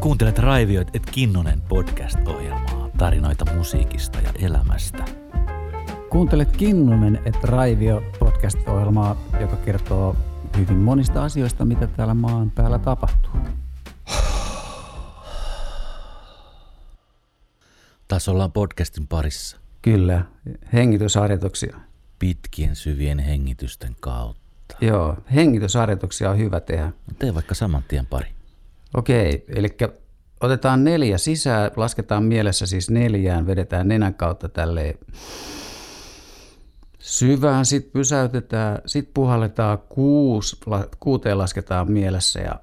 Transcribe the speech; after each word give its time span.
Kuuntelet 0.00 0.38
Raivioit 0.38 0.96
et 0.96 1.02
Kinnunen 1.10 1.60
podcast-ohjelmaa, 1.60 2.90
tarinoita 2.98 3.54
musiikista 3.54 4.18
ja 4.18 4.32
elämästä. 4.42 5.04
Kuuntelet 6.10 6.56
Kinnunen 6.56 7.20
et 7.24 7.44
Raivio 7.44 8.02
podcast-ohjelmaa, 8.18 9.16
joka 9.40 9.56
kertoo 9.56 10.16
hyvin 10.56 10.76
monista 10.76 11.24
asioista, 11.24 11.64
mitä 11.64 11.86
täällä 11.86 12.14
maan 12.14 12.50
päällä 12.50 12.78
tapahtuu. 12.78 13.30
Taas 18.08 18.28
ollaan 18.28 18.52
podcastin 18.52 19.06
parissa. 19.06 19.56
Kyllä, 19.82 20.24
hengitysharjoituksia. 20.72 21.76
Pitkien 22.18 22.76
syvien 22.76 23.18
hengitysten 23.18 23.96
kautta. 24.00 24.76
Joo, 24.80 25.16
hengitysharjoituksia 25.34 26.30
on 26.30 26.38
hyvä 26.38 26.60
tehdä. 26.60 26.92
Tee 27.18 27.34
vaikka 27.34 27.54
saman 27.54 27.82
tien 27.88 28.06
pari. 28.06 28.39
Okei, 28.94 29.44
eli 29.48 29.68
otetaan 30.40 30.84
neljä 30.84 31.18
sisään, 31.18 31.70
lasketaan 31.76 32.24
mielessä 32.24 32.66
siis 32.66 32.90
neljään, 32.90 33.46
vedetään 33.46 33.88
nenän 33.88 34.14
kautta 34.14 34.48
tälle 34.48 34.98
syvään, 36.98 37.66
sitten 37.66 37.92
pysäytetään, 37.92 38.78
sitten 38.86 39.14
puhalletaan 39.14 39.78
kuusi, 39.78 40.56
kuuteen 41.00 41.38
lasketaan 41.38 41.92
mielessä 41.92 42.40
ja 42.40 42.60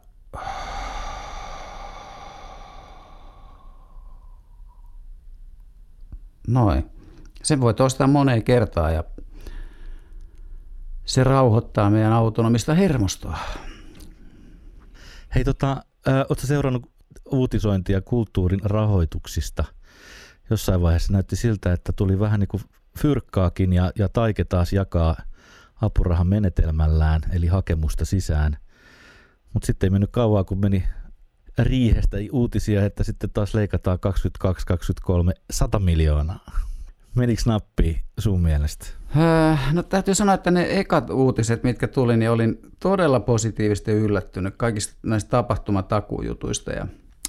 Noin. 6.48 6.92
Sen 7.44 7.62
voi 7.62 7.74
toistaa 7.74 8.08
moneen 8.08 8.44
kertaan 8.44 8.94
ja 8.94 9.04
se 11.06 11.24
rauhoittaa 11.24 11.90
meidän 11.90 12.14
autonomista 12.14 12.74
hermostoa. 12.74 13.38
Hei, 15.36 15.44
tota, 15.44 15.84
oletko 16.16 16.48
seurannut 16.48 16.92
uutisointia 17.32 18.02
kulttuurin 18.02 18.62
rahoituksista? 18.64 19.64
Jossain 20.50 20.82
vaiheessa 20.82 21.14
näytti 21.14 21.36
siltä, 21.36 21.74
että 21.74 21.94
tuli 21.94 22.20
vähän 22.20 22.40
niin 22.40 22.48
kuin 22.48 22.64
fyrkkaakin 23.00 23.74
ja, 23.74 23.92
ja 23.96 24.10
Taike 24.10 24.44
taas 24.44 24.74
jakaa 24.74 25.16
apurahan 25.82 26.28
menetelmällään, 26.28 27.22
eli 27.34 27.48
hakemusta 27.48 28.06
sisään. 28.06 28.58
Mutta 29.54 29.66
sitten 29.66 29.88
ei 29.88 29.92
mennyt 29.92 30.12
kauaa, 30.12 30.44
kun 30.44 30.60
meni 30.60 30.84
riihestä 31.58 32.18
uutisia, 32.32 32.86
että 32.86 33.04
sitten 33.04 33.30
taas 33.30 33.54
leikataan 33.54 34.00
22-23 34.48 35.34
100 35.52 35.80
miljoonaa. 35.80 36.67
Menikö 37.18 37.42
nappi 37.46 38.04
sun 38.20 38.42
mielestä? 38.42 38.86
No 39.72 39.84
täytyy 39.84 40.16
sanoa, 40.16 40.36
että 40.36 40.52
ne 40.52 40.80
ekat 40.80 41.10
uutiset, 41.10 41.64
mitkä 41.64 41.88
tuli, 41.88 42.18
niin 42.18 42.32
olin 42.32 42.60
todella 42.80 43.20
positiivisesti 43.20 43.92
yllättynyt 43.92 44.54
kaikista 44.58 44.96
näistä 45.04 45.30
tapahtumatakujutuista 45.30 46.72
ja, 46.72 46.88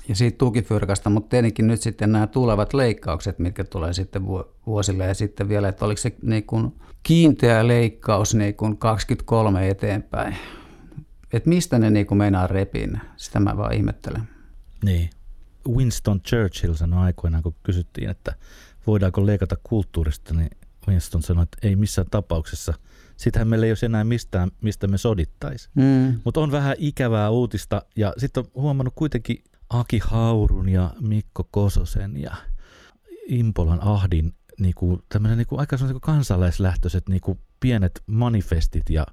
ja 0.08 0.14
siitä 0.14 0.38
tukifyrkasta, 0.38 1.10
mutta 1.10 1.28
tietenkin 1.28 1.66
nyt 1.66 1.80
sitten 1.80 2.12
nämä 2.12 2.26
tulevat 2.26 2.74
leikkaukset, 2.74 3.38
mitkä 3.38 3.64
tulee 3.64 3.92
sitten 3.92 4.22
vuosille 4.66 5.06
ja 5.06 5.14
sitten 5.14 5.48
vielä, 5.48 5.68
että 5.68 5.84
oliko 5.84 6.00
se 6.00 6.16
niin 6.22 6.44
kuin 6.44 6.72
kiinteä 7.02 7.68
leikkaus 7.68 8.34
niin 8.34 8.54
kuin 8.54 8.76
23 8.76 9.68
eteenpäin. 9.68 10.36
Että 11.32 11.48
mistä 11.48 11.78
ne 11.78 11.90
niin 11.90 12.06
kuin 12.06 12.18
meinaa 12.18 12.46
repin, 12.46 13.00
sitä 13.16 13.40
mä 13.40 13.56
vaan 13.56 13.74
ihmettelen. 13.74 14.22
Niin. 14.84 15.10
Winston 15.68 16.20
Churchill 16.20 16.74
sanoi 16.74 17.04
aikoinaan, 17.04 17.42
kun 17.42 17.54
kysyttiin, 17.62 18.10
että 18.10 18.34
voidaanko 18.88 19.26
leikata 19.26 19.56
kulttuurista, 19.62 20.34
niin 20.34 20.50
Winston 20.88 21.22
sanoi, 21.22 21.42
että 21.42 21.58
ei 21.62 21.76
missään 21.76 22.08
tapauksessa. 22.10 22.74
Sitähän 23.16 23.48
meillä 23.48 23.66
ei 23.66 23.72
ole 23.72 23.78
enää 23.82 24.04
mistään, 24.04 24.50
mistä 24.60 24.86
me 24.86 24.98
sodittaisi. 24.98 25.68
Mm. 25.74 26.20
Mutta 26.24 26.40
on 26.40 26.52
vähän 26.52 26.76
ikävää 26.78 27.30
uutista 27.30 27.82
ja 27.96 28.14
sitten 28.16 28.44
on 28.44 28.62
huomannut 28.62 28.94
kuitenkin 28.96 29.42
Aki 29.70 30.00
Haurun 30.04 30.68
ja 30.68 30.90
Mikko 31.00 31.48
Kososen 31.50 32.16
ja 32.16 32.34
Impolan 33.26 33.82
Ahdin 33.82 34.34
niin 34.58 34.74
kuin, 34.74 35.02
niin 35.36 35.46
kuin, 35.46 35.60
aika 35.60 35.76
niin 35.76 35.88
kuin 35.88 36.00
kansalaislähtöiset 36.00 37.08
niin 37.08 37.20
kuin 37.20 37.38
pienet 37.60 38.02
manifestit 38.06 38.90
ja 38.90 39.06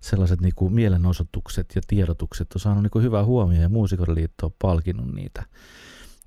sellaiset 0.00 0.40
niin 0.40 0.54
kuin 0.56 0.74
mielenosoitukset 0.74 1.72
ja 1.74 1.82
tiedotukset 1.86 2.52
on 2.54 2.60
saanut 2.60 2.82
niin 2.82 2.90
kuin 2.90 3.04
hyvää 3.04 3.24
huomioon 3.24 3.62
ja 3.62 3.68
Muusikoliitto 3.68 4.46
on 4.46 4.54
palkinnut 4.58 5.14
niitä 5.14 5.44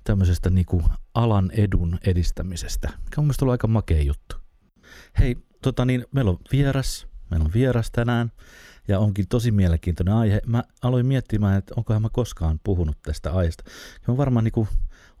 tämmöisestä 0.04 0.50
kuin 0.66 0.84
alan 1.14 1.50
edun 1.50 1.98
edistämisestä, 2.06 2.88
mikä 2.88 3.14
on 3.18 3.24
mielestäni 3.24 3.50
aika 3.50 3.66
makea 3.66 4.02
juttu. 4.02 4.36
Hei, 5.18 5.36
tota 5.62 5.84
niin, 5.84 6.06
meillä 6.12 6.30
on 6.30 6.38
vieras, 6.52 7.06
meillä 7.30 7.44
on 7.44 7.52
vieras 7.54 7.90
tänään 7.90 8.32
ja 8.88 8.98
onkin 8.98 9.28
tosi 9.28 9.50
mielenkiintoinen 9.50 10.14
aihe. 10.14 10.40
Mä 10.46 10.64
aloin 10.82 11.06
miettimään, 11.06 11.58
että 11.58 11.74
onkohan 11.76 12.02
mä 12.02 12.08
koskaan 12.12 12.60
puhunut 12.64 13.02
tästä 13.02 13.32
aiheesta. 13.32 13.64
Mä 14.08 14.16
varmaan 14.16 14.50
kuin 14.52 14.68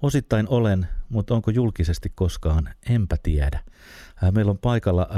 osittain 0.02 0.48
olen, 0.48 0.88
mutta 1.08 1.34
onko 1.34 1.50
julkisesti 1.50 2.12
koskaan, 2.14 2.68
enpä 2.88 3.16
tiedä. 3.22 3.60
Meillä 4.30 4.50
on 4.50 4.58
paikalla 4.58 5.08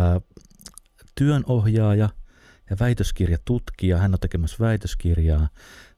työnohjaaja 1.14 2.08
ja 2.70 2.76
väitöskirjatutkija. 2.80 3.98
Hän 3.98 4.14
on 4.14 4.20
tekemässä 4.20 4.56
väitöskirjaa 4.60 5.48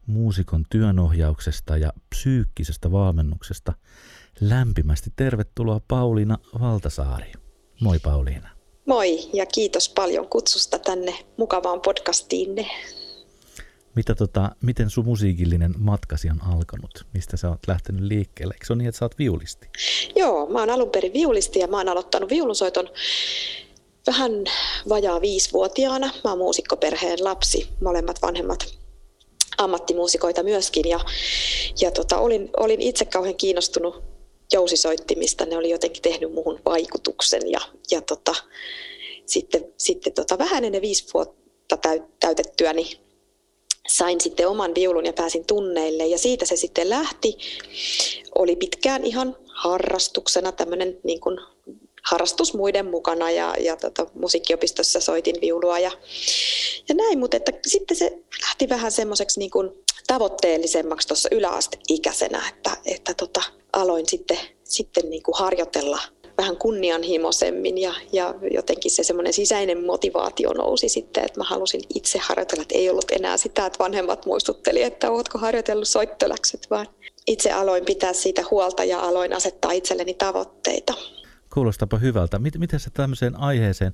muusikon 0.06 0.64
työnohjauksesta 0.70 1.76
ja 1.76 1.92
psyykkisestä 2.08 2.92
valmennuksesta. 2.92 3.72
Lämpimästi 4.40 5.10
tervetuloa 5.16 5.80
Pauliina 5.88 6.38
Valtasaari. 6.60 7.32
Moi 7.80 7.98
Pauliina. 7.98 8.48
Moi 8.86 9.30
ja 9.32 9.46
kiitos 9.46 9.88
paljon 9.88 10.28
kutsusta 10.28 10.78
tänne 10.78 11.14
mukavaan 11.36 11.80
podcastiinne. 11.80 12.66
Mitä 13.94 14.14
tota, 14.14 14.50
miten 14.62 14.90
sun 14.90 15.04
musiikillinen 15.04 15.74
matkasi 15.78 16.30
on 16.30 16.42
alkanut? 16.42 17.06
Mistä 17.14 17.36
sä 17.36 17.48
oot 17.48 17.66
lähtenyt 17.66 18.02
liikkeelle? 18.02 18.54
Eikö 18.54 18.66
se 18.66 18.72
ole 18.72 18.78
niin, 18.78 18.88
että 18.88 18.98
sä 18.98 19.04
oot 19.04 19.18
viulisti? 19.18 19.68
Joo, 20.16 20.46
mä 20.46 20.58
oon 20.58 20.70
alun 20.70 20.90
perin 20.90 21.12
viulisti 21.12 21.58
ja 21.58 21.66
mä 21.66 21.76
oon 21.76 21.88
aloittanut 21.88 22.30
viulunsoiton 22.30 22.88
vähän 24.06 24.32
vajaa 24.88 25.20
viisivuotiaana. 25.20 26.06
Mä 26.24 26.30
oon 26.30 26.38
muusikkoperheen 26.38 27.24
lapsi, 27.24 27.68
molemmat 27.82 28.22
vanhemmat 28.22 28.85
ammattimuusikoita 29.58 30.42
myöskin. 30.42 30.88
Ja, 30.88 31.00
ja 31.80 31.90
tota, 31.90 32.18
olin, 32.18 32.50
olin 32.56 32.82
itse 32.82 33.04
kauhean 33.04 33.36
kiinnostunut 33.36 34.02
jousisoittimista. 34.52 35.46
Ne 35.46 35.56
oli 35.56 35.70
jotenkin 35.70 36.02
tehnyt 36.02 36.32
muuhun 36.32 36.60
vaikutuksen. 36.64 37.50
Ja, 37.50 37.60
ja 37.90 38.00
tota, 38.00 38.34
sitten, 39.26 39.72
sitten 39.78 40.12
tota, 40.12 40.38
vähän 40.38 40.64
ennen 40.64 40.82
viisi 40.82 41.06
vuotta 41.14 41.78
täytettyä, 42.20 42.72
niin 42.72 42.98
sain 43.88 44.20
sitten 44.20 44.48
oman 44.48 44.74
viulun 44.74 45.06
ja 45.06 45.12
pääsin 45.12 45.46
tunneille 45.46 46.06
ja 46.06 46.18
siitä 46.18 46.44
se 46.44 46.56
sitten 46.56 46.90
lähti. 46.90 47.38
Oli 48.38 48.56
pitkään 48.56 49.04
ihan 49.04 49.36
harrastuksena 49.48 50.52
tämmöinen 50.52 51.00
niin 51.04 51.20
kuin 51.20 51.38
harrastus 52.10 52.54
muiden 52.54 52.86
mukana 52.86 53.30
ja, 53.30 53.54
ja 53.60 53.76
tota, 53.76 54.06
musiikkiopistossa 54.14 55.00
soitin 55.00 55.36
viulua 55.40 55.78
ja, 55.78 55.90
ja 56.88 56.94
näin, 56.94 57.18
mutta 57.18 57.36
että 57.36 57.52
sitten 57.66 57.96
se 57.96 58.18
lähti 58.42 58.68
vähän 58.68 58.92
semmoiseksi 58.92 59.38
niin 59.38 59.50
kuin 59.50 59.70
tavoitteellisemmaksi 60.06 61.08
tuossa 61.08 61.28
yläasteikäisenä, 61.32 62.48
että, 62.48 62.70
että 62.84 63.14
tota, 63.14 63.42
aloin 63.72 64.08
sitten, 64.08 64.38
sitten 64.64 65.10
niin 65.10 65.22
kuin 65.22 65.34
harjoitella 65.38 65.98
vähän 66.38 66.56
kunnianhimoisemmin 66.56 67.78
ja, 67.78 67.94
ja 68.12 68.34
jotenkin 68.50 68.90
se 68.90 69.02
semmoinen 69.04 69.32
sisäinen 69.32 69.86
motivaatio 69.86 70.52
nousi 70.52 70.88
sitten, 70.88 71.24
että 71.24 71.40
mä 71.40 71.44
halusin 71.44 71.80
itse 71.94 72.18
harjoitella, 72.18 72.62
että 72.62 72.74
ei 72.74 72.90
ollut 72.90 73.10
enää 73.10 73.36
sitä, 73.36 73.66
että 73.66 73.78
vanhemmat 73.78 74.26
muistutteli, 74.26 74.82
että 74.82 75.10
ootko 75.10 75.38
harjoitellut 75.38 75.88
soittoläkset, 75.88 76.66
vaan 76.70 76.86
itse 77.26 77.52
aloin 77.52 77.84
pitää 77.84 78.12
siitä 78.12 78.44
huolta 78.50 78.84
ja 78.84 79.00
aloin 79.00 79.32
asettaa 79.32 79.72
itselleni 79.72 80.14
tavoitteita. 80.14 80.94
Kuulostapa 81.54 81.98
hyvältä. 81.98 82.38
Miten 82.38 82.80
sä 82.80 82.90
tämmöiseen 82.94 83.40
aiheeseen 83.40 83.92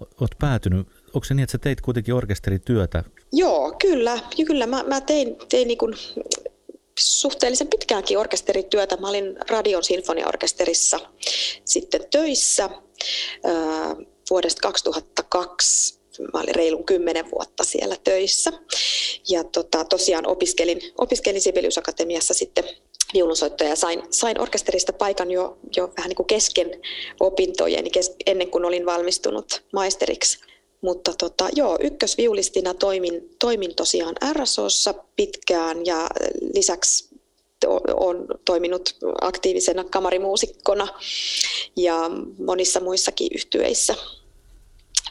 oot 0.00 0.30
päätynyt? 0.38 0.86
Onko 1.14 1.24
se 1.24 1.34
niin, 1.34 1.42
että 1.42 1.52
sä 1.52 1.58
teit 1.58 1.80
kuitenkin 1.80 2.14
orkesterityötä? 2.14 3.04
Joo, 3.32 3.72
kyllä. 3.80 4.18
kyllä. 4.46 4.66
Mä, 4.66 4.82
mä 4.82 5.00
tein, 5.00 5.36
tein 5.48 5.68
niin 5.68 5.78
kuin 5.78 5.94
suhteellisen 6.98 7.68
pitkäänkin 7.68 8.18
orkesterityötä. 8.18 8.96
Mä 8.96 9.08
olin 9.08 9.36
Radion 9.50 9.84
sinfoniaorkesterissa 9.84 11.00
sitten 11.64 12.00
töissä 12.10 12.70
vuodesta 14.30 14.60
2002 14.60 15.98
mä 16.32 16.40
olin 16.40 16.54
reilun 16.54 16.84
kymmenen 16.84 17.30
vuotta 17.30 17.64
siellä 17.64 17.96
töissä. 18.04 18.52
Ja 19.28 19.44
tota, 19.44 19.84
tosiaan 19.84 20.26
opiskelin, 20.26 20.80
opiskelin 20.98 21.40
Sibelius 21.40 21.78
Akatemiassa 21.78 22.34
sitten 22.34 22.64
viulunsoittoja 23.14 23.70
ja 23.70 23.76
sain, 23.76 24.02
sain 24.10 24.40
orkesterista 24.40 24.92
paikan 24.92 25.30
jo, 25.30 25.58
jo 25.76 25.92
vähän 25.96 26.08
niin 26.08 26.16
kuin 26.16 26.26
kesken 26.26 26.80
opintojen, 27.20 27.90
kes, 27.90 28.14
ennen 28.26 28.50
kuin 28.50 28.64
olin 28.64 28.86
valmistunut 28.86 29.64
maisteriksi. 29.72 30.38
Mutta 30.80 31.12
tota, 31.18 31.48
joo, 31.54 31.78
ykkösviulistina 31.80 32.74
toimin, 32.74 33.36
toimin 33.40 33.74
tosiaan 33.74 34.14
RSOssa 34.32 34.94
pitkään 35.16 35.86
ja 35.86 36.06
lisäksi 36.54 37.08
olen 37.66 38.26
toiminut 38.44 38.96
aktiivisena 39.20 39.84
kamarimuusikkona 39.84 40.88
ja 41.76 42.10
monissa 42.46 42.80
muissakin 42.80 43.28
yhtyeissä 43.34 43.94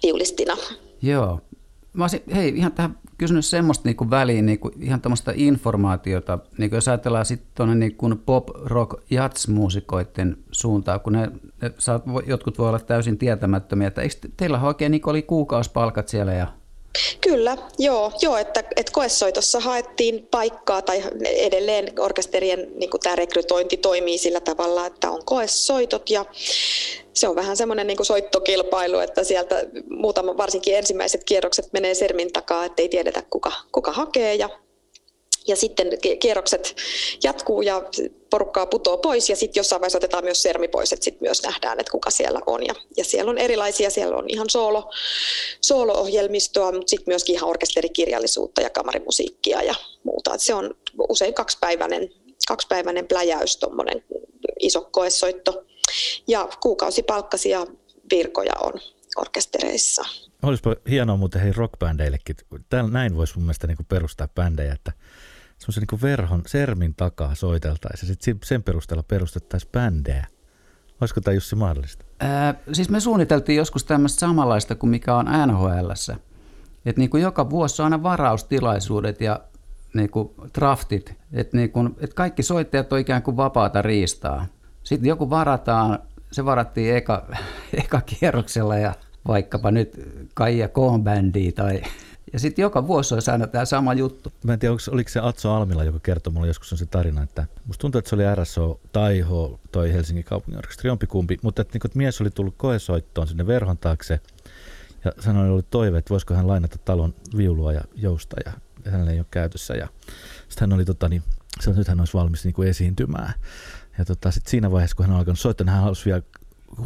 viulistina. 0.03 0.57
Joo, 1.01 1.39
Mä 1.94 2.04
olisin, 2.04 2.22
hei, 2.36 2.57
ihan 2.57 2.72
tähän 2.72 2.98
kysynyt 3.18 3.45
semmoista 3.45 3.88
niin 3.88 3.95
kuin 3.95 4.10
väliin, 4.10 4.45
niin 4.45 4.60
kuin 4.60 4.74
ihan 4.84 5.01
tämmöistä 5.01 5.31
informaatiota, 5.36 6.39
niin 6.57 6.69
kuin 6.69 6.78
jos 6.78 6.88
ajatellaan 6.88 7.25
sitten 7.25 7.50
tuonne 7.56 7.75
niin 7.75 8.22
pop, 8.25 8.50
rock, 8.50 8.94
jazz-muusikoiden 9.10 10.38
suuntaan, 10.51 11.00
kun 11.00 11.13
ne, 11.13 11.31
ne 11.62 11.72
saat, 11.78 12.04
jotkut 12.25 12.57
voi 12.57 12.69
olla 12.69 12.80
täysin 12.80 13.18
tietämättömiä, 13.18 13.88
että 13.88 14.01
eikö 14.01 14.16
teillä 14.38 14.62
oikein 14.62 14.92
niin 14.92 15.10
oli 15.10 15.22
kuukausipalkat 15.22 16.07
siellä 16.07 16.34
ja 16.34 16.48
Kyllä, 17.21 17.57
joo, 17.79 18.11
joo 18.21 18.38
että, 18.38 18.63
että 18.75 18.91
koessoitossa 18.91 19.59
haettiin 19.59 20.27
paikkaa 20.31 20.81
tai 20.81 21.03
edelleen 21.25 21.94
orkesterien 21.99 22.67
niin 22.75 22.89
tämä 23.03 23.15
rekrytointi 23.15 23.77
toimii 23.77 24.17
sillä 24.17 24.39
tavalla, 24.39 24.85
että 24.85 25.11
on 25.11 25.25
koessoitot 25.25 26.09
ja 26.09 26.25
se 27.13 27.27
on 27.27 27.35
vähän 27.35 27.57
semmoinen 27.57 27.88
niin 27.88 28.05
soittokilpailu, 28.05 28.99
että 28.99 29.23
sieltä 29.23 29.63
muutama, 29.89 30.38
varsinkin 30.38 30.75
ensimmäiset 30.75 31.23
kierrokset 31.23 31.73
menee 31.73 31.94
sermin 31.94 32.33
takaa, 32.33 32.65
että 32.65 32.81
ei 32.81 32.89
tiedetä 32.89 33.23
kuka, 33.29 33.51
kuka 33.71 33.91
hakee 33.91 34.35
ja 34.35 34.49
ja 35.47 35.55
sitten 35.55 35.88
kierrokset 36.19 36.75
jatkuu 37.23 37.61
ja 37.61 37.83
porukkaa 38.29 38.65
putoo 38.65 38.97
pois 38.97 39.29
ja 39.29 39.35
sitten 39.35 39.59
jossain 39.59 39.79
vaiheessa 39.81 39.97
otetaan 39.97 40.23
myös 40.23 40.41
sermi 40.41 40.67
pois, 40.67 40.94
että 40.94 41.03
sitten 41.03 41.27
myös 41.27 41.44
nähdään, 41.44 41.79
että 41.79 41.91
kuka 41.91 42.09
siellä 42.09 42.39
on. 42.45 42.65
Ja, 42.65 42.73
ja 42.97 43.05
siellä 43.05 43.29
on 43.31 43.38
erilaisia, 43.38 43.89
siellä 43.89 44.17
on 44.17 44.25
ihan 44.27 44.49
soolo, 44.49 44.91
soolo-ohjelmistoa, 45.61 46.71
mutta 46.71 46.89
sitten 46.89 47.11
myöskin 47.11 47.35
ihan 47.35 47.49
orkesterikirjallisuutta 47.49 48.61
ja 48.61 48.69
kamarimusiikkia 48.69 49.61
ja 49.63 49.75
muuta. 50.03 50.33
Et 50.33 50.41
se 50.41 50.53
on 50.53 50.75
usein 51.09 51.33
kaksipäiväinen, 51.33 52.09
kaksipäiväinen 52.47 53.07
pläjäys, 53.07 53.57
tuommoinen 53.57 54.03
iso 54.59 54.81
koesoitto. 54.91 55.63
Ja 56.27 56.49
kuukausipalkkaisia 56.61 57.67
virkoja 58.11 58.53
on 58.61 58.73
orkestereissa. 59.17 60.05
Olisipa 60.44 60.75
hienoa 60.89 61.17
muuten 61.17 61.41
hei 61.41 61.51
rockbändeillekin. 61.51 62.35
Täällä 62.69 62.89
näin 62.89 63.17
voisi 63.17 63.33
mun 63.35 63.44
mielestä 63.44 63.67
niin 63.67 63.77
perustaa 63.89 64.27
bändejä, 64.35 64.73
että 64.73 64.91
semmoisen 65.57 65.83
niin 65.92 66.01
verhon, 66.01 66.42
sermin 66.48 66.95
takaa 66.95 67.36
soiteltaisiin 67.36 68.09
ja 68.09 68.15
sitten 68.15 68.48
sen 68.48 68.63
perusteella 68.63 69.04
perustettaisiin 69.04 69.71
bändejä. 69.71 70.27
Olisiko 71.01 71.21
tämä 71.21 71.36
Jussi 71.36 71.56
mahdollista? 71.56 72.06
Ää, 72.19 72.56
siis 72.74 72.89
me 72.89 73.00
suunniteltiin 73.00 73.57
joskus 73.57 73.83
tämmöistä 73.83 74.19
samanlaista 74.19 74.75
kuin 74.75 74.89
mikä 74.89 75.15
on 75.15 75.25
nhl 75.48 75.92
Että 76.86 77.00
niin 77.00 77.09
kuin 77.09 77.24
joka 77.24 77.50
vuosi 77.50 77.81
on 77.81 77.83
aina 77.83 78.04
varaustilaisuudet 78.04 79.21
ja 79.21 79.39
niin 79.94 80.09
kuin 80.09 80.30
draftit. 80.56 81.18
Että 81.33 81.57
niin 81.57 81.71
kuin, 81.71 81.95
että 82.00 82.15
kaikki 82.15 82.44
soittajat 82.44 82.94
on 82.94 83.00
ikään 83.00 83.24
kuin 83.24 83.38
vapaata 83.38 83.81
riistaa. 83.81 84.45
Sitten 84.83 85.09
joku 85.09 85.30
varataan, 85.30 86.00
se 86.31 86.45
varattiin 86.45 86.95
eka, 86.95 87.27
eka 87.83 88.01
kierroksella 88.01 88.77
ja 88.77 88.94
vaikkapa 89.27 89.71
nyt 89.71 90.00
Kaija 90.33 90.68
Kohn-bändiä 90.68 91.51
tai 91.51 91.81
ja 92.33 92.39
sitten 92.39 92.63
joka 92.63 92.88
vuosi 92.88 93.13
olisi 93.13 93.31
aina 93.31 93.47
tämä 93.47 93.65
sama 93.65 93.94
juttu. 93.94 94.33
Mä 94.44 94.53
en 94.53 94.59
tiedä, 94.59 94.75
oliko 94.91 95.09
se 95.09 95.19
Atso 95.19 95.53
Almila, 95.53 95.83
joka 95.83 96.00
kertoi 96.00 96.33
mulle 96.33 96.47
joskus 96.47 96.71
on 96.71 96.77
se 96.77 96.85
tarina, 96.85 97.24
että 97.24 97.45
musta 97.65 97.81
tuntuu, 97.81 98.00
että 98.00 98.09
se 98.09 98.15
oli 98.15 98.35
RSO 98.35 98.79
Taiho 98.91 99.59
toi 99.71 99.94
Helsingin 99.94 100.25
kaupungin 100.25 100.57
orkesteri, 100.57 100.88
jompikumpi, 100.88 101.38
mutta 101.41 101.62
että, 101.62 101.74
niin 101.74 101.81
että 101.85 101.97
mies 101.97 102.21
oli 102.21 102.31
tullut 102.31 102.56
koesoittoon 102.57 103.27
sinne 103.27 103.47
verhon 103.47 103.77
taakse 103.77 104.19
ja 105.06 105.12
sanoi, 105.19 105.44
että 105.44 105.53
oli 105.53 105.63
toive, 105.69 105.97
että 105.97 106.09
voisiko 106.09 106.33
hän 106.33 106.47
lainata 106.47 106.77
talon 106.77 107.15
viulua 107.38 107.74
ja 107.74 107.81
jousta 107.95 108.35
ja 108.45 108.51
hänellä 108.91 109.12
ei 109.12 109.19
ole 109.19 109.25
käytössä. 109.31 109.73
Ja 109.73 109.88
sitten 110.50 110.69
hän 110.69 110.73
oli, 110.73 110.85
tota, 110.85 111.09
niin, 111.09 111.23
se, 111.59 111.73
nyt 111.73 111.88
hän 111.88 112.00
olisi 112.00 112.13
valmis 112.13 112.44
niin 112.44 112.53
kuin 112.53 112.68
esiintymään. 112.68 113.33
Ja 113.97 114.06
tota, 114.06 114.31
sitten 114.31 114.51
siinä 114.51 114.71
vaiheessa, 114.71 114.95
kun 114.95 115.06
hän 115.06 115.15
alkanut 115.15 115.39
soittaa, 115.39 115.65
niin 115.65 115.73
hän 115.73 115.83
halusi 115.83 116.06
vielä 116.06 116.21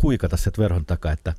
huikata 0.03 0.37
sieltä 0.37 0.61
verhon 0.61 0.85
takaa, 0.85 1.11
että 1.11 1.33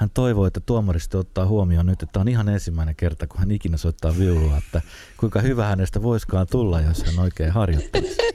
hän 0.00 0.10
toivoo, 0.14 0.46
että 0.46 0.60
tuomaristo 0.60 1.18
ottaa 1.18 1.46
huomioon 1.46 1.86
nyt, 1.86 2.02
että 2.02 2.20
on 2.20 2.28
ihan 2.28 2.48
ensimmäinen 2.48 2.96
kerta, 2.96 3.26
kun 3.26 3.40
hän 3.40 3.50
ikinä 3.50 3.76
soittaa 3.76 4.18
viulua, 4.18 4.56
että 4.56 4.82
kuinka 5.16 5.40
hyvä 5.40 5.66
hänestä 5.66 6.02
voiskaan 6.02 6.46
tulla, 6.50 6.80
jos 6.80 7.04
hän 7.04 7.18
oikein 7.18 7.50
harjoittelisi. 7.50 8.16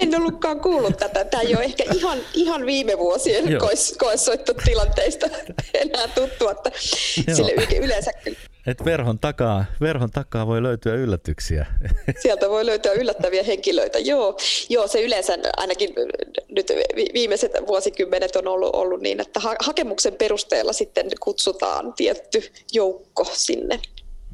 En 0.00 0.14
ollutkaan 0.14 0.60
kuullut 0.60 0.96
tätä. 0.96 1.24
Tämä 1.24 1.40
ei 1.40 1.56
ole 1.56 1.64
ehkä 1.64 1.84
ihan, 1.94 2.18
ihan 2.34 2.66
viime 2.66 2.98
vuosien 2.98 3.44
koessoittotilanteista 3.98 5.26
enää 5.74 6.08
tuttua, 6.08 6.50
että 6.50 6.70
sille 7.34 7.78
yleensä 7.84 8.10
et 8.66 8.84
verhon, 8.84 9.18
takaa, 9.18 9.64
verhon 9.80 10.10
takaa 10.10 10.46
voi 10.46 10.62
löytyä 10.62 10.94
yllätyksiä. 10.94 11.66
Sieltä 12.22 12.48
voi 12.48 12.66
löytyä 12.66 12.92
yllättäviä 12.92 13.42
henkilöitä, 13.42 13.98
joo. 13.98 14.36
Joo, 14.68 14.86
se 14.86 15.02
yleensä 15.02 15.38
ainakin 15.56 15.90
nyt 16.48 16.72
viimeiset 17.14 17.52
vuosikymmenet 17.66 18.36
on 18.36 18.48
ollut, 18.48 18.74
ollut 18.74 19.00
niin, 19.00 19.20
että 19.20 19.40
hakemuksen 19.60 20.14
perusteella 20.14 20.72
sitten 20.72 21.06
kutsutaan 21.20 21.92
tietty 21.92 22.42
joukko 22.72 23.24
sinne 23.32 23.80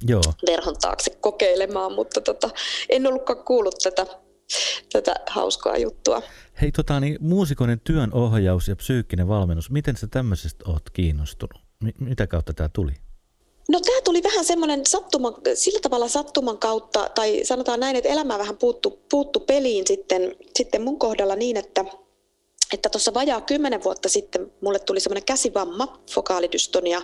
joo. 0.07 0.23
verhon 0.47 0.77
taakse 0.81 1.11
kokeilemaan, 1.21 1.93
mutta 1.93 2.21
tota, 2.21 2.51
en 2.89 3.07
ollutkaan 3.07 3.45
kuullut 3.45 3.75
tätä, 3.83 4.07
tätä 4.93 5.15
hauskaa 5.31 5.77
juttua. 5.77 6.23
Hei, 6.63 6.73
tota, 6.73 7.01
niin, 7.01 7.17
muusikoiden 7.21 7.81
työn 7.81 8.13
ohjaus 8.13 8.69
ja 8.69 8.77
psyykkinen 8.77 9.29
valmennus, 9.29 9.71
miten 9.71 9.97
sä 9.97 10.07
tämmöisestä 10.07 10.65
oot 10.71 10.91
kiinnostunut? 10.93 11.63
M- 11.85 12.05
mitä 12.05 12.27
kautta 12.27 12.53
tämä 12.53 12.69
tuli? 12.73 12.93
No 13.69 13.81
tämä 13.81 14.01
tuli 14.05 14.23
vähän 14.23 14.45
semmoinen 14.45 14.87
sattuma, 14.87 15.39
sillä 15.55 15.81
tavalla 15.81 16.09
sattuman 16.09 16.59
kautta, 16.59 17.11
tai 17.15 17.41
sanotaan 17.45 17.81
näin, 17.81 17.97
että 17.97 18.11
elämä 18.11 18.39
vähän 18.39 18.57
puuttu, 18.57 18.99
puuttu 19.11 19.41
peliin 19.41 19.87
sitten, 19.87 20.37
sitten 20.59 20.83
mun 20.83 20.99
kohdalla 20.99 21.37
niin, 21.37 21.57
että 21.57 21.85
että 22.73 22.89
tuossa 22.89 23.15
vajaa 23.15 23.41
kymmenen 23.41 23.85
vuotta 23.85 24.09
sitten 24.09 24.53
mulle 24.61 24.79
tuli 24.79 25.01
semmoinen 25.01 25.25
käsivamma, 25.25 26.03
fokaalidystonia, 26.11 27.03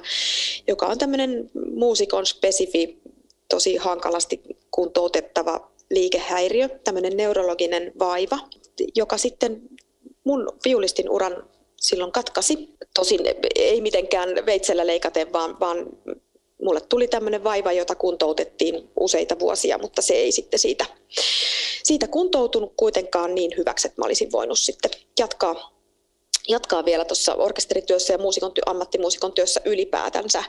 joka 0.69 0.87
on 0.87 0.99
tämmöinen 0.99 1.51
muusikon 1.75 2.27
spesifi, 2.27 3.03
tosi 3.49 3.77
hankalasti 3.77 4.43
kuntoutettava 4.71 5.73
liikehäiriö, 5.91 6.69
tämmöinen 6.69 7.17
neurologinen 7.17 7.93
vaiva, 7.99 8.39
joka 8.95 9.19
sitten 9.19 9.63
mun 10.25 10.53
viulistin 10.65 11.11
uran 11.11 11.49
silloin 11.81 12.13
katkasi. 12.13 12.69
Tosin 12.95 13.21
ei 13.55 13.81
mitenkään 13.81 14.47
veitsellä 14.47 14.87
leikaten, 14.87 15.33
vaan, 15.33 15.61
vaan 15.61 15.87
mulle 16.63 16.81
tuli 16.81 17.09
tämmöinen 17.09 17.45
vaiva, 17.45 17.73
jota 17.73 17.95
kuntoutettiin 17.95 18.91
useita 19.01 19.39
vuosia, 19.39 19.79
mutta 19.79 20.03
se 20.03 20.15
ei 20.15 20.33
sitten 20.33 20.59
siitä, 20.59 20.87
siitä 21.83 22.09
kuntoutunut 22.09 22.73
kuitenkaan 22.77 23.35
niin 23.35 23.51
hyväksi, 23.57 23.89
että 23.89 24.03
mä 24.03 24.07
olisin 24.07 24.33
voinut 24.33 24.59
sitten 24.59 24.91
jatkaa 25.19 25.73
jatkaa 26.49 26.85
vielä 26.85 27.05
tuossa 27.05 27.35
orkesterityössä 27.35 28.15
ja 28.15 28.19
muusikon, 28.19 28.53
ammattimuusikon 28.67 29.33
työssä 29.33 29.61
ylipäätänsä. 29.65 30.45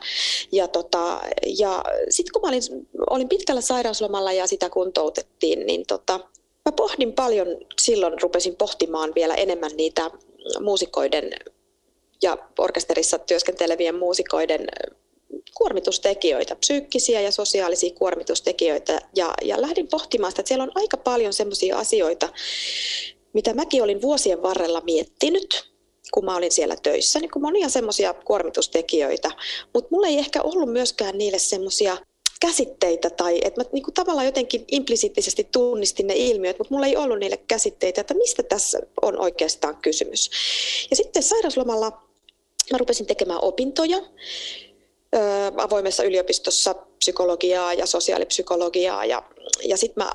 Ja, 0.51 0.67
tota, 0.67 1.21
ja 1.57 1.83
sitten 2.09 2.33
kun 2.33 2.41
mä 2.41 2.47
olin, 2.47 2.61
olin 3.09 3.29
pitkällä 3.29 3.61
sairauslomalla 3.61 4.31
ja 4.31 4.47
sitä 4.47 4.69
kuntoutettiin, 4.69 5.65
niin 5.65 5.85
tota, 5.87 6.19
mä 6.65 6.71
pohdin 6.75 7.13
paljon, 7.13 7.47
silloin 7.81 8.21
rupesin 8.21 8.55
pohtimaan 8.55 9.11
vielä 9.15 9.35
enemmän 9.35 9.71
niitä 9.75 10.11
muusikoiden 10.59 11.31
ja 12.21 12.37
orkesterissa 12.57 13.19
työskentelevien 13.19 13.95
muusikoiden 13.95 14.67
kuormitustekijöitä, 15.55 16.55
psyykkisiä 16.55 17.21
ja 17.21 17.31
sosiaalisia 17.31 17.93
kuormitustekijöitä. 17.93 19.01
Ja, 19.15 19.33
ja 19.41 19.61
lähdin 19.61 19.87
pohtimaan 19.87 20.31
sitä, 20.31 20.41
että 20.41 20.47
siellä 20.47 20.63
on 20.63 20.71
aika 20.75 20.97
paljon 20.97 21.33
sellaisia 21.33 21.77
asioita, 21.77 22.29
mitä 23.33 23.53
mäkin 23.53 23.83
olin 23.83 24.01
vuosien 24.01 24.41
varrella 24.41 24.81
miettinyt, 24.81 25.73
kun 26.13 26.25
mä 26.25 26.35
olin 26.35 26.51
siellä 26.51 26.75
töissä, 26.83 27.19
niin 27.19 27.31
kun 27.31 27.41
monia 27.41 27.69
semmoisia 27.69 28.13
kuormitustekijöitä, 28.13 29.31
mutta 29.73 29.87
mulla 29.91 30.07
ei 30.07 30.19
ehkä 30.19 30.41
ollut 30.41 30.71
myöskään 30.71 31.17
niille 31.17 31.39
semmoisia 31.39 31.97
käsitteitä 32.41 33.09
tai 33.09 33.39
että 33.43 33.61
mä 33.61 33.69
niin 33.71 33.83
kuin 33.83 33.93
tavallaan 33.93 34.25
jotenkin 34.25 34.65
implisiittisesti 34.71 35.47
tunnistin 35.51 36.07
ne 36.07 36.13
ilmiöt, 36.15 36.57
mutta 36.57 36.73
mulla 36.73 36.87
ei 36.87 36.97
ollut 36.97 37.19
niille 37.19 37.37
käsitteitä, 37.37 38.01
että 38.01 38.13
mistä 38.13 38.43
tässä 38.43 38.79
on 39.01 39.19
oikeastaan 39.19 39.77
kysymys. 39.77 40.29
Ja 40.89 40.95
sitten 40.95 41.23
sairauslomalla 41.23 41.91
mä 42.71 42.77
rupesin 42.77 43.05
tekemään 43.05 43.39
opintoja 43.41 43.97
avoimessa 45.57 46.03
yliopistossa 46.03 46.73
psykologiaa 46.73 47.73
ja 47.73 47.85
sosiaalipsykologiaa 47.85 49.05
ja, 49.05 49.23
ja 49.65 49.77
sitten 49.77 50.03
mä 50.03 50.11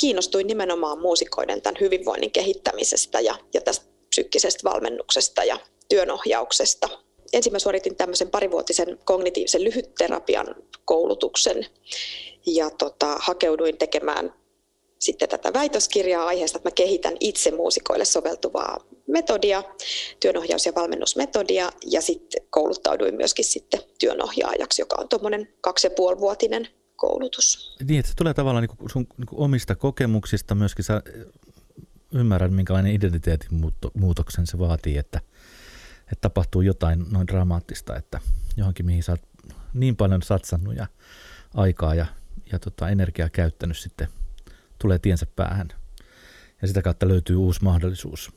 kiinnostuin 0.00 0.46
nimenomaan 0.46 1.00
muusikoiden 1.00 1.62
tämän 1.62 1.80
hyvinvoinnin 1.80 2.30
kehittämisestä 2.30 3.20
ja, 3.20 3.34
ja 3.54 3.60
tästä 3.60 3.86
psyykkisestä 4.10 4.70
valmennuksesta 4.70 5.44
ja 5.44 5.58
työnohjauksesta. 5.88 6.88
Ensin 7.32 7.52
mä 7.52 7.58
suoritin 7.58 7.96
tämmöisen 7.96 8.30
parivuotisen 8.30 8.98
kognitiivisen 9.04 9.64
lyhytterapian 9.64 10.54
koulutuksen 10.84 11.66
ja 12.46 12.70
tota, 12.70 13.16
hakeuduin 13.20 13.78
tekemään 13.78 14.34
sitten 14.98 15.28
tätä 15.28 15.52
väitöskirjaa 15.52 16.26
aiheesta, 16.26 16.58
että 16.58 16.68
mä 16.68 16.74
kehitän 16.74 17.16
itse 17.20 17.50
muusikoille 17.50 18.04
soveltuvaa 18.04 18.78
metodia, 19.06 19.62
työnohjaus- 20.20 20.66
ja 20.66 20.72
valmennusmetodia, 20.74 21.72
ja 21.86 22.00
sitten 22.00 22.42
kouluttauduin 22.50 23.14
myöskin 23.14 23.44
sitten 23.44 23.80
työnohjaajaksi, 23.98 24.82
joka 24.82 24.96
on 24.98 25.08
tuommoinen 25.08 25.48
kaksi 25.60 25.86
ja 25.86 25.90
puolivuotinen 25.90 26.68
koulutus. 26.96 27.76
Niin, 27.88 28.00
että 28.00 28.10
se 28.10 28.16
tulee 28.16 28.34
tavallaan 28.34 28.66
niin 28.68 28.90
sun 28.90 29.06
niin 29.16 29.26
omista 29.32 29.74
kokemuksista 29.74 30.54
myöskin, 30.54 30.84
sä 30.84 31.02
ymmärrät, 32.14 32.52
minkälainen 32.52 32.94
identiteetin 32.94 33.72
muutoksen 33.94 34.46
se 34.46 34.58
vaatii, 34.58 34.98
että, 34.98 35.20
että 36.02 36.20
tapahtuu 36.20 36.62
jotain 36.62 37.04
noin 37.10 37.26
dramaattista, 37.26 37.96
että 37.96 38.20
johonkin 38.56 38.86
mihin 38.86 39.02
sä 39.02 39.12
oot 39.12 39.20
niin 39.74 39.96
paljon 39.96 40.22
satsannut 40.22 40.76
ja 40.76 40.86
aikaa 41.54 41.94
ja, 41.94 42.06
ja 42.52 42.58
tota, 42.58 42.88
energiaa 42.88 43.28
käyttänyt 43.28 43.78
sitten 43.78 44.08
tulee 44.78 44.98
tiensä 44.98 45.26
päähän. 45.36 45.68
Ja 46.62 46.68
sitä 46.68 46.82
kautta 46.82 47.08
löytyy 47.08 47.36
uusi 47.36 47.64
mahdollisuus 47.64 48.30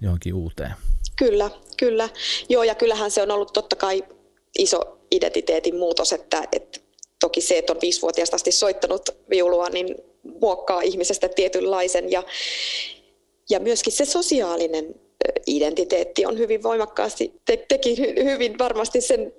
johonkin 0.00 0.34
uuteen. 0.34 0.72
Kyllä, 1.16 1.50
kyllä. 1.76 2.08
Joo, 2.48 2.62
ja 2.62 2.74
kyllähän 2.74 3.10
se 3.10 3.22
on 3.22 3.30
ollut 3.30 3.52
totta 3.52 3.76
kai 3.76 4.04
iso 4.58 4.98
identiteetin 5.10 5.76
muutos, 5.76 6.12
että, 6.12 6.48
että 6.52 6.80
toki 7.20 7.40
se, 7.40 7.58
että 7.58 7.72
on 7.72 7.78
viisivuotiaasta 7.82 8.36
asti 8.36 8.52
soittanut 8.52 9.08
viulua, 9.30 9.68
niin 9.68 9.96
muokkaa 10.40 10.80
ihmisestä 10.80 11.28
tietynlaisen. 11.28 12.12
Ja, 12.12 12.22
ja 13.50 13.60
myöskin 13.60 13.92
se 13.92 14.04
sosiaalinen 14.04 14.94
identiteetti 15.46 16.26
on 16.26 16.38
hyvin 16.38 16.62
voimakkaasti, 16.62 17.40
te, 17.44 17.64
tekin 17.68 17.96
hyvin 18.24 18.58
varmasti 18.58 19.00
sen 19.00 19.32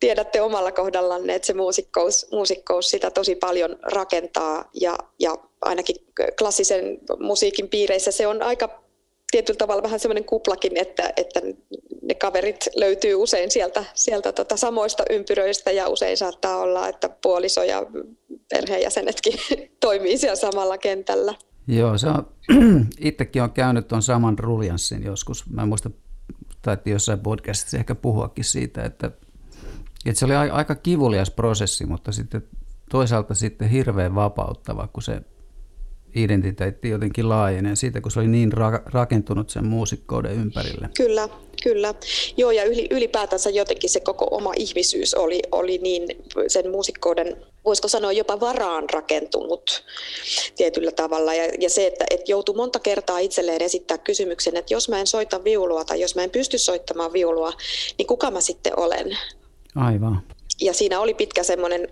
tiedätte 0.00 0.40
omalla 0.40 0.72
kohdallanne, 0.72 1.34
että 1.34 1.46
se 1.46 1.54
muusikkous, 1.54 2.26
muusikkous 2.32 2.90
sitä 2.90 3.10
tosi 3.10 3.34
paljon 3.34 3.76
rakentaa 3.82 4.70
ja, 4.80 4.98
ja 5.18 5.36
ainakin 5.60 5.96
klassisen 6.38 6.98
musiikin 7.18 7.68
piireissä 7.68 8.10
se 8.10 8.26
on 8.26 8.42
aika 8.42 8.84
tietyllä 9.30 9.58
tavalla 9.58 9.82
vähän 9.82 10.00
semmoinen 10.00 10.24
kuplakin, 10.24 10.76
että, 10.76 11.12
että 11.16 11.40
ne 12.02 12.14
kaverit 12.14 12.68
löytyy 12.76 13.14
usein 13.14 13.50
sieltä, 13.50 13.84
sieltä 13.94 14.32
tota 14.32 14.56
samoista 14.56 15.04
ympyröistä 15.10 15.70
ja 15.70 15.88
usein 15.88 16.16
saattaa 16.16 16.58
olla, 16.58 16.88
että 16.88 17.08
puoliso 17.22 17.62
ja 17.62 17.86
perheenjäsenetkin 18.50 19.34
toimii 19.80 20.18
siellä 20.18 20.36
samalla 20.36 20.78
kentällä. 20.78 21.34
Joo, 21.66 21.98
se 21.98 22.08
on, 22.08 22.26
itsekin 22.98 23.42
on 23.42 23.52
käynyt 23.52 23.88
tuon 23.88 24.02
saman 24.02 24.38
ruljanssin 24.38 25.04
joskus. 25.04 25.50
Mä 25.50 25.66
muista, 25.66 25.90
taidettiin 26.62 26.92
jossain 26.92 27.20
podcastissa 27.20 27.76
ehkä 27.76 27.94
puhuakin 27.94 28.44
siitä, 28.44 28.82
että, 28.82 29.06
että 30.06 30.18
se 30.18 30.24
oli 30.24 30.34
aika 30.34 30.74
kivulias 30.74 31.30
prosessi, 31.30 31.86
mutta 31.86 32.12
sitten 32.12 32.44
toisaalta 32.90 33.34
sitten 33.34 33.68
hirveän 33.68 34.14
vapauttava, 34.14 34.88
kun 34.92 35.02
se 35.02 35.22
identiteetti 36.14 36.88
jotenkin 36.88 37.28
laajenee 37.28 37.76
siitä, 37.76 38.00
kun 38.00 38.10
se 38.12 38.20
oli 38.20 38.28
niin 38.28 38.52
ra- 38.52 38.90
rakentunut 38.92 39.50
sen 39.50 39.66
muusikkouden 39.66 40.32
ympärille. 40.32 40.88
Kyllä, 40.96 41.28
kyllä. 41.62 41.94
Joo, 42.36 42.50
ja 42.50 42.64
ylipäätänsä 42.90 43.50
jotenkin 43.50 43.90
se 43.90 44.00
koko 44.00 44.28
oma 44.30 44.52
ihmisyys 44.56 45.14
oli, 45.14 45.42
oli 45.52 45.78
niin 45.78 46.08
sen 46.46 46.70
muusikkouden, 46.70 47.36
voisiko 47.64 47.88
sanoa 47.88 48.12
jopa 48.12 48.40
varaan 48.40 48.84
rakentunut 48.90 49.84
tietyllä 50.56 50.90
tavalla. 50.92 51.34
Ja, 51.34 51.44
ja 51.60 51.70
se, 51.70 51.86
että, 51.86 52.04
että 52.10 52.30
joutui 52.30 52.56
monta 52.56 52.78
kertaa 52.78 53.18
itselleen 53.18 53.62
esittää 53.62 53.98
kysymyksen, 53.98 54.56
että 54.56 54.74
jos 54.74 54.88
mä 54.88 55.00
en 55.00 55.06
soita 55.06 55.44
viulua 55.44 55.84
tai 55.84 56.00
jos 56.00 56.14
mä 56.16 56.22
en 56.22 56.30
pysty 56.30 56.58
soittamaan 56.58 57.12
viulua, 57.12 57.52
niin 57.98 58.06
kuka 58.06 58.30
mä 58.30 58.40
sitten 58.40 58.72
olen? 58.76 59.18
Aivan. 59.74 60.22
Ja 60.60 60.72
siinä 60.72 61.00
oli 61.00 61.14
pitkä 61.14 61.42
semmoinen 61.42 61.88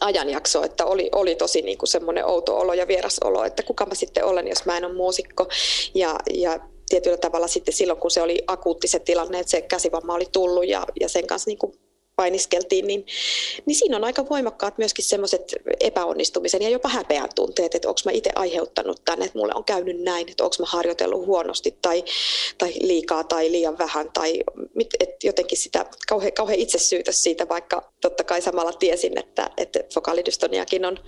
ajanjakso, 0.00 0.64
että 0.64 0.84
oli, 0.84 1.08
oli 1.12 1.34
tosi 1.34 1.62
niin 1.62 1.78
kuin 1.78 1.88
semmoinen 1.88 2.26
outo 2.26 2.56
olo 2.56 2.74
ja 2.74 2.88
vieras 2.88 3.18
olo, 3.24 3.44
että 3.44 3.62
kuka 3.62 3.86
mä 3.86 3.94
sitten 3.94 4.24
olen, 4.24 4.48
jos 4.48 4.64
mä 4.64 4.76
en 4.76 4.84
ole 4.84 4.94
muusikko. 4.94 5.48
Ja, 5.94 6.16
ja 6.34 6.58
tietyllä 6.88 7.16
tavalla 7.16 7.48
sitten 7.48 7.74
silloin, 7.74 8.00
kun 8.00 8.10
se 8.10 8.22
oli 8.22 8.42
akuutti 8.46 8.88
se 8.88 8.98
tilanne, 8.98 9.38
että 9.38 9.50
se 9.50 9.62
käsivamma 9.62 10.14
oli 10.14 10.26
tullut 10.32 10.68
ja, 10.68 10.86
ja 11.00 11.08
sen 11.08 11.26
kanssa 11.26 11.50
niin 11.50 11.58
kuin 11.58 11.72
painiskeltiin, 12.16 12.86
niin, 12.86 13.06
niin 13.66 13.76
siinä 13.76 13.96
on 13.96 14.04
aika 14.04 14.28
voimakkaat 14.30 14.78
myöskin 14.78 15.04
semmoiset 15.04 15.54
epäonnistumisen 15.80 16.62
ja 16.62 16.68
jopa 16.68 16.88
häpeän 16.88 17.28
tunteet, 17.34 17.74
että 17.74 17.88
onko 17.88 18.00
mä 18.04 18.12
itse 18.12 18.30
aiheuttanut 18.34 19.04
tänne, 19.04 19.24
että 19.24 19.38
mulle 19.38 19.52
on 19.54 19.64
käynyt 19.64 20.00
näin, 20.00 20.28
että 20.28 20.44
onko 20.44 20.56
mä 20.58 20.66
harjoitellut 20.68 21.26
huonosti 21.26 21.78
tai, 21.82 22.04
tai 22.58 22.74
liikaa 22.80 23.24
tai 23.24 23.52
liian 23.52 23.78
vähän 23.78 24.12
tai 24.12 24.40
että 25.00 25.26
jotenkin 25.26 25.58
sitä 25.58 25.86
kauhean, 26.08 26.32
kauhean 26.32 26.58
itsesyytös 26.58 27.22
siitä, 27.22 27.48
vaikka 27.48 27.92
totta 28.00 28.24
kai 28.24 28.42
samalla 28.42 28.72
tiesin, 28.72 29.18
että, 29.18 29.50
että 29.56 29.80
fokaalidystoniakin 29.94 30.84
on, 30.84 30.98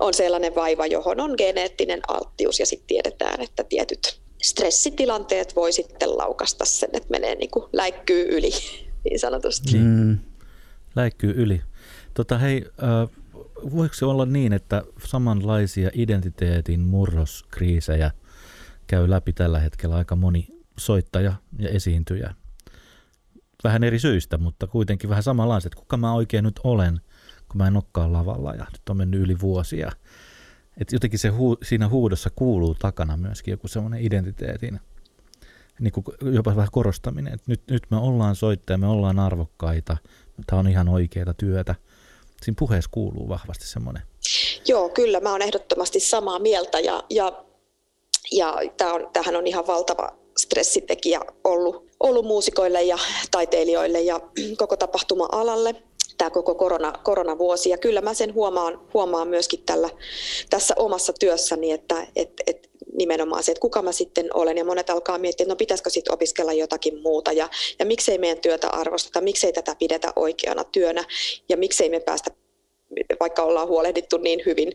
on 0.00 0.14
sellainen 0.14 0.54
vaiva, 0.54 0.86
johon 0.86 1.20
on 1.20 1.34
geneettinen 1.38 2.00
alttius 2.08 2.60
ja 2.60 2.66
sitten 2.66 2.86
tiedetään, 2.86 3.40
että 3.40 3.64
tietyt 3.64 4.20
stressitilanteet 4.42 5.56
voi 5.56 5.72
sitten 5.72 6.18
laukasta 6.18 6.64
sen, 6.64 6.90
että 6.92 7.10
menee 7.10 7.34
niin 7.34 7.50
kuin 7.50 7.64
läikkyy 7.72 8.26
yli 8.28 8.50
niin 9.04 9.20
sanotusti. 9.20 9.78
Mm. 9.78 10.18
Läikkyy 10.96 11.34
yli. 11.36 11.62
Tota, 12.14 12.38
hei, 12.38 12.64
äh, 12.82 13.24
voiko 13.76 13.94
se 13.94 14.04
olla 14.04 14.26
niin, 14.26 14.52
että 14.52 14.82
samanlaisia 15.04 15.90
identiteetin 15.92 16.80
murroskriisejä 16.80 18.10
käy 18.86 19.10
läpi 19.10 19.32
tällä 19.32 19.60
hetkellä 19.60 19.96
aika 19.96 20.16
moni 20.16 20.48
soittaja 20.78 21.32
ja 21.58 21.68
esiintyjä? 21.68 22.34
Vähän 23.64 23.84
eri 23.84 23.98
syistä, 23.98 24.38
mutta 24.38 24.66
kuitenkin 24.66 25.10
vähän 25.10 25.22
samanlaiset. 25.22 25.74
Kuka 25.74 25.96
mä 25.96 26.14
oikein 26.14 26.44
nyt 26.44 26.60
olen, 26.64 27.00
kun 27.48 27.58
mä 27.58 27.66
en 27.66 27.76
olekaan 27.76 28.12
lavalla 28.12 28.54
ja 28.54 28.66
nyt 28.72 28.88
on 28.88 28.96
mennyt 28.96 29.20
yli 29.20 29.40
vuosia. 29.40 29.92
Et 30.76 30.92
jotenkin 30.92 31.18
se 31.18 31.28
huu, 31.28 31.56
siinä 31.62 31.88
huudossa 31.88 32.30
kuuluu 32.30 32.74
takana 32.74 33.16
myöskin 33.16 33.52
joku 33.52 33.68
semmoinen 33.68 34.00
identiteetin 34.00 34.80
niin 35.80 35.92
kuin 35.92 36.04
jopa 36.34 36.56
vähän 36.56 36.68
korostaminen, 36.72 37.34
että 37.34 37.44
nyt, 37.46 37.62
nyt 37.70 37.82
me 37.90 37.96
ollaan 37.96 38.36
soittajia, 38.36 38.78
me 38.78 38.86
ollaan 38.86 39.18
arvokkaita, 39.18 39.96
tämä 40.46 40.60
on 40.60 40.68
ihan 40.68 40.88
oikeaa 40.88 41.34
työtä. 41.34 41.74
Siinä 42.42 42.56
puheessa 42.58 42.90
kuuluu 42.92 43.28
vahvasti 43.28 43.66
semmoinen. 43.66 44.02
Joo, 44.68 44.88
kyllä, 44.88 45.20
mä 45.20 45.32
oon 45.32 45.42
ehdottomasti 45.42 46.00
samaa 46.00 46.38
mieltä 46.38 46.80
ja, 46.80 47.04
ja, 47.10 47.32
ja 48.32 48.52
on, 48.92 49.10
tämähän 49.12 49.36
on 49.36 49.46
ihan 49.46 49.66
valtava 49.66 50.16
stressitekijä 50.38 51.20
ollut, 51.44 51.90
ollut 52.00 52.24
muusikoille 52.24 52.82
ja 52.82 52.98
taiteilijoille 53.30 54.00
ja 54.00 54.20
koko 54.58 54.76
tapahtuma-alalle 54.76 55.82
tämä 56.18 56.30
koko 56.30 56.54
korona, 56.54 56.92
koronavuosi. 57.02 57.70
Ja 57.70 57.78
kyllä 57.78 58.00
mä 58.00 58.14
sen 58.14 58.34
huomaan, 58.34 58.80
huomaan 58.94 59.28
myöskin 59.28 59.62
tällä, 59.66 59.90
tässä 60.50 60.74
omassa 60.78 61.12
työssäni, 61.20 61.72
että 61.72 62.06
et, 62.16 62.32
et 62.46 62.70
nimenomaan 62.94 63.42
se, 63.42 63.52
että 63.52 63.60
kuka 63.60 63.82
mä 63.82 63.92
sitten 63.92 64.30
olen. 64.34 64.58
Ja 64.58 64.64
monet 64.64 64.90
alkaa 64.90 65.18
miettiä, 65.18 65.44
että 65.44 65.52
no 65.52 65.56
pitäisikö 65.56 65.90
sitten 65.90 66.14
opiskella 66.14 66.52
jotakin 66.52 67.02
muuta. 67.02 67.32
Ja, 67.32 67.48
ja 67.78 67.84
miksei 67.84 68.18
meidän 68.18 68.40
työtä 68.40 68.68
arvosteta, 68.68 69.20
miksei 69.20 69.52
tätä 69.52 69.76
pidetä 69.78 70.12
oikeana 70.16 70.64
työnä. 70.64 71.04
Ja 71.48 71.56
miksei 71.56 71.88
me 71.88 72.00
päästä, 72.00 72.30
vaikka 73.20 73.42
ollaan 73.42 73.68
huolehdittu 73.68 74.16
niin 74.16 74.42
hyvin 74.46 74.72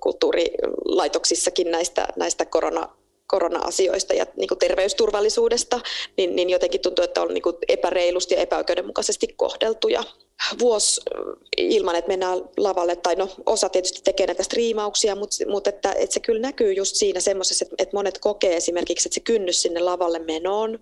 kulttuurilaitoksissakin 0.00 1.70
näistä, 1.70 2.08
näistä 2.16 2.44
korona, 2.44 2.88
korona-asioista 3.26 4.14
ja 4.14 4.26
niin 4.36 4.48
kuin 4.48 4.58
terveysturvallisuudesta, 4.58 5.80
niin, 6.16 6.36
niin 6.36 6.50
jotenkin 6.50 6.80
tuntuu, 6.80 7.04
että 7.04 7.22
on 7.22 7.34
niin 7.34 7.42
kuin 7.42 7.56
epäreilusti 7.68 8.34
ja 8.34 8.40
epäoikeudenmukaisesti 8.40 9.26
kohdeltu. 9.36 9.88
Vuosi 10.58 11.00
ilman, 11.56 11.96
että 11.96 12.08
mennään 12.08 12.38
lavalle, 12.56 12.96
tai 12.96 13.16
no 13.16 13.28
osa 13.46 13.68
tietysti 13.68 14.00
tekee 14.04 14.26
näitä 14.26 14.42
striimauksia, 14.42 15.16
mutta, 15.16 15.36
mutta 15.48 15.70
että, 15.70 15.92
että 15.92 16.14
se 16.14 16.20
kyllä 16.20 16.40
näkyy 16.40 16.72
just 16.72 16.96
siinä 16.96 17.20
semmoisessa, 17.20 17.64
että, 17.64 17.76
että 17.78 17.96
monet 17.96 18.18
kokee 18.18 18.56
esimerkiksi, 18.56 19.08
että 19.08 19.14
se 19.14 19.20
kynnys 19.20 19.62
sinne 19.62 19.80
lavalle 19.80 20.18
menoon 20.18 20.78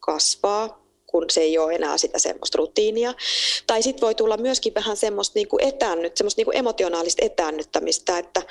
kasvaa, 0.00 0.84
kun 1.14 1.24
se 1.30 1.40
ei 1.40 1.58
ole 1.58 1.74
enää 1.74 1.98
sitä 1.98 2.18
semmoista 2.18 2.58
rutiinia. 2.58 3.14
Tai 3.66 3.82
sitten 3.82 4.06
voi 4.06 4.14
tulla 4.14 4.36
myöskin 4.36 4.74
vähän 4.74 4.96
semmoista, 4.96 5.38
niin 5.38 5.48
etäännyt, 5.58 6.16
semmoista 6.16 6.42
niin 6.42 6.56
emotionaalista 6.56 7.24
etäännyttämistä, 7.24 8.18
että, 8.18 8.42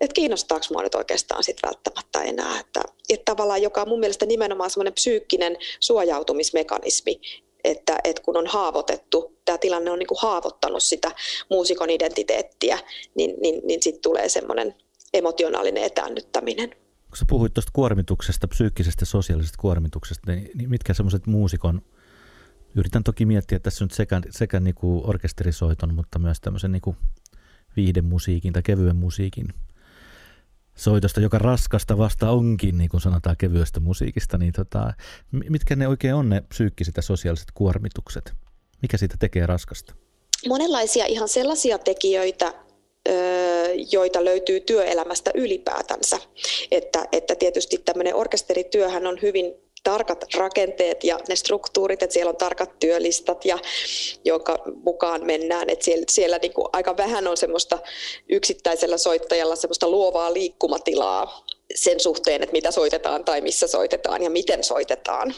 että 0.00 0.14
kiinnostaako 0.14 0.66
mua 0.70 0.82
nyt 0.82 0.94
oikeastaan 0.94 1.44
sit 1.44 1.56
välttämättä 1.66 2.22
enää. 2.22 2.60
Että, 2.60 2.82
että 3.08 3.24
tavallaan 3.24 3.62
joka 3.62 3.82
on 3.82 3.88
mun 3.88 4.00
mielestä 4.00 4.26
nimenomaan 4.26 4.70
semmoinen 4.70 4.92
psyykkinen 4.92 5.56
suojautumismekanismi, 5.80 7.20
että, 7.64 7.98
että 8.04 8.22
kun 8.22 8.36
on 8.36 8.46
haavoitettu, 8.46 9.38
tämä 9.44 9.58
tilanne 9.58 9.90
on 9.90 9.98
niin 9.98 10.06
kuin 10.06 10.18
haavoittanut 10.22 10.82
sitä 10.82 11.10
muusikon 11.50 11.90
identiteettiä, 11.90 12.78
niin, 13.14 13.34
niin, 13.42 13.60
niin 13.66 13.82
sitten 13.82 14.02
tulee 14.02 14.28
semmoinen 14.28 14.74
emotionaalinen 15.14 15.82
etäännyttäminen. 15.82 16.70
Kun 17.08 17.16
sä 17.18 17.24
puhuit 17.28 17.54
tuosta 17.54 17.72
kuormituksesta, 17.72 18.48
psyykkisestä 18.48 19.04
sosiaalisesta 19.04 19.58
kuormituksesta, 19.60 20.32
niin, 20.32 20.50
niin 20.54 20.70
mitkä 20.70 20.94
semmoiset 20.94 21.26
muusikon 21.26 21.82
Yritän 22.74 23.04
toki 23.04 23.26
miettiä 23.26 23.58
tässä 23.58 23.84
nyt 23.84 23.92
sekä, 23.92 24.20
sekä 24.30 24.60
niin 24.60 24.74
kuin 24.74 25.06
orkesterisoiton, 25.06 25.94
mutta 25.94 26.18
myös 26.18 26.40
tämmöisen 26.40 26.72
niin 26.72 26.82
kuin 26.82 26.96
viihdemusiikin 27.76 28.52
tai 28.52 28.62
kevyen 28.62 28.96
musiikin 28.96 29.46
soitosta, 30.76 31.20
joka 31.20 31.38
raskasta 31.38 31.98
vasta 31.98 32.30
onkin, 32.30 32.78
niin 32.78 32.90
kuin 32.90 33.00
sanotaan 33.00 33.36
kevyestä 33.36 33.80
musiikista, 33.80 34.38
niin 34.38 34.52
tota, 34.52 34.92
mitkä 35.30 35.76
ne 35.76 35.88
oikein 35.88 36.14
on 36.14 36.28
ne 36.28 36.40
psyykkiset 36.40 36.96
ja 36.96 37.02
sosiaaliset 37.02 37.48
kuormitukset? 37.54 38.32
Mikä 38.82 38.96
siitä 38.96 39.16
tekee 39.18 39.46
raskasta? 39.46 39.94
Monenlaisia 40.48 41.06
ihan 41.06 41.28
sellaisia 41.28 41.78
tekijöitä, 41.78 42.54
joita 43.92 44.24
löytyy 44.24 44.60
työelämästä 44.60 45.30
ylipäätänsä. 45.34 46.18
Että, 46.70 47.04
että 47.12 47.34
tietysti 47.34 47.78
tämmöinen 47.78 48.14
orkesterityöhän 48.14 49.06
on 49.06 49.18
hyvin 49.22 49.54
tarkat 49.82 50.24
rakenteet 50.34 51.04
ja 51.04 51.18
ne 51.28 51.36
struktuurit, 51.36 52.02
että 52.02 52.14
siellä 52.14 52.30
on 52.30 52.36
tarkat 52.36 52.78
työlistat, 52.78 53.44
ja, 53.44 53.58
jonka 54.24 54.58
mukaan 54.84 55.26
mennään. 55.26 55.70
Että 55.70 55.84
siellä 55.84 56.04
siellä 56.08 56.38
niin 56.38 56.52
kuin 56.52 56.68
aika 56.72 56.96
vähän 56.96 57.28
on 57.28 57.36
semmoista 57.36 57.78
yksittäisellä 58.28 58.96
soittajalla 58.96 59.56
semmoista 59.56 59.88
luovaa 59.88 60.32
liikkumatilaa 60.32 61.44
sen 61.74 62.00
suhteen, 62.00 62.42
että 62.42 62.52
mitä 62.52 62.70
soitetaan 62.70 63.24
tai 63.24 63.40
missä 63.40 63.66
soitetaan 63.66 64.22
ja 64.22 64.30
miten 64.30 64.64
soitetaan. 64.64 65.34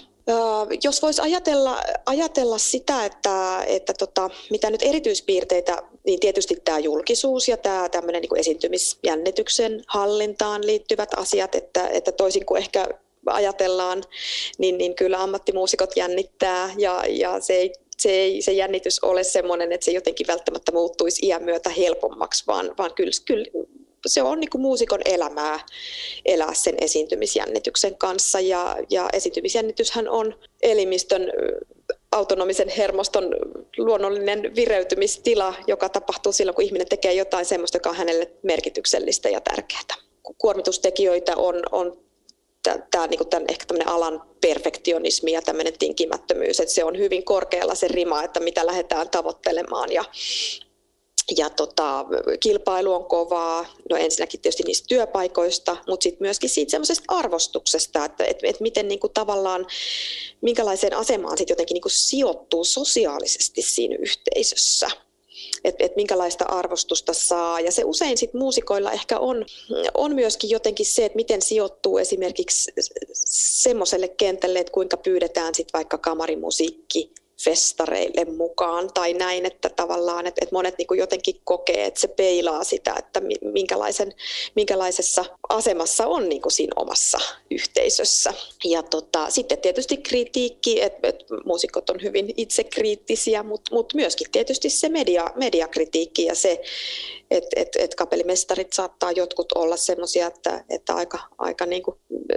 Jos 0.85 1.03
voisi 1.03 1.23
ajatella, 1.23 1.83
ajatella 2.07 2.59
sitä, 2.59 3.05
että, 3.05 3.65
että 3.67 3.95
tota, 3.95 4.31
mitä 4.51 4.71
nyt 4.71 4.83
erityispiirteitä, 4.83 5.83
niin 6.07 6.21
tietysti 6.21 6.57
tämä 6.65 6.79
julkisuus 6.79 7.49
ja 7.49 7.57
tämä 7.57 7.89
tämmöinen 7.89 8.23
niin 8.23 8.39
esiintymisjännityksen 8.39 9.85
hallintaan 9.87 10.67
liittyvät 10.67 11.09
asiat, 11.17 11.55
että, 11.55 11.89
että 11.89 12.13
toisin 12.13 12.47
kuin 12.47 12.63
ehkä 12.63 12.89
ajatellaan, 13.27 14.03
niin, 14.59 14.79
niin 14.79 14.95
kyllä 14.95 15.23
ammattimuusikot 15.23 15.97
jännittää 15.97 16.75
ja, 16.79 17.03
ja 17.09 17.41
se 17.41 17.55
ei 17.55 17.73
se, 17.99 18.11
ei, 18.11 18.43
se 18.43 18.53
jännitys 18.53 19.05
ole 19.05 19.25
sellainen, 19.25 19.73
että 19.73 19.85
se 19.85 19.91
jotenkin 19.91 20.27
välttämättä 20.27 20.73
muuttuisi 20.73 21.27
iän 21.27 21.43
myötä 21.43 21.71
helpommaksi, 21.71 22.45
vaan, 22.47 22.75
vaan 22.79 22.95
kyllä, 22.95 23.13
kyllä 23.25 23.45
se 24.07 24.23
on 24.23 24.41
niin 24.41 24.51
kuin 24.51 24.63
muusikon 24.63 25.01
elämää 25.05 25.61
elää 26.25 26.55
sen 26.55 26.75
esiintymisjännityksen 26.81 27.99
kanssa. 27.99 28.41
Ja, 28.41 28.77
ja 28.91 29.09
esiintymisjännityshän 29.13 30.09
on 30.09 30.39
elimistön 30.63 31.33
autonomisen 32.13 32.69
hermoston 32.69 33.25
luonnollinen 33.79 34.55
vireytymistila, 34.55 35.55
joka 35.67 35.89
tapahtuu 35.89 36.33
silloin, 36.33 36.55
kun 36.55 36.65
ihminen 36.65 36.89
tekee 36.89 37.13
jotain 37.13 37.45
sellaista, 37.45 37.77
joka 37.77 37.91
on 37.91 37.97
hänelle 37.97 38.31
merkityksellistä 38.43 39.29
ja 39.29 39.41
tärkeää. 39.41 40.05
Kuormitustekijöitä 40.39 41.37
on, 41.37 41.63
on 41.73 42.04
tämä 42.91 43.07
niin 43.07 43.29
tämän, 43.31 43.47
ehkä 43.49 43.67
tämmöinen 43.67 43.89
alan 43.89 44.23
perfektionismi 44.41 45.33
ja 45.33 45.43
tämmöinen 45.43 45.79
tinkimättömyys, 45.79 46.61
että 46.61 46.75
se 46.75 46.85
on 46.85 46.99
hyvin 46.99 47.25
korkealla 47.25 47.75
se 47.75 47.89
rima, 47.89 48.23
että 48.23 48.41
mitä 48.41 48.67
lähdetään 48.67 49.11
tavoittelemaan. 49.11 49.93
Ja 49.93 50.05
ja 51.37 51.51
tota, 51.51 52.05
kilpailu 52.41 52.93
on 52.93 53.05
kovaa, 53.05 53.67
no 53.91 53.97
ensinnäkin 53.97 54.41
tietysti 54.41 54.63
niistä 54.63 54.87
työpaikoista, 54.89 55.77
mutta 55.89 56.05
sitten 56.05 56.25
myöskin 56.25 56.51
siitä 56.51 56.71
semmoisesta 56.71 57.05
arvostuksesta, 57.09 58.05
että 58.05 58.25
et, 58.25 58.39
et 58.43 58.61
miten 58.61 58.89
niinku 58.89 59.09
tavallaan, 59.09 59.67
minkälaiseen 60.41 60.97
asemaan 60.97 61.39
sitten 61.39 61.53
jotenkin 61.53 61.75
niinku 61.75 61.89
sijoittuu 61.89 62.65
sosiaalisesti 62.65 63.63
siinä 63.63 63.97
yhteisössä 63.99 64.91
että 65.65 65.85
et 65.85 65.97
minkälaista 65.97 66.45
arvostusta 66.45 67.13
saa. 67.13 67.61
Ja 67.61 67.73
se 67.73 67.85
usein 67.85 68.19
sitten 68.19 68.39
muusikoilla 68.39 68.93
ehkä 68.93 69.19
on, 69.19 69.47
on 69.95 70.15
myöskin 70.15 70.51
jotenkin 70.51 70.87
se, 70.87 71.05
että 71.05 71.17
miten 71.17 71.43
sijoittuu 71.43 71.99
esimerkiksi 71.99 72.73
semmoiselle 73.63 74.09
kentälle, 74.09 74.59
että 74.59 74.73
kuinka 74.73 74.97
pyydetään 74.97 75.55
sitten 75.55 75.79
vaikka 75.79 75.99
kamarimusiikki 75.99 77.11
festareille 77.45 78.25
mukaan 78.25 78.93
tai 78.95 79.15
näin, 79.15 79.47
että 79.47 79.69
tavallaan 79.69 80.27
että, 80.27 80.47
monet 80.53 80.79
niin 80.79 80.87
kuin 80.87 81.01
jotenkin 81.01 81.41
kokee, 81.45 81.85
että 81.85 82.01
se 82.01 82.09
peilaa 82.09 82.65
sitä, 82.65 82.95
että 82.99 83.23
minkälaisen, 83.53 84.13
minkälaisessa 84.57 85.25
asemassa 85.49 86.07
on 86.07 86.29
niin 86.29 86.43
kuin 86.43 86.53
siinä 86.53 86.73
omassa 86.77 87.19
yhteisössä. 87.51 88.35
Ja 88.65 88.83
tota, 88.83 89.31
sitten 89.31 89.59
tietysti 89.59 89.97
kritiikki, 89.97 90.83
että, 90.83 91.09
että 91.09 91.25
muusikot 91.45 91.91
on 91.91 92.03
hyvin 92.03 92.35
itsekriittisiä, 92.37 93.43
mutta, 93.43 93.75
mutta 93.75 93.97
myöskin 93.97 94.31
tietysti 94.33 94.71
se 94.71 94.89
media, 94.89 95.31
mediakritiikki 95.35 96.25
ja 96.25 96.35
se, 96.35 96.61
että 97.31 97.51
että 97.57 97.79
että 97.83 97.97
kapellimestarit 97.97 98.73
saattaa 98.73 99.13
jotkut 99.13 99.53
olla 99.53 99.77
semmoisia, 99.77 100.27
että, 100.27 100.65
että 100.71 100.95
aika, 100.95 101.19
aika 101.39 101.67
niin 101.67 101.83
kuin, 101.83 101.97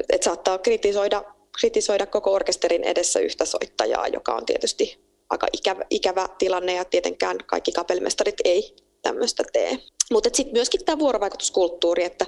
että 0.09 0.25
saattaa 0.25 0.57
kritisoida 0.57 1.36
kritisoida 1.59 2.05
koko 2.05 2.33
orkesterin 2.33 2.83
edessä 2.83 3.19
yhtä 3.19 3.45
soittajaa, 3.45 4.07
joka 4.07 4.35
on 4.35 4.45
tietysti 4.45 4.99
aika 5.29 5.47
ikävä, 5.53 5.85
ikävä 5.89 6.27
tilanne 6.37 6.73
ja 6.73 6.85
tietenkään 6.85 7.37
kaikki 7.45 7.71
kapellimestarit 7.71 8.35
ei 8.43 8.75
tämmöistä 9.01 9.43
tee. 9.53 9.77
Mutta 10.11 10.29
sitten 10.33 10.53
myöskin 10.53 10.85
tämä 10.85 10.99
vuorovaikutuskulttuuri, 10.99 12.03
että 12.03 12.25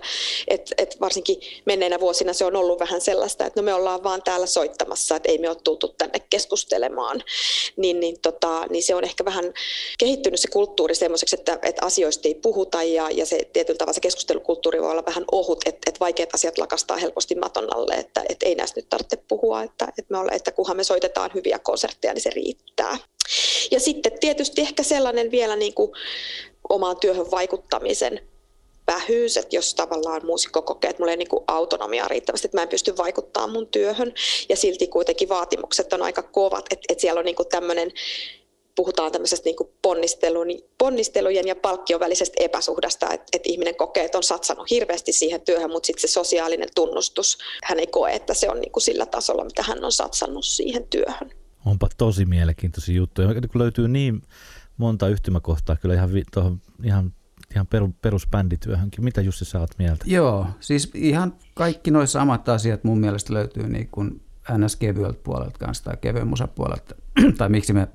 et, 0.47 0.73
et 0.77 0.97
varsinkin 1.01 1.37
menneinä 1.65 1.99
vuosina 1.99 2.33
se 2.33 2.45
on 2.45 2.55
ollut 2.55 2.79
vähän 2.79 3.01
sellaista, 3.01 3.45
että 3.45 3.61
no 3.61 3.65
me 3.65 3.73
ollaan 3.73 4.03
vaan 4.03 4.23
täällä 4.23 4.45
soittamassa, 4.45 5.15
että 5.15 5.31
ei 5.31 5.37
me 5.37 5.49
ole 5.49 5.57
tultu 5.63 5.87
tänne 5.87 6.19
keskustelemaan. 6.29 7.23
Niin, 7.75 7.99
niin, 7.99 8.21
tota, 8.21 8.65
niin 8.69 8.83
se 8.83 8.95
on 8.95 9.03
ehkä 9.03 9.25
vähän 9.25 9.53
kehittynyt 9.99 10.39
se 10.39 10.47
kulttuuri 10.47 10.95
semmoiseksi, 10.95 11.35
että, 11.35 11.59
että 11.61 11.85
asioista 11.85 12.27
ei 12.27 12.35
puhuta 12.35 12.83
ja, 12.83 13.09
ja 13.11 13.25
se 13.25 13.39
tietyllä 13.53 13.77
tavalla 13.77 13.93
se 13.93 14.01
keskustelukulttuuri 14.01 14.81
voi 14.81 14.91
olla 14.91 15.05
vähän 15.05 15.25
ohut, 15.31 15.61
että, 15.65 15.89
että 15.89 15.99
vaikeat 15.99 16.35
asiat 16.35 16.57
lakastaa 16.57 16.97
helposti 16.97 17.35
maton 17.35 17.75
alle, 17.75 17.93
että, 17.93 18.23
että 18.29 18.45
ei 18.45 18.55
näistä 18.55 18.79
nyt 18.79 18.89
tarvitse 18.89 19.17
puhua, 19.27 19.63
että, 19.63 19.87
että, 19.97 20.13
me 20.13 20.17
olla, 20.17 20.31
että 20.31 20.51
kunhan 20.51 20.77
me 20.77 20.83
soitetaan 20.83 21.31
hyviä 21.33 21.59
konsertteja, 21.59 22.13
niin 22.13 22.21
se 22.21 22.29
riittää. 22.29 22.97
Ja 23.71 23.79
sitten 23.79 24.19
tietysti 24.19 24.61
ehkä 24.61 24.83
sellainen 24.83 25.31
vielä 25.31 25.55
niin 25.55 25.73
kuin 25.73 25.91
omaan 26.69 26.97
työhön 26.99 27.31
vaikuttamisen 27.71 28.21
vähyys, 28.87 29.37
että 29.37 29.55
jos 29.55 29.73
tavallaan 29.73 30.25
muusikko 30.25 30.61
kokee, 30.61 30.89
että 30.89 31.01
mulla 31.01 31.11
ei 31.11 31.17
niin 31.17 31.29
kuin 31.29 31.43
autonomiaa 31.47 32.07
riittävästi, 32.07 32.47
että 32.47 32.57
mä 32.57 32.61
en 32.61 32.69
pysty 32.69 32.97
vaikuttamaan 32.97 33.51
mun 33.51 33.67
työhön 33.67 34.13
ja 34.49 34.55
silti 34.55 34.87
kuitenkin 34.87 35.29
vaatimukset 35.29 35.93
on 35.93 36.01
aika 36.01 36.23
kovat, 36.23 36.65
että, 36.71 36.85
että 36.89 37.01
siellä 37.01 37.19
on 37.19 37.25
niin 37.25 37.35
kuin 37.35 37.49
tämmöinen 37.49 37.91
puhutaan 38.75 39.11
tämmöisestä 39.11 39.49
niin 39.49 39.69
ponnistelun, 39.81 40.47
ponnistelujen 40.77 41.47
ja 41.47 41.55
palkkion 41.55 41.99
välisestä 41.99 42.43
epäsuhdasta, 42.43 43.13
että, 43.13 43.25
että 43.33 43.49
ihminen 43.49 43.75
kokee, 43.75 44.05
että 44.05 44.17
on 44.17 44.23
satsannut 44.23 44.69
hirveästi 44.69 45.11
siihen 45.11 45.41
työhön, 45.41 45.71
mutta 45.71 45.87
sitten 45.87 46.01
se 46.01 46.13
sosiaalinen 46.13 46.69
tunnustus, 46.75 47.37
hän 47.63 47.79
ei 47.79 47.87
koe, 47.87 48.11
että 48.11 48.33
se 48.33 48.49
on 48.49 48.59
niin 48.59 48.71
kuin 48.71 48.83
sillä 48.83 49.05
tasolla, 49.05 49.45
mitä 49.45 49.63
hän 49.63 49.83
on 49.83 49.91
satsannut 49.91 50.45
siihen 50.45 50.87
työhön. 50.87 51.31
Onpa 51.65 51.87
tosi 51.97 52.25
mielenkiintoisia 52.25 52.95
juttuja. 52.95 53.27
Kun 53.27 53.61
löytyy 53.61 53.87
niin 53.87 54.21
monta 54.77 55.07
yhtymäkohtaa 55.07 55.75
kyllä 55.75 55.93
ihan, 55.93 56.09
tuohon, 56.33 56.61
ihan, 56.83 57.13
ihan 57.55 57.67
perusbändityöhönkin. 58.01 59.03
Mitä 59.03 59.21
Jussi 59.21 59.45
sä 59.45 59.59
oot 59.59 59.71
mieltä? 59.77 60.05
Joo, 60.07 60.47
siis 60.59 60.91
ihan 60.93 61.33
kaikki 61.53 61.91
nuo 61.91 62.05
samat 62.05 62.49
asiat 62.49 62.83
mun 62.83 62.99
mielestä 62.99 63.33
löytyy 63.33 63.67
niin 63.67 63.87
kuin 63.91 64.21
ns. 64.57 64.75
kevyeltä 64.75 65.19
puolelta 65.23 65.59
kanssa 65.59 65.83
tai 65.83 65.97
kevyen 66.01 66.29
puolelta. 66.55 66.95
tai 67.37 67.49
miksi 67.49 67.73
me 67.73 67.87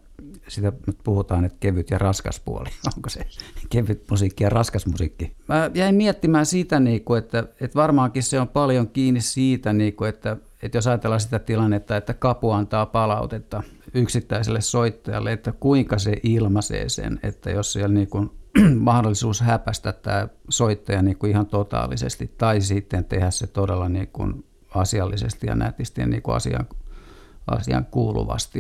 sitä 0.49 0.73
puhutaan, 1.05 1.45
että 1.45 1.59
kevyt 1.61 1.91
ja 1.91 1.99
raskas 1.99 2.41
puoli. 2.41 2.69
Onko 2.97 3.09
se 3.09 3.27
kevyt 3.71 4.05
musiikki 4.11 4.45
ja 4.45 4.51
raskas 4.51 4.87
musiikki? 4.87 5.33
Mä 5.49 5.71
jäin 5.75 5.95
miettimään 5.95 6.47
sitä, 6.47 6.81
niin 6.81 7.03
että, 7.19 7.39
että 7.39 7.75
varmaankin 7.75 8.23
se 8.23 8.41
on 8.41 8.49
paljon 8.49 8.89
kiinni 8.89 9.21
siitä, 9.21 9.73
niin 9.73 9.95
että, 10.09 10.37
että 10.63 10.79
jos 10.79 10.87
ajatellaan 10.87 11.21
sitä 11.21 11.39
tilannetta, 11.39 11.97
että 11.97 12.15
kapu 12.15 12.51
antaa 12.51 12.87
palautetta 12.87 13.63
yksittäiselle 13.95 14.61
soittajalle, 14.61 15.33
että 15.33 15.53
kuinka 15.53 15.99
se 15.99 16.17
ilmaisee 16.23 16.89
sen, 16.89 17.21
että 17.23 17.51
jos 17.51 17.73
siellä 17.73 17.95
niin 17.95 18.09
kuin 18.09 18.31
mahdollisuus 18.79 19.41
häpästä 19.41 19.93
tämä 19.93 20.29
soittaja 20.49 21.03
niin 21.03 21.19
kuin 21.19 21.31
ihan 21.31 21.47
totaalisesti 21.47 22.35
tai 22.39 22.61
sitten 22.61 23.05
tehdä 23.05 23.31
se 23.31 23.47
todella 23.47 23.89
niin 23.89 24.09
kuin 24.09 24.45
asiallisesti 24.75 25.47
ja 25.47 25.55
nätisti 25.55 26.01
ja 26.01 26.07
niin 26.07 26.23
kuin 26.23 26.35
asian, 26.35 26.69
asian 27.47 27.87
kuuluvasti. 27.91 28.59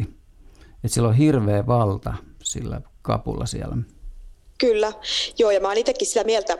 Että 0.85 0.95
sillä 0.95 1.09
on 1.09 1.15
hirveä 1.15 1.67
valta 1.67 2.15
sillä 2.43 2.81
kapulla 3.03 3.47
siellä. 3.47 3.77
Kyllä, 4.59 4.93
joo 5.39 5.51
ja 5.51 5.61
mä 5.61 5.69
oon 5.69 5.77
itsekin 5.77 6.07
sitä 6.07 6.25
mieltä 6.25 6.59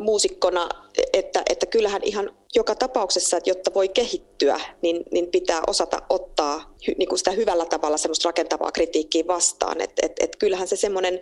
muusikkona, 0.00 0.68
että, 1.12 1.42
että 1.50 1.66
kyllähän 1.66 2.02
ihan 2.02 2.30
joka 2.54 2.74
tapauksessa, 2.74 3.36
että 3.36 3.50
jotta 3.50 3.74
voi 3.74 3.88
kehittyä, 3.88 4.60
niin, 4.82 5.04
niin 5.12 5.26
pitää 5.26 5.60
osata 5.66 6.02
ottaa 6.08 6.74
niin 6.98 7.08
kuin 7.08 7.18
sitä 7.18 7.30
hyvällä 7.30 7.64
tavalla 7.64 7.96
semmoista 7.96 8.28
rakentavaa 8.28 8.72
kritiikkiä 8.72 9.24
vastaan. 9.26 9.80
Että 9.80 10.06
et, 10.06 10.12
et 10.20 10.36
kyllähän 10.36 10.68
se 10.68 10.76
semmoinen, 10.76 11.20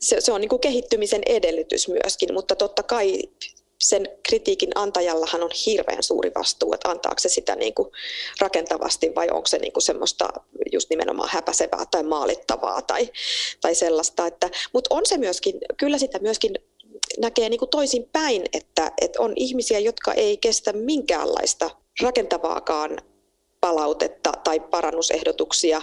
se, 0.00 0.20
se 0.20 0.32
on 0.32 0.40
niin 0.40 0.48
kuin 0.48 0.60
kehittymisen 0.60 1.22
edellytys 1.26 1.88
myöskin, 1.88 2.34
mutta 2.34 2.56
totta 2.56 2.82
kai 2.82 3.22
sen 3.80 4.08
kritiikin 4.28 4.70
antajallahan 4.74 5.42
on 5.42 5.50
hirveän 5.66 6.02
suuri 6.02 6.30
vastuu, 6.34 6.72
että 6.72 6.90
antaako 6.90 7.18
se 7.18 7.28
sitä 7.28 7.56
niin 7.56 7.74
kuin 7.74 7.88
rakentavasti 8.40 9.12
vai 9.14 9.28
onko 9.30 9.46
se 9.46 9.58
niin 9.58 9.72
kuin 9.72 9.82
semmoista 9.82 10.28
just 10.72 10.90
nimenomaan 10.90 11.28
häpäsevää 11.32 11.84
tai 11.90 12.02
maalittavaa 12.02 12.82
tai, 12.82 13.10
tai 13.60 13.74
sellaista. 13.74 14.26
Että, 14.26 14.50
mutta 14.72 14.94
on 14.94 15.06
se 15.06 15.18
myöskin, 15.18 15.58
kyllä 15.76 15.98
sitä 15.98 16.18
myöskin 16.18 16.54
näkee 17.18 17.48
niin 17.48 17.58
kuin 17.58 17.68
toisin 17.68 18.08
päin, 18.12 18.44
että, 18.52 18.92
että 19.00 19.22
on 19.22 19.32
ihmisiä, 19.36 19.78
jotka 19.78 20.12
ei 20.12 20.36
kestä 20.36 20.72
minkäänlaista 20.72 21.70
rakentavaakaan 22.02 22.98
palautetta 23.60 24.32
tai 24.44 24.60
parannusehdotuksia, 24.60 25.82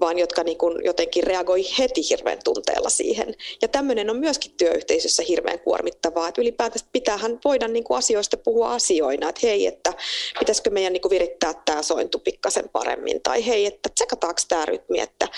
vaan 0.00 0.18
jotka 0.18 0.42
niin 0.42 0.58
kuin 0.58 0.84
jotenkin 0.84 1.24
reagoi 1.24 1.62
heti 1.78 2.08
hirveän 2.10 2.38
tunteella 2.44 2.90
siihen. 2.90 3.34
Ja 3.62 3.68
tämmöinen 3.68 4.10
on 4.10 4.16
myöskin 4.16 4.52
työyhteisössä 4.56 5.22
hirveän 5.28 5.60
kuormittavaa, 5.60 6.28
että 6.28 6.40
ylipäätään 6.40 6.86
pitäähän 6.92 7.38
voida 7.44 7.68
niin 7.68 7.84
kuin 7.84 7.98
asioista 7.98 8.36
puhua 8.36 8.72
asioina, 8.72 9.28
että 9.28 9.40
hei, 9.42 9.66
että 9.66 9.92
pitäisikö 10.38 10.70
meidän 10.70 10.92
niin 10.92 11.00
kuin 11.00 11.10
virittää 11.10 11.54
tämä 11.64 11.82
sointu 11.82 12.18
pikkasen 12.18 12.68
paremmin, 12.72 13.22
tai 13.22 13.46
hei, 13.46 13.66
että 13.66 13.88
tsekataanko 13.94 14.40
tämä 14.48 14.66
rytmi, 14.66 15.00
että, 15.00 15.28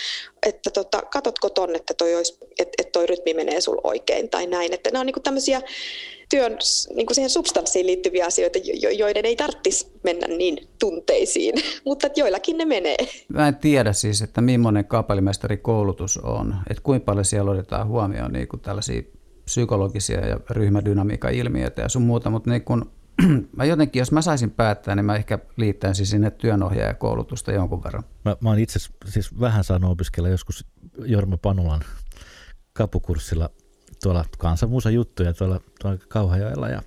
että 0.46 0.70
tota, 0.70 1.02
katotko 1.02 1.50
tonne, 1.50 1.76
että 1.76 1.94
toi, 1.94 2.14
olisi, 2.14 2.38
että, 2.58 2.74
että 2.78 2.92
toi 2.92 3.06
rytmi 3.06 3.34
menee 3.34 3.60
sul 3.60 3.78
oikein, 3.84 4.30
tai 4.30 4.46
näin. 4.46 4.72
Että 4.72 4.90
nämä 4.90 5.00
on 5.00 5.06
niin 5.06 5.14
kuin 5.14 5.22
tämmöisiä 5.22 5.62
työn 6.35 6.59
niin 6.94 7.07
kuin 7.07 7.14
siihen 7.14 7.31
substanssiin 7.31 7.87
liittyviä 7.87 8.27
asioita, 8.27 8.59
joiden 8.99 9.27
ei 9.27 9.37
tarvitsisi 9.37 9.92
mennä 10.03 10.27
niin 10.27 10.68
tunteisiin, 10.81 11.55
mutta 11.87 12.09
joillakin 12.16 12.59
ne 12.59 12.64
menee. 12.64 12.97
Mä 13.29 13.49
en 13.49 13.57
tiedä 13.57 13.92
siis, 13.92 14.23
että 14.23 14.40
millainen 14.40 14.87
koulutus 15.62 16.18
on, 16.18 16.55
että 16.70 16.83
kuinka 16.83 17.05
paljon 17.05 17.25
siellä 17.25 17.51
otetaan 17.51 17.88
huomioon 17.88 18.33
niin 18.33 18.49
kuin 18.49 18.61
tällaisia 18.61 19.03
psykologisia 19.44 20.27
ja 20.27 20.40
ryhmädynamiikan 20.51 21.35
ilmiöitä 21.35 21.83
ja 21.83 21.88
sun 21.88 22.03
muuta, 22.03 22.31
mutta 22.31 22.51
niin 22.51 22.62
kun, 22.62 22.90
mä 23.57 23.64
jotenkin, 23.64 24.01
jos 24.01 24.12
mä 24.12 24.23
saisin 24.23 24.51
päättää, 24.51 24.94
niin 24.94 25.07
mä 25.07 25.16
ehkä 25.16 25.38
liittäisin 25.57 26.07
sinne 26.07 26.31
työnohjaajakoulutusta 26.31 27.53
jonkun 27.53 27.85
verran. 27.85 28.05
Mä, 28.25 28.37
mä 28.40 28.49
oon 28.49 28.59
itse 28.59 28.79
siis 29.09 29.40
vähän 29.40 29.64
saanut 29.64 29.90
opiskella 29.90 30.29
joskus 30.29 30.66
Jorma 31.05 31.37
Panulan 31.37 31.81
kapukurssilla 32.73 33.51
tuolla 34.04 34.24
kansanmuusa 34.38 34.90
juttuja 34.90 35.32
tuolla, 35.32 35.60
tuolla 35.80 35.98
Kauhajoella 36.08 36.68
ja 36.68 36.82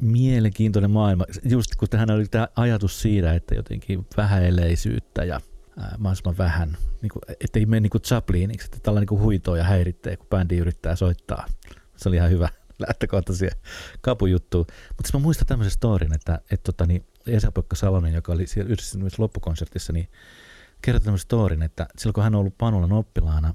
mielenkiintoinen 0.00 0.90
maailma. 0.90 1.24
Just 1.44 1.70
kun 1.76 1.88
tähän 1.88 2.10
oli 2.10 2.26
tämä 2.26 2.48
ajatus 2.56 3.02
siitä, 3.02 3.34
että 3.34 3.54
jotenkin 3.54 4.06
vähäeleisyyttä 4.16 5.24
ja 5.24 5.40
ää, 5.78 5.94
mahdollisimman 5.98 6.38
vähän, 6.38 6.76
niin 7.02 7.10
kuin, 7.10 7.22
ettei 7.40 7.66
mene 7.66 7.80
niin 7.80 7.90
kuin 7.90 8.02
Chapliniksi, 8.02 8.64
että 8.64 8.78
tällainen 8.82 9.08
niin 9.10 9.20
huitoo 9.20 9.56
ja 9.56 9.64
häiritsee, 9.64 10.16
kun 10.16 10.26
bändi 10.30 10.56
yrittää 10.56 10.96
soittaa. 10.96 11.46
Se 11.96 12.08
oli 12.08 12.16
ihan 12.16 12.30
hyvä 12.30 12.48
lähtökohta 12.86 13.34
siihen 13.34 13.58
kapujuttuun. 14.00 14.66
Mutta 14.88 15.02
siis 15.02 15.14
mä 15.14 15.20
muistan 15.20 15.46
tämmöisen 15.46 15.72
storin, 15.72 16.14
että, 16.14 16.40
että 16.50 16.72
tota, 16.72 16.86
niin 16.86 17.06
Esa-Pekka 17.26 17.76
Salonen, 17.76 18.14
joka 18.14 18.32
oli 18.32 18.46
siellä 18.46 18.70
yhdessä 18.70 18.98
loppukonsertissa, 19.18 19.92
niin 19.92 20.08
kertoi 20.82 21.00
tämmöisen 21.00 21.24
storin, 21.24 21.62
että 21.62 21.86
silloin 21.98 22.14
kun 22.14 22.24
hän 22.24 22.34
on 22.34 22.40
ollut 22.40 22.58
Panulan 22.58 22.92
oppilaana, 22.92 23.54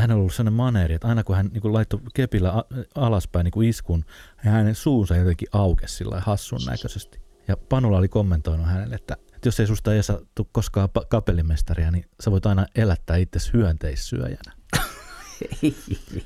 hän 0.00 0.10
on 0.10 0.18
ollut 0.18 0.34
sellainen 0.34 0.56
maneeri, 0.56 0.94
että 0.94 1.08
aina 1.08 1.24
kun 1.24 1.36
hän 1.36 1.50
niin 1.52 1.62
kuin 1.62 1.74
laittoi 1.74 2.00
kepillä 2.14 2.64
alaspäin 2.94 3.44
niin 3.44 3.52
kuin 3.52 3.68
iskun, 3.68 4.04
niin 4.44 4.52
hänen 4.52 4.74
suunsa 4.74 5.16
jotenkin 5.16 5.48
aukesi 5.52 5.94
sillä 5.94 6.20
hassun 6.20 6.60
näköisesti. 6.66 7.20
Ja 7.48 7.56
Panula 7.56 7.98
oli 7.98 8.08
kommentoinut 8.08 8.66
hänelle, 8.66 8.94
että, 8.94 9.16
että 9.34 9.48
jos 9.48 9.60
ei 9.60 9.66
susta 9.66 9.94
ei 9.94 10.02
saa 10.02 10.18
koskaan 10.52 10.88
kapellimestaria, 11.08 11.90
niin 11.90 12.04
sä 12.20 12.30
voit 12.30 12.46
aina 12.46 12.66
elättää 12.74 13.16
itse 13.16 13.38
hyönteissyöjänä. 13.52 14.52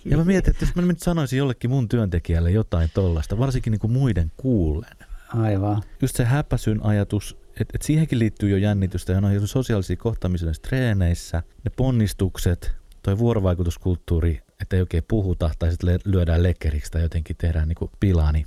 ja 0.04 0.16
mä 0.16 0.24
mietin, 0.24 0.50
että 0.50 0.64
jos 0.64 0.74
mä 0.74 0.82
nyt 0.82 1.00
sanoisin 1.00 1.38
jollekin 1.38 1.70
mun 1.70 1.88
työntekijälle 1.88 2.50
jotain 2.50 2.90
tollasta, 2.94 3.38
varsinkin 3.38 3.70
niin 3.70 3.80
kuin 3.80 3.92
muiden 3.92 4.32
kuullen. 4.36 4.96
Aivan. 5.34 5.82
Just 6.02 6.16
se 6.16 6.24
häpäsyn 6.24 6.86
ajatus, 6.86 7.36
että, 7.48 7.72
että 7.74 7.86
siihenkin 7.86 8.18
liittyy 8.18 8.50
jo 8.50 8.56
jännitystä 8.56 9.12
ja 9.12 9.18
on 9.18 9.48
sosiaalisia 9.48 9.96
kohtaamisia 9.96 10.52
treeneissä, 10.68 11.42
ne 11.64 11.70
ponnistukset, 11.76 12.79
toi 13.02 13.18
vuorovaikutuskulttuuri, 13.18 14.40
että 14.60 14.76
ei 14.76 14.82
oikein 14.82 15.04
puhuta 15.08 15.50
tai 15.58 15.70
sitten 15.70 16.00
lyödään 16.04 16.42
lekkeriksi 16.42 16.90
tai 16.90 17.02
jotenkin 17.02 17.36
tehdään 17.36 17.68
niinku 17.68 17.90
pilaa, 18.00 18.32
niin 18.32 18.46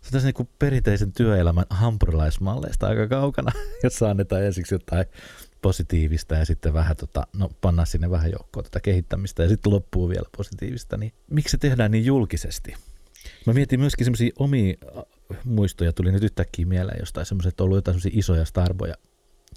se 0.00 0.08
on 0.08 0.12
tässä 0.12 0.28
niinku 0.28 0.48
perinteisen 0.58 1.12
työelämän 1.12 1.64
hampurilaismalleista 1.70 2.86
aika 2.86 3.08
kaukana, 3.08 3.52
jos 3.84 4.02
annetaan 4.02 4.44
ensiksi 4.44 4.74
jotain 4.74 5.06
positiivista 5.62 6.34
ja 6.34 6.44
sitten 6.44 6.74
vähän 6.74 6.96
tota, 6.96 7.26
no 7.36 7.50
panna 7.60 7.84
sinne 7.84 8.10
vähän 8.10 8.30
joukkoa 8.30 8.62
tätä 8.62 8.80
kehittämistä 8.80 9.42
ja 9.42 9.48
sitten 9.48 9.72
loppuu 9.72 10.08
vielä 10.08 10.28
positiivista, 10.36 10.96
niin 10.96 11.12
miksi 11.30 11.50
se 11.50 11.58
tehdään 11.58 11.90
niin 11.90 12.04
julkisesti? 12.04 12.74
Mä 13.46 13.52
mietin 13.52 13.80
myöskin 13.80 14.04
semmoisia 14.04 14.30
omia 14.38 14.74
muistoja, 15.44 15.92
tuli 15.92 16.12
nyt 16.12 16.24
yhtäkkiä 16.24 16.66
mieleen 16.66 17.00
jostain 17.00 17.26
semmoisia, 17.26 17.48
että 17.48 17.62
on 17.62 17.64
ollut 17.64 17.76
jotain 17.76 17.94
semmoisia 17.94 18.18
isoja 18.18 18.44
starboja, 18.44 18.94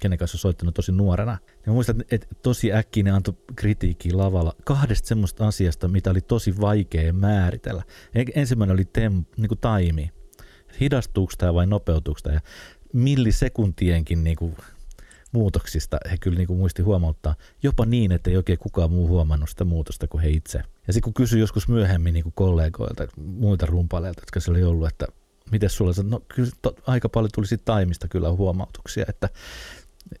kenen 0.00 0.18
kanssa 0.18 0.38
soittanut 0.38 0.74
tosi 0.74 0.92
nuorena. 0.92 1.38
Ja 1.66 1.72
muistan, 1.72 2.04
että 2.10 2.26
tosi 2.42 2.72
äkkiä 2.72 3.02
ne 3.02 3.10
antoi 3.10 3.34
kritiikkiä 3.56 4.16
lavalla 4.16 4.54
kahdesta 4.64 5.08
semmoista 5.08 5.46
asiasta, 5.46 5.88
mitä 5.88 6.10
oli 6.10 6.20
tosi 6.20 6.60
vaikea 6.60 7.12
määritellä. 7.12 7.82
Ensimmäinen 8.34 8.74
oli 8.74 8.84
tem, 8.84 9.24
niin 9.36 9.48
kuin 9.48 9.58
taimi. 9.58 10.10
Hidastuuko 10.80 11.32
tämä 11.38 11.54
vai 11.54 11.66
nopeutuuko 11.66 12.20
tämä? 12.22 12.34
Ja 12.34 12.40
millisekuntienkin 12.92 14.24
niin 14.24 14.36
kuin 14.36 14.56
muutoksista 15.32 15.98
he 16.10 16.16
kyllä 16.20 16.38
niin 16.38 16.46
kuin 16.46 16.58
muisti 16.58 16.82
huomauttaa. 16.82 17.34
Jopa 17.62 17.86
niin, 17.86 18.12
että 18.12 18.30
ei 18.30 18.36
oikein 18.36 18.58
kukaan 18.58 18.90
muu 18.90 19.08
huomannut 19.08 19.48
sitä 19.48 19.64
muutosta 19.64 20.08
kuin 20.08 20.22
he 20.22 20.28
itse. 20.28 20.58
Ja 20.86 20.92
sitten 20.92 21.02
kun 21.02 21.14
kysyi 21.14 21.40
joskus 21.40 21.68
myöhemmin 21.68 22.14
niin 22.14 22.22
kuin 22.22 22.32
kollegoilta, 22.36 23.06
muilta 23.16 23.66
rumpaleilta, 23.66 24.22
jotka 24.22 24.40
siellä 24.40 24.56
oli 24.56 24.64
ollut, 24.64 24.88
että 24.88 25.06
miten 25.50 25.70
sulla, 25.70 25.92
no 26.02 26.20
kyllä 26.34 26.50
to, 26.62 26.74
aika 26.86 27.08
paljon 27.08 27.30
tuli 27.34 27.46
siitä 27.46 27.64
taimista 27.64 28.08
kyllä 28.08 28.30
huomautuksia, 28.30 29.04
että 29.08 29.28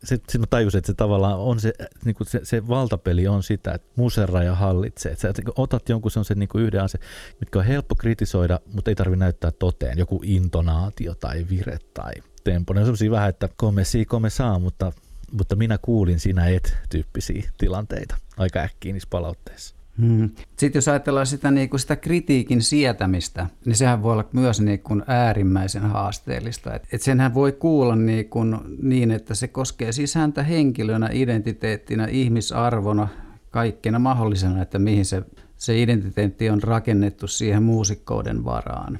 sitten 0.04 0.40
mä 0.40 0.46
tajusin, 0.50 0.78
että 0.78 0.86
se 0.86 0.94
tavallaan 0.94 1.38
on 1.38 1.60
se, 1.60 1.72
niin 2.04 2.14
kuin 2.14 2.28
se, 2.28 2.40
se 2.42 2.68
valtapeli 2.68 3.28
on 3.28 3.42
sitä, 3.42 3.72
että 3.72 3.88
muserra 3.96 4.42
ja 4.42 4.54
hallitsee. 4.54 5.12
Että 5.12 5.22
sä 5.22 5.32
otat 5.56 5.88
jonkun 5.88 6.10
sellaisen 6.10 6.38
niin 6.38 6.48
kuin 6.48 6.64
yhden 6.64 6.82
asian, 6.82 7.02
mitkä 7.40 7.58
on 7.58 7.64
helppo 7.64 7.94
kritisoida, 7.94 8.60
mutta 8.74 8.90
ei 8.90 8.94
tarvitse 8.94 9.18
näyttää 9.18 9.50
toteen. 9.50 9.98
Joku 9.98 10.20
intonaatio 10.24 11.14
tai 11.14 11.46
vire 11.50 11.78
tai 11.94 12.12
tempo. 12.44 12.72
Ne 12.72 12.80
on 12.80 12.86
sellaisia 12.86 13.10
vähän, 13.10 13.28
että 13.28 13.48
kome 13.56 13.84
sii, 13.84 14.04
kome 14.04 14.30
saa, 14.30 14.58
mutta, 14.58 14.92
mutta 15.32 15.56
minä 15.56 15.78
kuulin 15.78 16.20
sinä 16.20 16.46
et 16.46 16.76
tyyppisiä 16.90 17.50
tilanteita 17.58 18.16
aika 18.36 18.60
äkkiä 18.60 18.92
niissä 18.92 19.08
palautteissa. 19.10 19.83
Hmm. 20.00 20.30
Sitten 20.56 20.78
jos 20.78 20.88
ajatellaan 20.88 21.26
sitä, 21.26 21.50
niin 21.50 21.70
kuin 21.70 21.80
sitä 21.80 21.96
kritiikin 21.96 22.62
sietämistä, 22.62 23.46
niin 23.64 23.76
sehän 23.76 24.02
voi 24.02 24.12
olla 24.12 24.28
myös 24.32 24.60
niin 24.60 24.80
kuin 24.80 25.02
äärimmäisen 25.06 25.82
haasteellista. 25.82 26.74
Et, 26.74 26.88
et 26.92 27.02
senhän 27.02 27.34
voi 27.34 27.52
kuulla 27.52 27.96
niin, 27.96 28.28
kuin, 28.28 28.56
niin, 28.82 29.10
että 29.10 29.34
se 29.34 29.48
koskee 29.48 29.92
siis 29.92 30.14
henkilönä, 30.48 31.08
identiteettinä, 31.12 32.06
ihmisarvona, 32.06 33.08
kaikkena 33.50 33.98
mahdollisena, 33.98 34.62
että 34.62 34.78
mihin 34.78 35.04
se, 35.04 35.22
se 35.56 35.82
identiteetti 35.82 36.50
on 36.50 36.62
rakennettu 36.62 37.26
siihen 37.26 37.62
muusikkouden 37.62 38.44
varaan. 38.44 38.98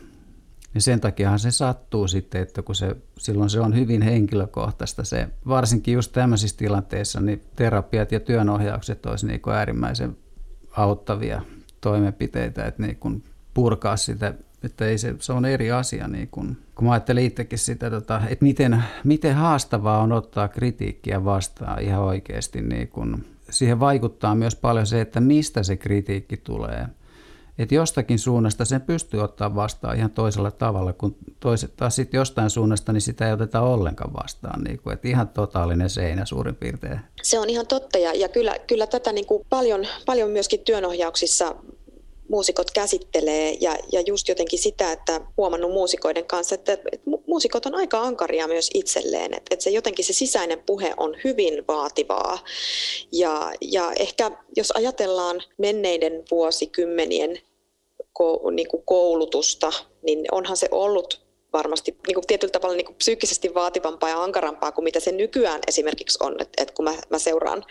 Ja 0.74 0.80
sen 0.80 1.00
takiahan 1.00 1.38
se 1.38 1.50
sattuu 1.50 2.08
sitten, 2.08 2.42
että 2.42 2.62
kun 2.62 2.74
se, 2.74 2.96
silloin 3.18 3.50
se 3.50 3.60
on 3.60 3.76
hyvin 3.76 4.02
henkilökohtaista 4.02 5.04
se, 5.04 5.28
varsinkin 5.48 5.94
just 5.94 6.12
tämmöisissä 6.12 6.56
tilanteissa, 6.56 7.20
niin 7.20 7.42
terapiat 7.56 8.12
ja 8.12 8.20
työnohjaukset 8.20 9.06
olisi 9.06 9.26
niin 9.26 9.40
kuin 9.40 9.54
äärimmäisen 9.54 10.16
auttavia 10.76 11.42
toimenpiteitä, 11.80 12.64
että 12.64 12.82
niin 12.82 12.96
kun 12.96 13.22
purkaa 13.54 13.96
sitä, 13.96 14.34
että 14.62 14.86
ei 14.86 14.98
se, 14.98 15.14
se 15.18 15.32
on 15.32 15.44
eri 15.44 15.70
asia. 15.70 16.08
Niin 16.08 16.28
kun, 16.28 16.56
kun 16.74 16.86
mä 16.86 16.92
ajattelin 16.92 17.24
itsekin 17.24 17.58
sitä, 17.58 17.90
tota, 17.90 18.20
että 18.28 18.44
miten, 18.44 18.82
miten 19.04 19.34
haastavaa 19.34 20.00
on 20.00 20.12
ottaa 20.12 20.48
kritiikkiä 20.48 21.24
vastaan 21.24 21.82
ihan 21.82 22.02
oikeasti. 22.02 22.62
Niin 22.62 22.88
kun, 22.88 23.24
siihen 23.50 23.80
vaikuttaa 23.80 24.34
myös 24.34 24.56
paljon 24.56 24.86
se, 24.86 25.00
että 25.00 25.20
mistä 25.20 25.62
se 25.62 25.76
kritiikki 25.76 26.36
tulee. 26.36 26.86
Että 27.58 27.74
jostakin 27.74 28.18
suunnasta 28.18 28.64
sen 28.64 28.80
pystyy 28.80 29.20
ottaa 29.20 29.54
vastaan 29.54 29.96
ihan 29.96 30.10
toisella 30.10 30.50
tavalla, 30.50 30.92
kun 30.92 31.16
toiset 31.40 31.76
taas 31.76 31.96
sitten 31.96 32.18
jostain 32.18 32.50
suunnasta, 32.50 32.92
niin 32.92 33.00
sitä 33.00 33.26
ei 33.26 33.32
oteta 33.32 33.60
ollenkaan 33.60 34.12
vastaan. 34.12 34.64
Niin 34.64 34.78
kuin, 34.78 34.94
että 34.94 35.08
ihan 35.08 35.28
totaalinen 35.28 35.90
seinä 35.90 36.24
suurin 36.24 36.56
piirtein. 36.56 37.00
Se 37.22 37.38
on 37.38 37.50
ihan 37.50 37.66
totta 37.66 37.98
ja, 37.98 38.14
ja 38.14 38.28
kyllä, 38.28 38.56
kyllä 38.66 38.86
tätä 38.86 39.12
niin 39.12 39.26
kuin 39.26 39.46
paljon, 39.50 39.86
paljon 40.06 40.30
myöskin 40.30 40.60
työnohjauksissa 40.60 41.54
muusikot 42.28 42.70
käsittelee 42.70 43.56
ja, 43.60 43.76
ja 43.92 44.00
just 44.00 44.28
jotenkin 44.28 44.58
sitä, 44.58 44.92
että 44.92 45.20
huomannut 45.36 45.72
muusikoiden 45.72 46.26
kanssa, 46.26 46.54
että, 46.54 46.72
että 46.72 47.10
muusikot 47.26 47.66
on 47.66 47.74
aika 47.74 48.02
ankaria 48.02 48.48
myös 48.48 48.70
itselleen, 48.74 49.34
että, 49.34 49.54
että 49.54 49.64
se 49.64 49.70
jotenkin 49.70 50.04
se 50.04 50.12
sisäinen 50.12 50.62
puhe 50.66 50.94
on 50.96 51.16
hyvin 51.24 51.66
vaativaa. 51.68 52.38
Ja, 53.12 53.52
ja 53.60 53.92
ehkä 53.98 54.30
jos 54.56 54.70
ajatellaan 54.70 55.42
menneiden 55.58 56.24
vuosikymmenien 56.30 57.38
niin 58.52 58.68
koulutusta, 58.84 59.72
niin 60.02 60.26
onhan 60.32 60.56
se 60.56 60.68
ollut 60.70 61.23
varmasti 61.54 61.96
niin 62.06 62.14
kuin 62.14 62.26
tietyllä 62.26 62.52
tavalla 62.52 62.76
niin 62.76 62.86
kuin 62.86 62.96
psyykkisesti 62.96 63.54
vaativampaa 63.54 64.08
ja 64.08 64.22
ankarampaa 64.22 64.72
kuin 64.72 64.84
mitä 64.84 65.00
se 65.00 65.12
nykyään 65.12 65.60
esimerkiksi 65.66 66.18
on. 66.20 66.36
Et, 66.40 66.48
et 66.56 66.70
kun 66.70 66.84
mä, 66.84 66.94
mä 67.10 67.18
seuraan, 67.18 67.64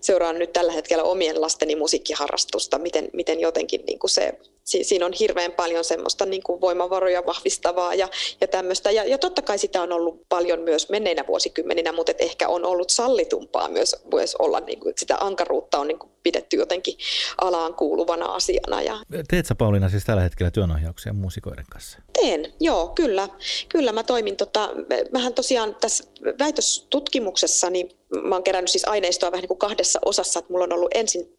seuraan 0.00 0.38
nyt 0.38 0.52
tällä 0.52 0.72
hetkellä 0.72 1.04
omien 1.04 1.40
lasteni 1.40 1.76
musiikkiharrastusta, 1.76 2.78
miten, 2.78 3.08
miten 3.12 3.40
jotenkin 3.40 3.84
niin 3.86 3.98
kuin 3.98 4.10
se, 4.10 4.32
si, 4.64 4.84
siinä 4.84 5.06
on 5.06 5.12
hirveän 5.12 5.52
paljon 5.52 5.84
semmoista 5.84 6.26
niin 6.26 6.42
kuin 6.42 6.60
voimavaroja 6.60 7.26
vahvistavaa 7.26 7.94
ja, 7.94 8.08
ja 8.40 8.48
tämmöistä. 8.48 8.90
Ja, 8.90 9.04
ja 9.04 9.18
totta 9.18 9.42
kai 9.42 9.58
sitä 9.58 9.82
on 9.82 9.92
ollut 9.92 10.28
paljon 10.28 10.60
myös 10.60 10.88
menneinä 10.88 11.24
vuosikymmeninä, 11.26 11.92
mutta 11.92 12.12
ehkä 12.18 12.48
on 12.48 12.64
ollut 12.64 12.90
sallitumpaa 12.90 13.68
myös, 13.68 13.96
myös 14.14 14.34
olla, 14.34 14.60
niin 14.60 14.80
kuin, 14.80 14.94
sitä 14.96 15.16
ankaruutta 15.20 15.78
on 15.78 15.88
niin 15.88 15.98
kuin 15.98 16.12
pidetty 16.22 16.56
jotenkin 16.56 16.94
alaan 17.40 17.74
kuuluvana 17.74 18.26
asiana. 18.26 18.82
Ja... 18.82 18.98
Teet 19.28 19.46
sä 19.46 19.54
Pauliina 19.54 19.88
siis 19.88 20.04
tällä 20.04 20.22
hetkellä 20.22 20.50
työnohjauksia 20.50 21.12
muusikoiden 21.12 21.64
kanssa? 21.70 21.98
Teen, 22.12 22.52
joo, 22.60 22.88
kyllä. 22.88 23.28
Kyllä 23.68 23.92
mä 23.92 24.02
toimin, 24.02 24.36
tota, 24.36 24.70
mähän 25.12 25.34
tosiaan 25.34 25.76
tässä 25.80 26.04
väitöstutkimuksessa, 26.38 27.70
niin 27.70 27.90
mä 28.22 28.34
oon 28.34 28.44
kerännyt 28.44 28.70
siis 28.70 28.88
aineistoa 28.88 29.32
vähän 29.32 29.42
niin 29.42 29.48
kuin 29.48 29.58
kahdessa 29.58 29.98
osassa, 30.04 30.38
että 30.38 30.52
mulla 30.52 30.64
on 30.64 30.72
ollut 30.72 30.90
ensin 30.94 31.38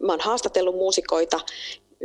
mä 0.00 0.12
oon 0.12 0.20
haastatellut 0.20 0.74
muusikoita 0.74 1.40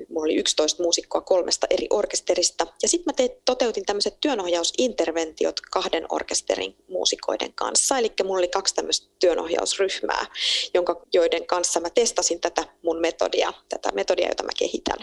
mulla 0.09 0.25
oli 0.25 0.35
11 0.35 0.83
muusikkoa 0.83 1.21
kolmesta 1.21 1.67
eri 1.69 1.87
orkesterista. 1.89 2.67
Ja 2.81 2.87
sitten 2.87 3.11
mä 3.11 3.13
tein, 3.13 3.29
toteutin 3.45 3.85
tämmöiset 3.85 4.17
työnohjausinterventiot 4.21 5.61
kahden 5.71 6.05
orkesterin 6.09 6.75
muusikoiden 6.89 7.53
kanssa. 7.53 7.97
Eli 7.97 8.13
mulla 8.23 8.37
oli 8.37 8.47
kaksi 8.47 8.75
tämmöistä 8.75 9.07
työnohjausryhmää, 9.19 10.25
jonka, 10.73 11.01
joiden 11.13 11.45
kanssa 11.45 11.79
mä 11.79 11.89
testasin 11.89 12.39
tätä 12.39 12.63
mun 12.83 12.99
metodia, 12.99 13.53
tätä 13.69 13.89
metodia, 13.93 14.27
jota 14.27 14.43
mä 14.43 14.51
kehitän. 14.57 14.97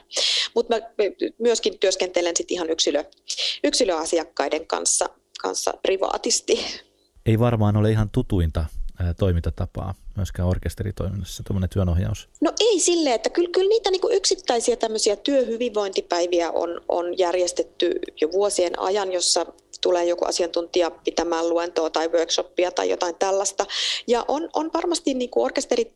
Mutta 0.54 0.76
mä 0.76 0.82
myöskin 1.38 1.78
työskentelen 1.78 2.36
sitten 2.36 2.54
ihan 2.54 2.70
yksilö, 2.70 3.04
yksilöasiakkaiden 3.64 4.66
kanssa, 4.66 5.08
kanssa 5.42 5.74
privaatisti. 5.82 6.66
Ei 7.26 7.38
varmaan 7.38 7.76
ole 7.76 7.90
ihan 7.90 8.10
tutuinta 8.10 8.64
toimintatapaa 9.18 9.94
myöskään 10.16 10.48
orkesteritoiminnassa, 10.48 11.42
tuommoinen 11.42 11.70
työnohjaus? 11.70 12.28
No 12.40 12.52
ei 12.60 12.80
silleen, 12.80 13.14
että 13.14 13.30
kyllä, 13.30 13.48
kyllä 13.52 13.68
niitä 13.68 13.90
niin 13.90 14.00
yksittäisiä 14.10 14.76
tämmöisiä 14.76 15.16
työhyvinvointipäiviä 15.16 16.50
on, 16.50 16.80
on 16.88 17.18
järjestetty 17.18 17.98
jo 18.20 18.32
vuosien 18.32 18.78
ajan, 18.78 19.12
jossa 19.12 19.46
tulee 19.80 20.04
joku 20.04 20.24
asiantuntija 20.24 20.90
pitämään 20.90 21.48
luentoa 21.48 21.90
tai 21.90 22.08
workshoppia 22.08 22.70
tai 22.70 22.90
jotain 22.90 23.14
tällaista. 23.18 23.66
Ja 24.06 24.24
on, 24.28 24.48
on 24.52 24.70
varmasti 24.74 25.14
niin 25.14 25.30
kuin 25.30 25.44
orkesterit 25.44 25.94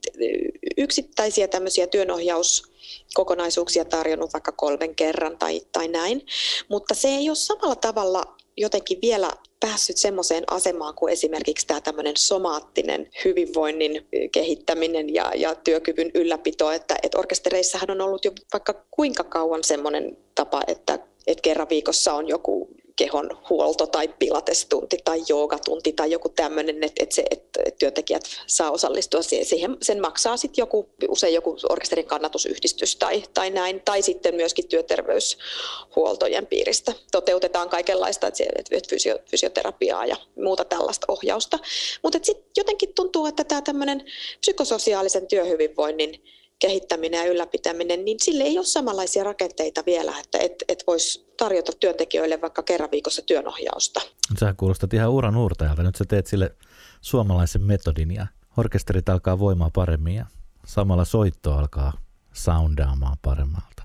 yksittäisiä 0.77 1.49
tämmöisiä 1.49 1.87
työnohjauskokonaisuuksia 1.87 3.85
tarjonnut 3.85 4.33
vaikka 4.33 4.53
kolmen 4.53 4.95
kerran 4.95 5.39
tai, 5.39 5.63
tai 5.73 5.89
näin, 5.89 6.27
mutta 6.69 6.95
se 6.95 7.09
ei 7.09 7.29
ole 7.29 7.37
samalla 7.37 7.77
tavalla 7.77 8.37
jotenkin 8.57 8.99
vielä 9.03 9.31
päässyt 9.61 9.97
semmoiseen 9.97 10.45
asemaan 10.51 10.95
kuin 10.95 11.13
esimerkiksi 11.13 11.67
tämä 11.67 11.81
tämmöinen 11.81 12.17
somaattinen 12.17 13.11
hyvinvoinnin 13.25 14.07
kehittäminen 14.33 15.15
ja, 15.15 15.33
ja 15.35 15.55
työkyvyn 15.55 16.11
ylläpito, 16.15 16.71
että, 16.71 16.97
että 17.03 17.19
orkestereissahan 17.19 17.91
on 17.91 18.01
ollut 18.01 18.25
jo 18.25 18.33
vaikka 18.53 18.85
kuinka 18.91 19.25
kauan 19.25 19.65
semmoinen 19.65 20.17
tapa, 20.35 20.63
että, 20.67 20.99
että 21.27 21.43
kerran 21.43 21.69
viikossa 21.69 22.15
on 22.15 22.29
joku 22.29 22.69
kehon 22.97 23.39
huolto 23.51 23.87
tai 23.87 24.09
pilatestunti 24.09 24.97
tai 25.05 25.23
joogatunti 25.29 25.93
tai 25.93 26.11
joku 26.11 26.29
tämmöinen, 26.29 26.85
että, 26.85 27.03
että, 27.03 27.15
se, 27.15 27.25
että 27.31 27.61
työntekijät 27.79 28.23
saa 28.47 28.71
osallistua 28.71 29.23
siihen. 29.23 29.77
Sen 29.83 30.01
maksaa 30.01 30.37
sitten 30.37 30.63
joku, 30.63 30.91
usein 31.09 31.35
joku 31.35 31.57
orkesterin 31.69 32.07
kannatusyhdistys 32.07 32.97
tai, 32.97 33.25
tai 33.35 33.51
näin, 33.51 33.83
tai 33.85 34.03
sitten 34.03 34.35
myöskin 34.35 34.69
työterveyshuoltojen 34.69 36.47
piiristä. 36.47 36.93
Toteutetaan 37.13 37.69
kaikenlaista, 37.69 38.27
että, 38.27 38.45
että 38.57 38.89
fysio, 38.91 39.19
fysioterapiaa 39.31 40.07
ja 40.07 40.17
muuta 40.37 40.65
tällaista 40.65 41.07
ohjausta. 41.09 41.59
Mutta 42.03 42.19
sitten 42.23 42.51
jotenkin 42.57 42.95
tuntuu, 42.95 43.27
että 43.27 43.45
tämä 43.45 43.63
tämmöinen 43.63 44.05
psykososiaalisen 44.41 45.27
työhyvinvoinnin 45.27 46.23
kehittäminen 46.59 47.19
ja 47.19 47.33
ylläpitäminen, 47.33 48.05
niin 48.05 48.21
sille 48.23 48.45
ei 48.45 48.59
ole 48.59 48.67
samanlaisia 48.67 49.25
rakenteita 49.25 49.83
vielä, 49.87 50.19
että 50.19 50.39
et, 50.39 50.53
et 50.69 50.85
voisi 50.87 51.27
tarjota 51.37 51.73
työntekijöille 51.81 52.41
vaikka 52.41 52.63
kerran 52.63 52.91
viikossa 52.91 53.23
työnohjausta. 53.23 54.01
Sä 54.41 54.55
kuulostat 54.57 54.95
ihan 54.95 55.11
uran 55.11 55.37
uurtajalta. 55.37 55.83
Nyt 55.83 55.97
sä 55.97 56.05
teet 56.09 56.27
sille 56.27 56.57
suomalaisen 57.01 57.63
metodin 57.63 58.11
ja 58.11 58.27
orkesterit 58.57 59.09
alkaa 59.09 59.39
voimaa 59.39 59.71
paremmin 59.75 60.15
ja 60.15 60.27
samalla 60.67 61.05
soitto 61.05 61.53
alkaa 61.53 61.93
soundaamaan 62.33 63.17
paremmalta. 63.23 63.85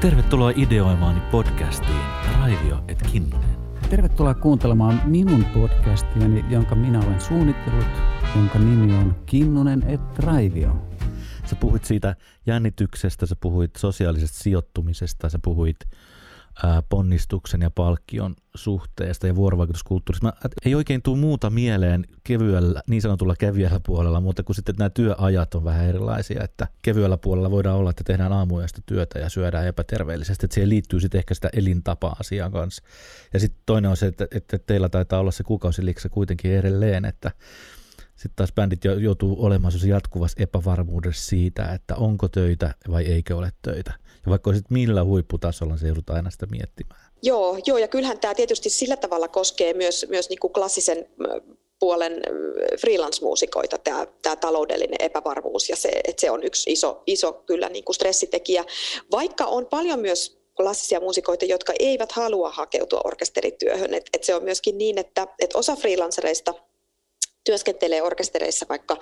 Tervetuloa 0.00 0.52
ideoimaani 0.56 1.20
podcastiin 1.20 2.02
Raivio 2.40 2.76
et 2.88 2.98
Kinnunen. 3.12 3.59
Tervetuloa 3.90 4.34
kuuntelemaan 4.34 5.02
minun 5.04 5.44
podcastiani, 5.44 6.44
jonka 6.48 6.74
minä 6.74 6.98
olen 7.00 7.20
suunnitellut, 7.20 7.86
jonka 8.36 8.58
nimi 8.58 8.94
on 8.94 9.16
Kinnunen 9.26 9.82
et 9.82 10.18
Raivio. 10.18 10.88
Sä 11.44 11.56
puhuit 11.56 11.84
siitä 11.84 12.16
jännityksestä, 12.46 13.26
sä 13.26 13.36
puhuit 13.40 13.76
sosiaalisesta 13.76 14.38
sijoittumisesta, 14.38 15.28
sä 15.28 15.38
puhuit 15.42 15.76
ponnistuksen 16.88 17.60
ja 17.60 17.70
palkkion 17.70 18.36
suhteesta 18.54 19.26
ja 19.26 19.36
vuorovaikutuskulttuurista. 19.36 20.26
Mä, 20.26 20.32
ei 20.64 20.74
oikein 20.74 21.02
tule 21.02 21.18
muuta 21.18 21.50
mieleen 21.50 22.04
kevyellä, 22.24 22.82
niin 22.88 23.02
sanotulla 23.02 23.36
kevyellä 23.36 23.80
puolella, 23.86 24.20
mutta 24.20 24.42
kun 24.42 24.54
sitten 24.54 24.74
nämä 24.78 24.90
työajat 24.90 25.54
on 25.54 25.64
vähän 25.64 25.86
erilaisia, 25.86 26.44
että 26.44 26.68
kevyellä 26.82 27.16
puolella 27.16 27.50
voidaan 27.50 27.76
olla, 27.76 27.90
että 27.90 28.04
tehdään 28.04 28.32
aamuyöstä 28.32 28.80
työtä 28.86 29.18
ja 29.18 29.28
syödään 29.28 29.66
epäterveellisesti, 29.66 30.46
että 30.46 30.54
siihen 30.54 30.68
liittyy 30.68 31.00
sitten 31.00 31.18
ehkä 31.18 31.34
sitä 31.34 31.48
elintapa-asiaa 31.52 32.50
kanssa. 32.50 32.82
Ja 33.32 33.40
sitten 33.40 33.62
toinen 33.66 33.90
on 33.90 33.96
se, 33.96 34.06
että, 34.06 34.26
että 34.30 34.58
teillä 34.58 34.88
taitaa 34.88 35.20
olla 35.20 35.30
se 35.30 35.44
kuukausiliksa 35.44 36.08
kuitenkin 36.08 36.52
edelleen, 36.52 37.04
että 37.04 37.30
sitten 38.20 38.36
taas 38.36 38.52
bändit 38.52 38.84
joutuu 38.84 39.44
olemaan 39.44 39.72
jatkuvassa 39.88 40.42
epävarmuudessa 40.42 41.28
siitä, 41.28 41.72
että 41.72 41.96
onko 41.96 42.28
töitä 42.28 42.74
vai 42.90 43.04
eikö 43.04 43.36
ole 43.36 43.52
töitä. 43.62 43.92
Ja 44.26 44.30
vaikka 44.30 44.50
olisit 44.50 44.70
millä 44.70 45.04
huipputasolla, 45.04 45.76
se 45.76 45.86
joudutaan 45.86 46.16
aina 46.16 46.30
sitä 46.30 46.46
miettimään. 46.46 47.00
Joo, 47.22 47.58
joo, 47.66 47.78
ja 47.78 47.88
kyllähän 47.88 48.20
tämä 48.20 48.34
tietysti 48.34 48.70
sillä 48.70 48.96
tavalla 48.96 49.28
koskee 49.28 49.74
myös, 49.74 50.06
myös 50.08 50.28
niin 50.28 50.38
kuin 50.38 50.52
klassisen 50.52 51.08
puolen 51.78 52.22
freelance-muusikoita 52.80 53.78
tämä, 53.78 54.06
tämä 54.22 54.36
taloudellinen 54.36 54.96
epävarmuus 55.00 55.68
ja 55.68 55.76
se, 55.76 55.88
että 56.04 56.20
se 56.20 56.30
on 56.30 56.42
yksi 56.42 56.72
iso, 56.72 57.02
iso 57.06 57.32
kyllä 57.32 57.68
niin 57.68 57.84
kuin 57.84 57.96
stressitekijä, 57.96 58.64
vaikka 59.12 59.44
on 59.44 59.66
paljon 59.66 60.00
myös 60.00 60.40
klassisia 60.56 61.00
muusikoita, 61.00 61.44
jotka 61.44 61.72
eivät 61.78 62.12
halua 62.12 62.50
hakeutua 62.50 63.00
orkesterityöhön. 63.04 63.94
Et, 63.94 64.10
et 64.12 64.24
se 64.24 64.34
on 64.34 64.44
myöskin 64.44 64.78
niin, 64.78 64.98
että 64.98 65.26
et 65.38 65.54
osa 65.54 65.76
freelancereista– 65.76 66.54
työskentelee 67.44 68.02
orkestereissa 68.02 68.66
vaikka 68.68 68.96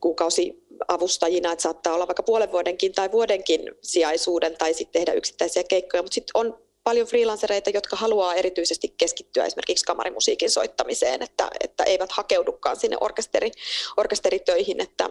kuukausi 0.00 0.66
avustajina, 0.88 1.52
että 1.52 1.62
saattaa 1.62 1.94
olla 1.94 2.06
vaikka 2.06 2.22
puolen 2.22 2.52
vuodenkin 2.52 2.92
tai 2.92 3.12
vuodenkin 3.12 3.60
sijaisuuden 3.82 4.56
tai 4.58 4.74
sitten 4.74 5.00
tehdä 5.00 5.12
yksittäisiä 5.12 5.62
keikkoja, 5.64 6.02
mutta 6.02 6.14
sitten 6.14 6.32
on 6.34 6.58
paljon 6.84 7.06
freelancereita, 7.06 7.70
jotka 7.70 7.96
haluaa 7.96 8.34
erityisesti 8.34 8.94
keskittyä 8.98 9.44
esimerkiksi 9.44 9.84
kamarimusiikin 9.84 10.50
soittamiseen, 10.50 11.22
että, 11.22 11.50
että 11.60 11.84
eivät 11.84 12.12
hakeudukaan 12.12 12.76
sinne 12.76 12.96
orkesteri, 13.00 13.50
orkesteritöihin, 13.96 14.80
että, 14.82 15.10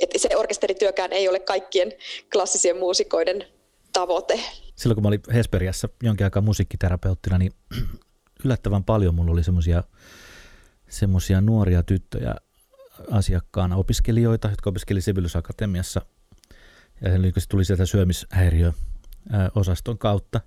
että 0.00 0.18
se 0.18 0.36
orkesterityökään 0.36 1.12
ei 1.12 1.28
ole 1.28 1.40
kaikkien 1.40 1.92
klassisien 2.32 2.76
muusikoiden 2.76 3.44
tavoite. 3.92 4.40
Silloin 4.76 4.96
kun 4.96 5.02
mä 5.02 5.08
olin 5.08 5.20
Hesperiassa 5.34 5.88
jonkin 6.02 6.24
aikaa 6.24 6.42
musiikkiterapeuttina, 6.42 7.38
niin 7.38 7.52
yllättävän 8.44 8.84
paljon 8.84 9.14
mulla 9.14 9.32
oli 9.32 9.44
semmoisia 9.44 9.82
semmoisia 10.90 11.40
nuoria 11.40 11.82
tyttöjä 11.82 12.34
asiakkaana, 13.10 13.76
opiskelijoita, 13.76 14.50
jotka 14.50 14.70
opiskeli 14.70 15.00
Sibelius 15.00 15.36
Akatemiassa. 15.36 16.00
Ja 17.00 17.10
se 17.38 17.48
tuli 17.48 17.64
sieltä 17.64 17.86
syömishäiriö-osaston 17.86 19.98
kautta. 19.98 20.40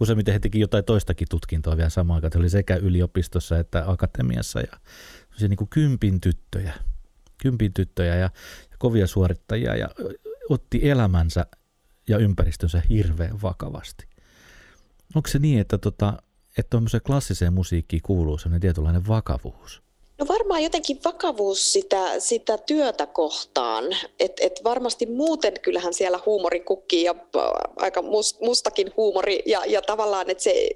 Useimmiten 0.00 0.32
he 0.32 0.38
teki 0.38 0.60
jotain 0.60 0.84
toistakin 0.84 1.26
tutkintoa 1.30 1.76
vielä 1.76 1.90
samaan 1.90 2.16
aikaan. 2.16 2.30
He 2.34 2.38
oli 2.38 2.50
sekä 2.50 2.76
yliopistossa 2.76 3.58
että 3.58 3.84
akatemiassa. 3.86 4.60
Ja 4.60 4.78
se 5.36 5.48
niin 5.48 5.56
kuin 5.56 5.68
kympin 5.68 6.20
tyttöjä, 6.20 6.74
kympin 7.42 7.74
tyttöjä 7.74 8.14
ja, 8.14 8.30
ja 8.70 8.76
kovia 8.78 9.06
suorittajia 9.06 9.76
ja 9.76 9.88
otti 10.48 10.90
elämänsä 10.90 11.46
ja 12.08 12.18
ympäristönsä 12.18 12.82
hirveän 12.88 13.42
vakavasti. 13.42 14.08
Onko 15.14 15.28
se 15.28 15.38
niin, 15.38 15.60
että, 15.60 15.78
tota, 15.78 16.22
että 16.58 16.76
klassiseen 17.06 17.52
musiikkiin 17.52 18.02
kuuluu 18.02 18.38
sellainen 18.38 18.60
tietynlainen 18.60 19.08
vakavuus? 19.08 19.82
No 20.18 20.26
varmaan 20.28 20.62
jotenkin 20.62 21.00
vakavuus 21.04 21.72
sitä, 21.72 22.20
sitä 22.20 22.58
työtä 22.58 23.06
kohtaan. 23.06 23.84
että 24.20 24.44
et 24.44 24.60
varmasti 24.64 25.06
muuten 25.06 25.54
kyllähän 25.62 25.94
siellä 25.94 26.20
huumori 26.26 26.60
kukkii 26.60 27.04
ja 27.04 27.14
aika 27.76 28.02
mustakin 28.40 28.92
huumori 28.96 29.42
ja, 29.46 29.62
ja 29.66 29.82
tavallaan, 29.82 30.30
että 30.30 30.44
se, 30.44 30.68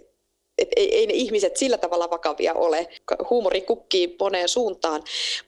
et 0.59 0.69
ei, 0.77 0.95
ei 0.95 1.07
ne 1.07 1.13
ihmiset 1.15 1.57
sillä 1.57 1.79
tavalla 1.79 2.11
vakavia 2.11 2.55
ole. 2.55 2.89
Huumori 3.31 3.61
kukkii 3.61 4.17
moneen 4.21 4.49
suuntaan, 4.49 5.03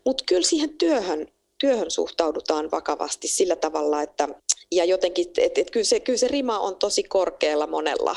mutta 0.04 0.24
kyllä 0.26 0.46
siihen 0.46 0.70
työhön, 0.78 1.28
työhön 1.58 1.90
suhtaudutaan 1.90 2.70
vakavasti 2.70 3.28
sillä 3.28 3.56
tavalla, 3.56 4.02
että 4.02 4.28
ja 4.72 4.84
jotenkin, 4.84 5.26
että 5.38 5.60
et 5.60 5.70
kyllä, 5.70 5.84
se, 5.84 6.00
kyllä 6.00 6.18
se 6.18 6.28
rima 6.28 6.58
on 6.58 6.76
tosi 6.76 7.02
korkealla 7.02 7.66
monella. 7.66 8.16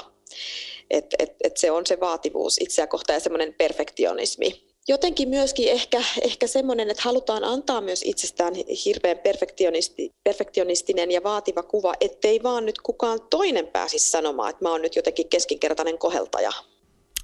Että 0.89 1.15
et, 1.19 1.36
et 1.43 1.58
se 1.58 1.72
on 1.72 1.86
se 1.86 2.00
vaativuus 2.00 2.58
itseä 2.62 2.88
kohtaan 2.88 3.15
ja 3.15 3.19
semmoinen 3.19 3.54
perfektionismi 3.54 4.74
jotenkin 4.88 5.30
myöskin 5.30 5.69
ehkä, 5.69 5.98
ehkä 6.22 6.48
semmoinen, 6.48 6.89
että 6.89 7.04
halutaan 7.04 7.43
antaa 7.43 7.82
myös 7.82 8.02
itsestään 8.06 8.54
hirveän 8.86 9.17
perfektionisti, 9.17 10.12
perfektionistinen 10.24 11.12
ja 11.12 11.24
vaativa 11.24 11.63
kuva, 11.63 11.93
ettei 12.00 12.43
vaan 12.43 12.65
nyt 12.65 12.82
kukaan 12.82 13.19
toinen 13.30 13.67
pääsisi 13.67 14.10
sanomaan, 14.10 14.50
että 14.50 14.65
mä 14.65 14.72
oon 14.72 14.82
nyt 14.82 14.96
jotenkin 14.96 15.30
keskinkertainen 15.30 15.98
koheltaja. 15.98 16.52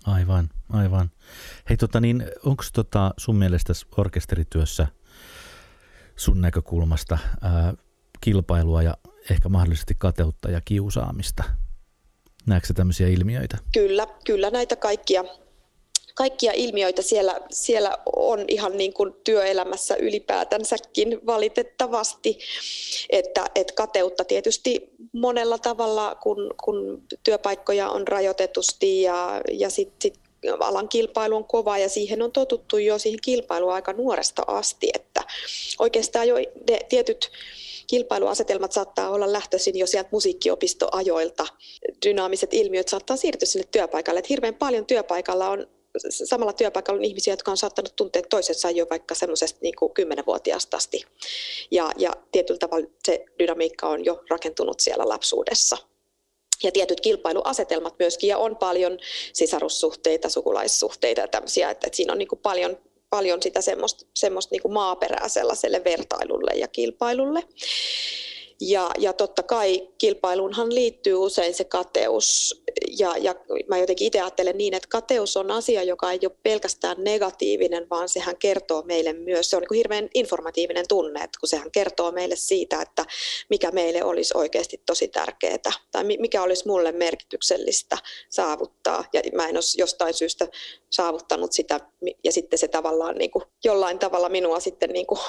Aivan, 0.06 0.50
aivan. 0.70 1.12
Hei, 1.70 1.78
tota 1.78 2.00
niin, 2.00 2.26
onko 2.46 2.64
tota 2.74 3.14
sun 3.18 3.36
mielestä 3.36 3.74
orkesterityössä 3.98 4.88
sun 6.16 6.42
näkökulmasta 6.42 7.18
ää, 7.42 7.74
kilpailua 8.22 8.84
ja 8.84 8.98
ehkä 9.30 9.50
mahdollisesti 9.50 9.96
kateutta 9.98 10.52
ja 10.52 10.62
kiusaamista? 10.66 11.44
Näetkö 12.50 12.74
tämmöisiä 12.74 13.08
ilmiöitä? 13.08 13.58
Kyllä, 13.74 14.08
kyllä 14.26 14.50
näitä 14.50 14.76
kaikkia 14.76 15.24
kaikkia 16.16 16.52
ilmiöitä 16.56 17.02
siellä, 17.02 17.40
siellä 17.52 17.98
on 18.16 18.46
ihan 18.48 18.78
niin 18.78 18.94
kuin 18.94 19.14
työelämässä 19.24 19.96
ylipäätänsäkin 19.96 21.20
valitettavasti, 21.26 22.40
että, 23.10 23.46
että 23.56 23.74
kateutta 23.74 24.24
tietysti 24.24 24.90
monella 25.14 25.58
tavalla, 25.58 26.16
kun, 26.16 26.54
kun 26.64 27.04
työpaikkoja 27.24 27.90
on 27.90 28.08
rajoitetusti 28.08 29.02
ja, 29.02 29.42
ja 29.52 29.70
sitten 29.70 30.02
sit 30.02 30.20
alan 30.60 30.90
kilpailu 30.90 31.36
on 31.36 31.46
kova 31.46 31.78
ja 31.78 31.90
siihen 31.90 32.22
on 32.22 32.32
totuttu 32.32 32.78
jo 32.78 33.00
siihen 33.00 33.20
kilpailuun 33.22 33.74
aika 33.74 33.94
nuoresta 33.94 34.44
asti, 34.48 34.90
että 34.94 35.24
oikeastaan 35.80 36.28
jo 36.28 36.36
ne 36.70 36.80
tietyt 36.90 37.32
kilpailuasetelmat 37.90 38.72
saattaa 38.72 39.10
olla 39.10 39.34
lähtöisin 39.34 39.78
jo 39.78 39.88
sieltä 39.88 40.10
musiikkiopistoajoilta. 40.12 41.48
Dynaamiset 42.06 42.54
ilmiöt 42.54 42.88
saattaa 42.88 43.18
siirtyä 43.18 43.46
sinne 43.46 43.68
työpaikalle. 43.72 44.20
Että 44.20 44.30
hirveän 44.30 44.56
paljon 44.56 44.86
työpaikalla 44.86 45.50
on 45.50 45.68
samalla 45.98 46.54
työpaikalla 46.54 46.98
on 46.98 47.06
ihmisiä, 47.06 47.34
jotka 47.34 47.52
on 47.52 47.58
saattanut 47.58 47.96
tuntea 47.96 48.22
toisensa 48.30 48.72
jo 48.72 48.88
vaikka 48.90 49.16
semmoisesta 49.16 49.60
niin 49.62 49.76
kuin 49.76 49.94
asti. 50.74 51.04
Ja, 51.72 51.92
ja 51.98 52.14
tietyllä 52.32 52.58
tavalla 52.58 52.88
se 53.06 53.26
dynamiikka 53.40 53.90
on 53.90 54.06
jo 54.06 54.24
rakentunut 54.30 54.80
siellä 54.80 55.10
lapsuudessa 55.10 55.78
ja 56.64 56.72
tietyt 56.72 57.02
kilpailuasetelmat 57.02 57.96
myöskin, 58.00 58.28
ja 58.28 58.38
on 58.38 58.58
paljon 58.58 59.00
sisarussuhteita, 59.34 60.30
sukulaissuhteita 60.30 61.22
ja 61.22 61.28
tämmöisiä, 61.28 61.70
että, 61.70 61.88
että 61.88 61.98
siinä 61.98 62.14
on 62.14 62.20
niin 62.20 62.28
kuin 62.28 62.40
paljon, 62.40 62.78
paljon 63.10 63.42
sitä 63.44 63.62
semmoista, 63.62 64.06
semmoista 64.16 64.56
niin 64.56 64.62
kuin 64.62 64.74
maaperää 64.74 65.28
sellaiselle 65.28 65.84
vertailulle 65.84 66.52
ja 66.52 66.68
kilpailulle. 66.68 67.44
Ja, 68.62 68.92
ja 68.98 69.14
totta 69.14 69.44
kai 69.44 69.88
kilpailuunhan 69.98 70.76
liittyy 70.76 71.14
usein 71.14 71.54
se 71.54 71.64
kateus. 71.64 72.62
Ja, 73.00 73.18
ja 73.18 73.36
mä 73.68 73.78
jotenkin 73.78 74.08
itse 74.08 74.22
ajattelen 74.22 74.58
niin, 74.58 74.74
että 74.74 74.90
kateus 74.90 75.38
on 75.38 75.52
asia, 75.52 75.84
joka 75.84 76.12
ei 76.12 76.20
ole 76.24 76.32
pelkästään 76.44 76.98
negatiivinen, 77.00 77.90
vaan 77.90 78.10
sehän 78.10 78.38
kertoo 78.38 78.82
meille 78.82 79.14
myös, 79.14 79.50
se 79.50 79.58
on 79.58 79.62
niin 79.62 79.78
hirveän 79.78 80.10
informatiivinen 80.14 80.86
tunne, 80.88 81.24
että 81.24 81.40
kun 81.40 81.50
sehän 81.50 81.72
kertoo 81.72 82.12
meille 82.12 82.36
siitä, 82.36 82.82
että 82.82 83.06
mikä 83.50 83.72
meille 83.72 84.04
olisi 84.04 84.38
oikeasti 84.38 84.82
tosi 84.86 85.08
tärkeää 85.08 85.58
tai 85.92 86.04
mikä 86.04 86.44
olisi 86.44 86.68
mulle 86.68 86.92
merkityksellistä 86.92 87.98
saavuttaa. 88.30 89.06
Ja 89.14 89.22
mä 89.34 89.48
en 89.48 89.58
ole 89.58 89.78
jostain 89.78 90.14
syystä 90.14 90.48
saavuttanut 90.90 91.52
sitä 91.52 91.80
ja 92.24 92.32
sitten 92.32 92.60
se 92.60 92.68
tavallaan 92.68 93.16
niin 93.16 93.32
kuin, 93.32 93.44
jollain 93.64 94.00
tavalla 94.00 94.30
minua 94.30 94.60
sitten 94.60 94.90
niin 94.90 95.08
kuin 95.08 95.20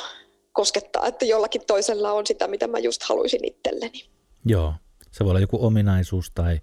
koskettaa, 0.52 1.06
että 1.06 1.24
jollakin 1.24 1.62
toisella 1.66 2.12
on 2.12 2.26
sitä, 2.26 2.48
mitä 2.48 2.66
mä 2.66 2.78
just 2.78 3.02
haluaisin 3.02 3.44
itselleni. 3.44 4.10
Joo, 4.44 4.74
se 5.10 5.24
voi 5.24 5.30
olla 5.30 5.40
joku 5.40 5.66
ominaisuus 5.66 6.30
tai 6.34 6.60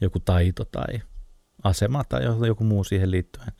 joku 0.00 0.20
taito 0.20 0.64
tai 0.64 1.00
asema 1.64 2.04
tai 2.04 2.22
joku 2.46 2.64
muu 2.64 2.84
siihen 2.84 3.10
liittyen. 3.10 3.52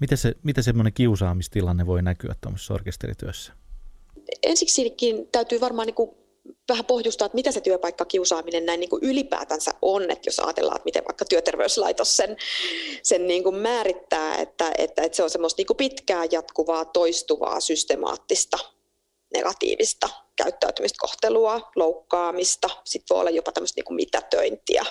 Miten, 0.00 0.18
se, 0.18 0.34
miten 0.42 0.64
semmoinen 0.64 0.92
kiusaamistilanne 0.92 1.86
voi 1.86 2.02
näkyä 2.02 2.34
tuollaisessa 2.40 2.74
orkesterityössä? 2.74 3.52
Ensiksikin 4.42 5.28
täytyy 5.32 5.60
varmaan 5.60 5.86
niin 5.86 5.94
kuin 5.94 6.10
vähän 6.68 6.84
pohjustaa, 6.84 7.26
että 7.26 7.36
mitä 7.36 7.52
se 7.52 7.60
työpaikkakiusaaminen 7.60 8.66
näin 8.66 8.80
niin 8.80 8.90
kuin 8.90 9.04
ylipäätänsä 9.04 9.70
on, 9.82 10.10
että 10.10 10.28
jos 10.28 10.40
ajatellaan, 10.40 10.76
että 10.76 10.84
miten 10.84 11.04
vaikka 11.04 11.24
työterveyslaitos 11.24 12.16
sen, 12.16 12.36
sen 13.02 13.26
niin 13.26 13.42
kuin 13.42 13.56
määrittää, 13.56 14.36
että, 14.36 14.72
että, 14.78 15.02
että 15.02 15.16
se 15.16 15.22
on 15.22 15.30
semmoista 15.30 15.60
niin 15.60 15.66
kuin 15.66 15.76
pitkää, 15.76 16.24
jatkuvaa, 16.30 16.84
toistuvaa, 16.84 17.60
systemaattista 17.60 18.58
negatiivista 19.34 20.08
käyttäytymistä, 20.36 20.96
kohtelua, 21.00 21.70
loukkaamista, 21.76 22.68
sitten 22.84 23.14
voi 23.14 23.20
olla 23.20 23.30
jopa 23.30 23.52
tämmöistä 23.52 23.80
niin 23.80 23.96
mitätöintiä 23.96 24.84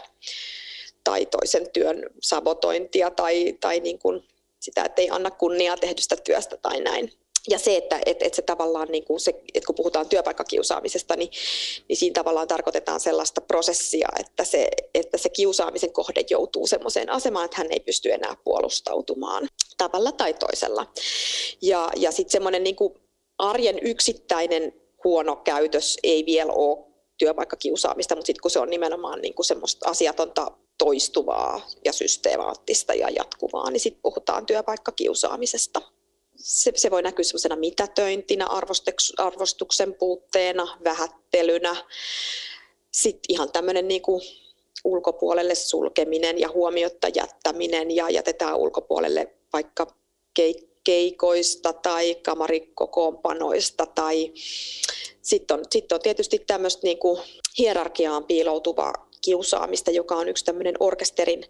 tai 1.04 1.26
toisen 1.26 1.72
työn 1.74 2.04
sabotointia 2.22 3.10
tai, 3.10 3.58
tai 3.60 3.80
niin 3.80 4.00
kuin 4.00 4.24
sitä, 4.60 4.86
että 4.86 5.02
ei 5.02 5.10
anna 5.10 5.32
kunniaa 5.32 5.78
tehdystä 5.78 6.16
työstä 6.16 6.58
tai 6.58 6.80
näin. 6.80 7.12
Ja 7.50 7.60
se, 7.60 7.78
että, 7.78 8.00
että, 8.06 8.26
että 8.26 8.36
se 8.36 8.42
tavallaan, 8.42 8.88
niin 8.92 9.06
kuin 9.06 9.20
se, 9.20 9.34
että 9.54 9.68
kun 9.68 9.76
puhutaan 9.76 10.10
työpaikkakiusaamisesta, 10.10 11.16
niin, 11.16 11.30
niin 11.90 11.98
siinä 11.98 12.14
tavallaan 12.14 12.48
tarkoitetaan 12.48 13.00
sellaista 13.00 13.42
prosessia, 13.42 14.08
että 14.20 14.44
se, 14.44 14.70
että 14.94 15.18
se 15.18 15.30
kiusaamisen 15.30 15.94
kohde 15.94 16.24
joutuu 16.30 16.68
sellaiseen 16.68 17.10
asemaan, 17.10 17.46
että 17.46 17.58
hän 17.58 17.72
ei 17.72 17.80
pysty 17.80 18.12
enää 18.12 18.38
puolustautumaan 18.44 19.48
tavalla 19.78 20.12
tai 20.12 20.34
toisella. 20.34 20.88
Ja, 21.62 21.90
ja 21.96 22.12
sitten 22.12 22.32
semmoinen 22.32 22.64
niin 22.64 22.76
kuin 22.76 22.94
arjen 23.38 23.80
yksittäinen 23.82 24.74
huono 25.04 25.36
käytös 25.36 25.98
ei 26.04 26.26
vielä 26.26 26.54
ole 26.54 26.86
työpaikkakiusaamista, 27.18 28.16
mutta 28.16 28.28
sitten 28.28 28.42
kun 28.42 28.52
se 28.52 28.60
on 28.60 28.70
nimenomaan 28.70 29.22
niin 29.22 29.34
kuin 29.34 29.46
semmoista 29.46 29.90
asiatonta 29.90 30.52
toistuvaa 30.78 31.68
ja 31.86 31.94
systeemaattista 31.94 32.94
ja 32.94 33.10
jatkuvaa, 33.10 33.72
niin 33.72 33.80
sitten 33.80 34.02
puhutaan 34.02 34.46
työpaikkakiusaamisesta. 34.46 35.82
Se, 36.36 36.72
se 36.76 36.92
voi 36.92 37.02
näkyä 37.02 37.24
semmoisena 37.24 37.56
mitätöintinä, 37.56 38.48
arvostuksen 39.18 39.94
puutteena, 39.94 40.78
vähättelynä. 40.84 41.76
Sitten 42.92 43.26
ihan 43.30 43.52
tämmöinen 43.52 43.88
niin 43.88 44.02
kuin 44.02 44.22
ulkopuolelle 44.84 45.56
sulkeminen 45.56 46.40
ja 46.40 46.50
huomiotta 46.50 47.08
jättäminen 47.16 47.92
ja 47.92 48.10
jätetään 48.10 48.58
ulkopuolelle 48.58 49.34
vaikka 49.54 49.88
keikka 50.34 50.75
keikoista 50.86 51.74
tai 51.74 52.16
kamarikkokoonpanoista 52.16 53.86
tai 53.86 54.32
sitten 55.22 55.58
on, 55.60 55.66
sit 55.72 55.92
on 55.92 56.02
tietysti 56.02 56.40
tämmöistä 56.48 56.82
niin 56.84 56.98
kuin 56.98 57.22
hierarkiaan 57.58 58.24
piiloutuvaa 58.24 59.10
kiusaamista, 59.22 59.92
joka 59.92 60.16
on 60.16 60.30
yksi 60.30 60.46
tämmöinen 60.46 60.76
orkesterin, 60.80 61.44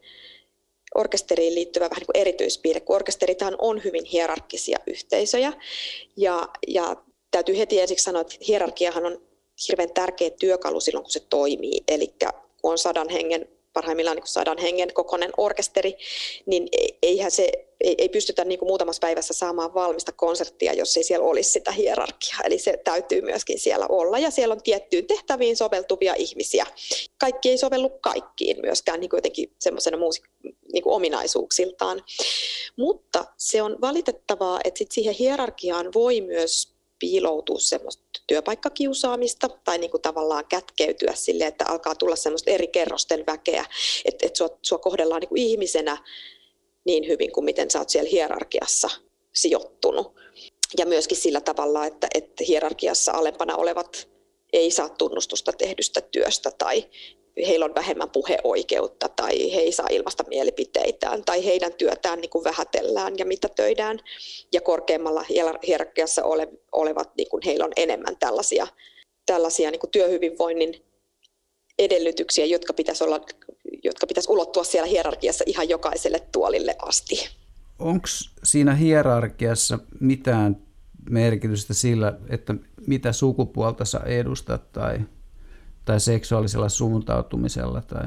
orkesteriin 0.95 1.55
liittyvä 1.55 1.89
vähän 1.89 1.99
niin 1.99 2.05
kuin 2.05 2.21
erityispiirre, 2.21 2.79
kun 2.79 2.95
orkesterithan 2.95 3.55
on 3.57 3.83
hyvin 3.83 4.05
hierarkkisia 4.05 4.79
yhteisöjä. 4.87 5.53
Ja, 6.17 6.49
ja 6.67 6.95
täytyy 7.31 7.57
heti 7.57 7.79
ensiksi 7.79 8.03
sanoa, 8.03 8.21
että 8.21 8.35
hierarkiahan 8.47 9.05
on 9.05 9.21
hirveän 9.67 9.93
tärkeä 9.93 10.29
työkalu 10.29 10.79
silloin, 10.79 11.03
kun 11.03 11.11
se 11.11 11.23
toimii, 11.29 11.83
eli 11.87 12.07
kun 12.61 12.71
on 12.71 12.77
sadan 12.77 13.09
hengen 13.09 13.54
parhaimmillaan 13.75 14.17
niin 14.17 14.27
sadan 14.27 14.57
hengen 14.57 14.93
kokoinen 14.93 15.31
orkesteri, 15.37 15.97
niin 16.45 16.67
eihän 17.01 17.31
se, 17.31 17.51
ei, 17.81 17.95
ei 17.97 18.09
pystytä 18.09 18.45
niin 18.45 18.59
kuin 18.59 18.67
muutamassa 18.67 18.99
päivässä 18.99 19.33
saamaan 19.33 19.73
valmista 19.73 20.11
konserttia, 20.11 20.73
jos 20.73 20.97
ei 20.97 21.03
siellä 21.03 21.25
olisi 21.25 21.51
sitä 21.51 21.71
hierarkiaa. 21.71 22.41
Eli 22.43 22.59
se 22.59 22.77
täytyy 22.83 23.21
myöskin 23.21 23.59
siellä 23.59 23.85
olla. 23.89 24.19
Ja 24.19 24.31
siellä 24.31 24.53
on 24.53 24.63
tiettyyn 24.63 25.07
tehtäviin 25.07 25.57
soveltuvia 25.57 26.13
ihmisiä. 26.17 26.65
Kaikki 27.17 27.49
ei 27.49 27.57
sovellu 27.57 27.89
kaikkiin 27.89 28.57
myöskään 28.61 28.99
niin 28.99 29.09
jotenkin 29.13 29.51
semmoisena 29.59 29.97
muusik- 29.97 30.53
niin 30.73 30.83
kuin 30.83 30.93
ominaisuuksiltaan. 30.93 32.03
Mutta 32.77 33.25
se 33.37 33.61
on 33.61 33.77
valitettavaa, 33.81 34.59
että 34.63 34.77
sit 34.77 34.91
siihen 34.91 35.15
hierarkiaan 35.15 35.93
voi 35.93 36.21
myös 36.21 36.74
piiloutua 36.99 37.59
semmoista 37.59 38.03
työpaikkakiusaamista 38.27 39.49
tai 39.49 39.77
niin 39.77 39.91
kuin 39.91 40.01
tavallaan 40.01 40.45
kätkeytyä 40.49 41.13
sille, 41.15 41.45
että 41.45 41.65
alkaa 41.67 41.95
tulla 41.95 42.15
semmoista 42.15 42.51
eri 42.51 42.67
kerrosten 42.67 43.25
väkeä, 43.27 43.65
että, 44.05 44.25
että 44.25 44.37
sua, 44.37 44.59
sua 44.61 44.77
kohdellaan 44.77 45.19
niin 45.19 45.29
kuin 45.29 45.41
ihmisenä 45.41 45.97
niin 46.85 47.07
hyvin 47.07 47.31
kuin 47.31 47.45
miten 47.45 47.71
sä 47.71 47.79
oot 47.79 47.89
siellä 47.89 48.09
hierarkiassa 48.09 48.89
sijoittunut. 49.33 50.15
Ja 50.77 50.85
myöskin 50.85 51.17
sillä 51.17 51.41
tavalla, 51.41 51.85
että, 51.85 52.07
että 52.15 52.43
hierarkiassa 52.47 53.11
alempana 53.11 53.55
olevat 53.55 54.09
ei 54.53 54.71
saa 54.71 54.89
tunnustusta 54.89 55.51
tehdystä 55.53 56.01
työstä 56.01 56.51
tai 56.51 56.85
heillä 57.37 57.65
on 57.65 57.75
vähemmän 57.75 58.09
puheoikeutta 58.09 59.09
tai 59.09 59.53
he 59.55 59.59
ei 59.59 59.71
saa 59.71 59.87
ilmasta 59.89 60.23
mielipiteitään 60.27 61.23
tai 61.25 61.45
heidän 61.45 61.73
työtään 61.73 62.19
niin 62.19 62.29
kuin 62.29 62.43
vähätellään 62.43 63.13
ja 63.17 63.25
mitätöidään. 63.25 63.99
Ja 64.53 64.61
korkeammalla 64.61 65.25
hierarkiassa 65.67 66.23
ole, 66.23 66.47
olevat, 66.71 67.15
niin 67.17 67.29
kuin 67.29 67.41
heillä 67.45 67.65
on 67.65 67.71
enemmän 67.75 68.17
tällaisia, 68.19 68.67
tällaisia 69.25 69.71
niin 69.71 69.79
kuin 69.79 69.91
työhyvinvoinnin 69.91 70.85
edellytyksiä, 71.79 72.45
jotka 72.45 72.73
pitäisi, 72.73 73.03
olla, 73.03 73.21
jotka 73.83 74.07
pitäisi 74.07 74.31
ulottua 74.31 74.63
siellä 74.63 74.87
hierarkiassa 74.87 75.43
ihan 75.47 75.69
jokaiselle 75.69 76.19
tuolille 76.31 76.75
asti. 76.79 77.29
Onko 77.79 78.07
siinä 78.43 78.75
hierarkiassa 78.75 79.79
mitään 79.99 80.65
merkitystä 81.09 81.73
sillä, 81.73 82.13
että 82.29 82.55
mitä 82.87 83.11
sukupuolta 83.11 83.85
sä 83.85 83.99
edustat 83.99 84.71
tai 84.71 84.99
tai 85.85 85.99
seksuaalisella 85.99 86.69
suuntautumisella 86.69 87.81
tai 87.81 88.03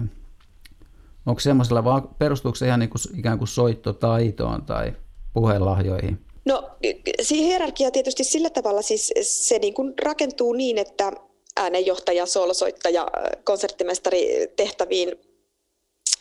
onko 1.26 1.40
semmoisella 1.40 1.84
vaan, 1.84 2.08
perustuuko 2.18 2.56
se 2.56 2.66
ihan 2.66 2.80
niin 2.80 2.90
kuin, 2.90 3.18
ikään 3.18 3.38
kuin 3.38 3.48
soittotaitoon 3.48 4.62
tai 4.62 4.92
puheenlahjoihin? 5.32 6.18
No 6.44 6.70
siihen 7.22 7.46
hierarkia 7.46 7.90
tietysti 7.90 8.24
sillä 8.24 8.50
tavalla 8.50 8.82
siis 8.82 9.12
se 9.22 9.58
niin 9.58 9.74
kuin 9.74 9.94
rakentuu 10.02 10.52
niin, 10.52 10.78
että 10.78 11.12
äänenjohtaja, 11.56 12.26
soolosoittaja, 12.26 13.06
konserttimestari 13.44 14.52
tehtäviin 14.56 15.12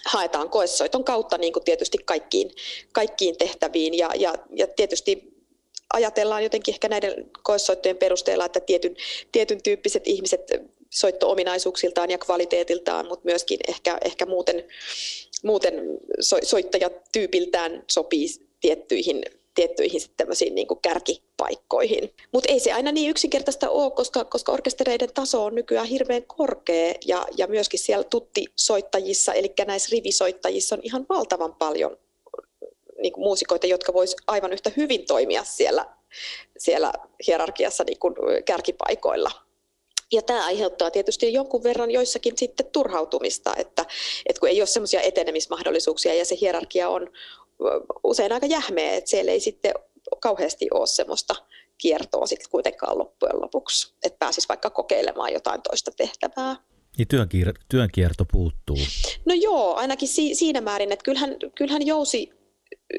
haetaan 0.05 0.49
koessoiton 0.49 1.03
kautta 1.03 1.37
niin 1.37 1.53
kuin 1.53 1.63
tietysti 1.63 1.97
kaikkiin, 1.97 2.51
kaikkiin 2.93 3.37
tehtäviin 3.37 3.97
ja, 3.97 4.09
ja, 4.15 4.35
ja 4.55 4.67
tietysti 4.67 5.37
ajatellaan 5.93 6.43
jotenkin 6.43 6.73
ehkä 6.73 6.89
näiden 6.89 7.29
koessoittojen 7.43 7.97
perusteella, 7.97 8.45
että 8.45 8.59
tietyn, 8.59 8.95
tietyn 9.31 9.63
tyyppiset 9.63 10.07
ihmiset 10.07 10.41
soitto-ominaisuuksiltaan 10.89 12.11
ja 12.11 12.17
kvaliteetiltaan, 12.17 13.07
mutta 13.07 13.25
myöskin 13.25 13.59
ehkä, 13.67 13.97
ehkä 14.05 14.25
muuten, 14.25 14.63
muuten 15.43 15.73
so, 16.19 16.37
soittajatyypiltään 16.43 17.83
sopii 17.87 18.27
tiettyihin 18.61 19.23
tiettyihin 19.57 20.01
tämmöisiin 20.17 20.55
niin 20.55 20.67
kuin 20.67 20.79
kärkipaikkoihin. 20.81 22.13
Mutta 22.31 22.53
ei 22.53 22.59
se 22.59 22.73
aina 22.73 22.91
niin 22.91 23.09
yksinkertaista 23.09 23.69
ole, 23.69 23.91
koska, 23.91 24.25
koska 24.25 24.51
orkestereiden 24.51 25.13
taso 25.13 25.45
on 25.45 25.55
nykyään 25.55 25.87
hirveän 25.87 26.23
korkea 26.23 26.93
ja, 27.05 27.27
ja 27.37 27.47
myöskin 27.47 27.79
siellä 27.79 28.03
tuttisoittajissa, 28.03 29.33
eli 29.33 29.53
näissä 29.67 29.89
rivisoittajissa 29.91 30.75
on 30.75 30.81
ihan 30.83 31.05
valtavan 31.09 31.55
paljon 31.55 31.97
niin 33.01 33.13
kuin 33.13 33.23
muusikoita, 33.23 33.67
jotka 33.67 33.93
vois 33.93 34.15
aivan 34.27 34.53
yhtä 34.53 34.71
hyvin 34.77 35.05
toimia 35.05 35.43
siellä, 35.43 35.85
siellä 36.57 36.93
hierarkiassa 37.27 37.83
niin 37.83 37.99
kuin 37.99 38.15
kärkipaikoilla. 38.45 39.31
Ja 40.11 40.21
tämä 40.21 40.45
aiheuttaa 40.45 40.91
tietysti 40.91 41.33
jonkun 41.33 41.63
verran 41.63 41.91
joissakin 41.91 42.37
sitten 42.37 42.65
turhautumista, 42.71 43.55
että, 43.55 43.85
että 44.25 44.39
kun 44.39 44.49
ei 44.49 44.61
ole 44.61 44.67
semmoisia 44.67 45.01
etenemismahdollisuuksia 45.01 46.13
ja 46.13 46.25
se 46.25 46.37
hierarkia 46.41 46.89
on, 46.89 47.09
usein 48.03 48.31
aika 48.31 48.45
jähmeä, 48.45 48.93
että 48.93 49.09
siellä 49.09 49.31
ei 49.31 49.39
sitten 49.39 49.73
kauheasti 50.19 50.67
ole 50.73 50.87
semmoista 50.87 51.35
kiertoa 51.77 52.27
sitten 52.27 52.49
kuitenkaan 52.51 52.97
loppujen 52.97 53.41
lopuksi, 53.41 53.93
että 54.03 54.19
pääsisi 54.19 54.47
vaikka 54.49 54.69
kokeilemaan 54.69 55.33
jotain 55.33 55.61
toista 55.61 55.91
tehtävää. 55.91 56.55
Niin 56.97 57.07
työnkier- 57.07 57.63
työnkierto 57.69 58.25
puuttuu. 58.31 58.77
No 59.25 59.33
joo, 59.33 59.75
ainakin 59.75 60.07
si- 60.07 60.35
siinä 60.35 60.61
määrin, 60.61 60.91
että 60.91 61.03
kyllähän, 61.03 61.35
kyllähän 61.55 61.87
jousi 61.87 62.29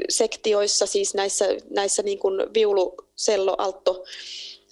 sektioissa, 0.08 0.86
siis 0.86 1.14
näissä, 1.14 1.46
näissä 1.70 2.02
niin 2.02 2.18
kuin 2.18 2.54
viulu, 2.54 2.94
sello, 3.16 3.54
altto, 3.58 4.04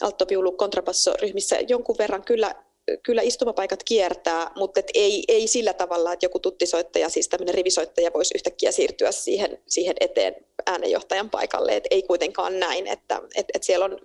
alttoviulu, 0.01 0.53
kontrabasso-ryhmissä 0.53 1.57
jonkun 1.69 1.99
verran 1.99 2.25
kyllä, 2.25 2.55
kyllä 3.03 3.23
istumapaikat 3.23 3.83
kiertää, 3.83 4.51
mutta 4.57 4.81
et 4.81 4.91
ei, 4.95 5.25
ei 5.29 5.47
sillä 5.47 5.73
tavalla, 5.73 6.13
että 6.13 6.27
joku 6.27 6.39
tuttisoittaja, 6.39 7.09
siis 7.09 7.29
tämmöinen 7.29 7.55
rivisoittaja 7.55 8.13
voisi 8.15 8.35
yhtäkkiä 8.35 8.73
siirtyä 8.73 9.13
siihen, 9.13 9.63
siihen 9.67 9.97
eteen 10.01 10.37
äänenjohtajan 10.67 11.31
paikalle, 11.31 11.77
et 11.77 11.87
ei 11.91 12.03
kuitenkaan 12.03 12.61
näin, 12.61 12.87
että 12.87 13.23
et, 13.35 13.47
et 13.55 13.63
siellä 13.63 13.85
on 13.85 13.99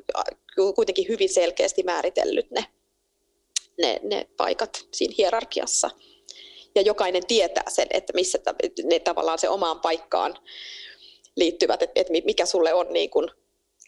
kuitenkin 0.76 1.08
hyvin 1.08 1.30
selkeästi 1.30 1.84
määritellyt 1.84 2.52
ne, 2.52 2.66
ne, 3.82 4.00
ne 4.04 4.28
paikat 4.38 4.88
siinä 4.92 5.14
hierarkiassa. 5.18 5.90
Ja 6.76 6.82
jokainen 6.82 7.26
tietää 7.28 7.70
sen, 7.70 7.88
että 7.90 8.14
missä 8.14 8.40
ne 8.84 9.00
tavallaan 9.00 9.40
se 9.40 9.50
omaan 9.50 9.80
paikkaan 9.80 10.38
liittyvät, 11.36 11.84
että 11.84 12.14
mikä 12.26 12.46
sulle 12.46 12.74
on 12.74 12.94
niin 12.94 13.10
kuin 13.10 13.32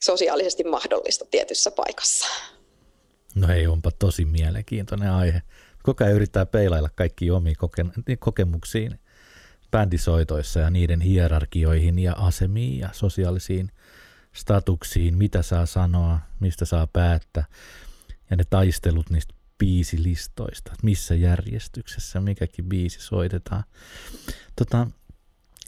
sosiaalisesti 0.04 0.64
mahdollista 0.64 1.26
tietyssä 1.32 1.72
paikassa. 1.72 2.26
No 3.36 3.54
ei, 3.54 3.68
onpa 3.68 3.92
tosi 3.92 4.26
mielenkiintoinen 4.26 5.12
aihe. 5.12 5.42
Koko 5.84 6.04
ajan 6.04 6.16
yrittää 6.16 6.46
peilailla 6.46 6.90
kaikki 6.96 7.32
omiin 7.32 7.56
koke- 7.58 8.18
kokemuksiin 8.20 9.00
bändisoitoissa 9.72 10.60
ja 10.60 10.70
niiden 10.70 11.02
hierarkioihin 11.02 12.00
ja 12.00 12.14
asemiin 12.14 12.80
ja 12.80 12.90
sosiaalisiin 12.92 13.72
statuksiin, 14.36 15.18
mitä 15.18 15.42
saa 15.42 15.66
sanoa, 15.66 16.20
mistä 16.40 16.66
saa 16.66 16.88
päättää 16.88 17.46
ja 18.30 18.36
ne 18.36 18.44
taistelut 18.50 19.10
niistä 19.10 19.34
biisilistoista, 19.58 20.74
missä 20.84 21.16
järjestyksessä 21.16 22.20
mikäkin 22.20 22.66
biisi 22.66 23.02
soitetaan. 23.02 23.64
Tota, 24.56 24.88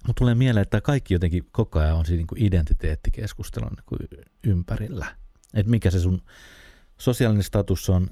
Mutta 0.08 0.20
tulee 0.20 0.36
mieleen, 0.36 0.62
että 0.62 0.82
kaikki 0.82 1.14
jotenkin 1.14 1.44
koko 1.52 1.80
ajan 1.80 1.96
on 1.96 2.06
siinä 2.06 2.18
niin 2.18 2.28
kuin 2.28 2.44
identiteettikeskustelun 2.44 3.72
niin 3.72 3.84
kuin 3.86 4.00
ympärillä. 4.44 5.16
Että 5.54 5.70
mikä 5.70 5.92
se 5.92 6.00
sun 6.00 6.22
sosiaalinen 6.98 7.44
status 7.44 7.90
on, 7.90 8.10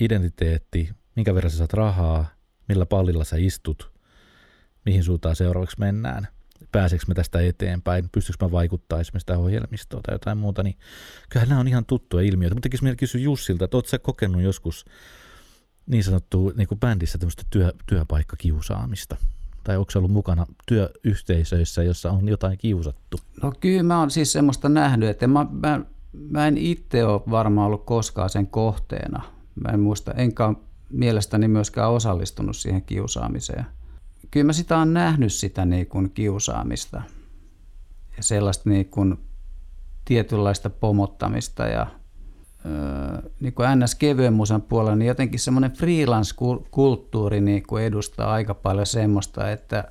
identiteetti, 0.00 0.90
minkä 1.16 1.34
verran 1.34 1.50
sä 1.50 1.56
saat 1.56 1.72
rahaa, 1.72 2.26
millä 2.68 2.86
pallilla 2.86 3.24
sä 3.24 3.36
istut, 3.38 3.92
mihin 4.84 5.04
suuntaan 5.04 5.36
seuraavaksi 5.36 5.76
mennään, 5.78 6.28
pääseekö 6.72 7.04
me 7.08 7.14
tästä 7.14 7.40
eteenpäin, 7.40 8.08
pystyykö 8.12 8.44
mä 8.44 8.50
vaikuttaa 8.50 9.00
esimerkiksi 9.00 9.26
tähän 9.26 9.42
ohjelmistoon 9.42 10.02
tai 10.02 10.14
jotain 10.14 10.38
muuta, 10.38 10.62
niin 10.62 10.78
kyllähän 11.28 11.48
nämä 11.48 11.60
on 11.60 11.68
ihan 11.68 11.86
tuttuja 11.86 12.24
ilmiöitä. 12.24 12.54
Mutta 12.54 12.66
tekisi 12.66 12.82
mieli 12.82 12.96
kysyä 12.96 13.20
Jussilta, 13.20 13.64
että 13.64 13.76
ootko 13.76 13.88
sä 13.88 13.98
kokenut 13.98 14.42
joskus 14.42 14.84
niin 15.86 16.04
sanottu 16.04 16.52
niin 16.56 16.68
kuin 16.68 16.80
bändissä 16.80 17.18
tämmöistä 17.18 17.42
työ, 17.50 17.72
työpaikkakiusaamista? 17.86 19.16
Tai 19.64 19.76
onko 19.76 19.92
ollut 19.96 20.10
mukana 20.10 20.46
työyhteisöissä, 20.66 21.82
jossa 21.82 22.10
on 22.10 22.28
jotain 22.28 22.58
kiusattu? 22.58 23.20
No 23.42 23.52
kyllä 23.60 23.82
mä 23.82 23.98
oon 23.98 24.10
siis 24.10 24.32
semmoista 24.32 24.68
nähnyt, 24.68 25.08
että 25.08 25.26
mä, 25.26 25.46
mä, 25.50 25.80
mä 26.12 26.46
en 26.46 26.58
itse 26.58 27.04
ole 27.04 27.22
varmaan 27.30 27.66
ollut 27.66 27.84
koskaan 27.84 28.30
sen 28.30 28.46
kohteena. 28.46 29.22
Mä 29.54 29.72
en 29.72 29.80
muista, 29.80 30.12
enkä 30.12 30.54
mielestäni 30.90 31.48
myöskään 31.48 31.90
osallistunut 31.90 32.56
siihen 32.56 32.82
kiusaamiseen. 32.82 33.66
Kyllä 34.30 34.46
mä 34.46 34.52
sitä 34.52 34.78
on 34.78 34.94
nähnyt 34.94 35.32
sitä 35.32 35.64
niin 35.64 35.86
kuin 35.86 36.10
kiusaamista 36.10 37.02
ja 38.16 38.22
sellaista 38.22 38.70
niin 38.70 38.86
kuin 38.90 39.18
tietynlaista 40.04 40.70
pomottamista 40.70 41.66
ja 41.66 41.86
niin 43.40 43.54
kuin 43.54 43.68
ns. 43.78 43.94
kevyen 43.94 44.32
musan 44.32 44.62
puolella, 44.62 44.96
niin 44.96 45.08
jotenkin 45.08 45.40
semmoinen 45.40 45.70
freelance-kulttuuri 45.70 47.40
niin 47.40 47.62
kuin 47.62 47.84
edustaa 47.84 48.32
aika 48.32 48.54
paljon 48.54 48.86
semmoista, 48.86 49.50
että, 49.50 49.84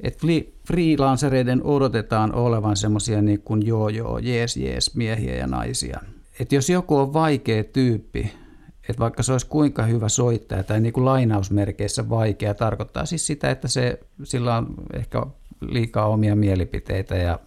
että 0.00 0.26
freelancereiden 0.66 1.60
odotetaan 1.64 2.34
olevan 2.34 2.76
semmoisia 2.76 3.22
niin 3.22 3.40
kuin 3.40 3.66
joo 3.66 3.88
joo, 3.88 4.18
jees 4.18 4.56
jees 4.56 4.94
miehiä 4.94 5.34
ja 5.34 5.46
naisia. 5.46 6.00
Että 6.40 6.54
jos 6.54 6.70
joku 6.70 6.96
on 6.96 7.12
vaikea 7.12 7.64
tyyppi, 7.64 8.32
että 8.88 9.00
vaikka 9.00 9.22
se 9.22 9.32
olisi 9.32 9.46
kuinka 9.46 9.82
hyvä 9.82 10.08
soittaja 10.08 10.64
tai 10.64 10.80
niin 10.80 10.92
kuin 10.92 11.04
lainausmerkeissä 11.04 12.08
vaikea, 12.08 12.54
tarkoittaa 12.54 13.06
siis 13.06 13.26
sitä, 13.26 13.50
että 13.50 13.68
se, 13.68 14.00
sillä 14.22 14.56
on 14.56 14.74
ehkä 14.92 15.22
liikaa 15.60 16.06
omia 16.06 16.36
mielipiteitä 16.36 17.16
ja 17.16 17.38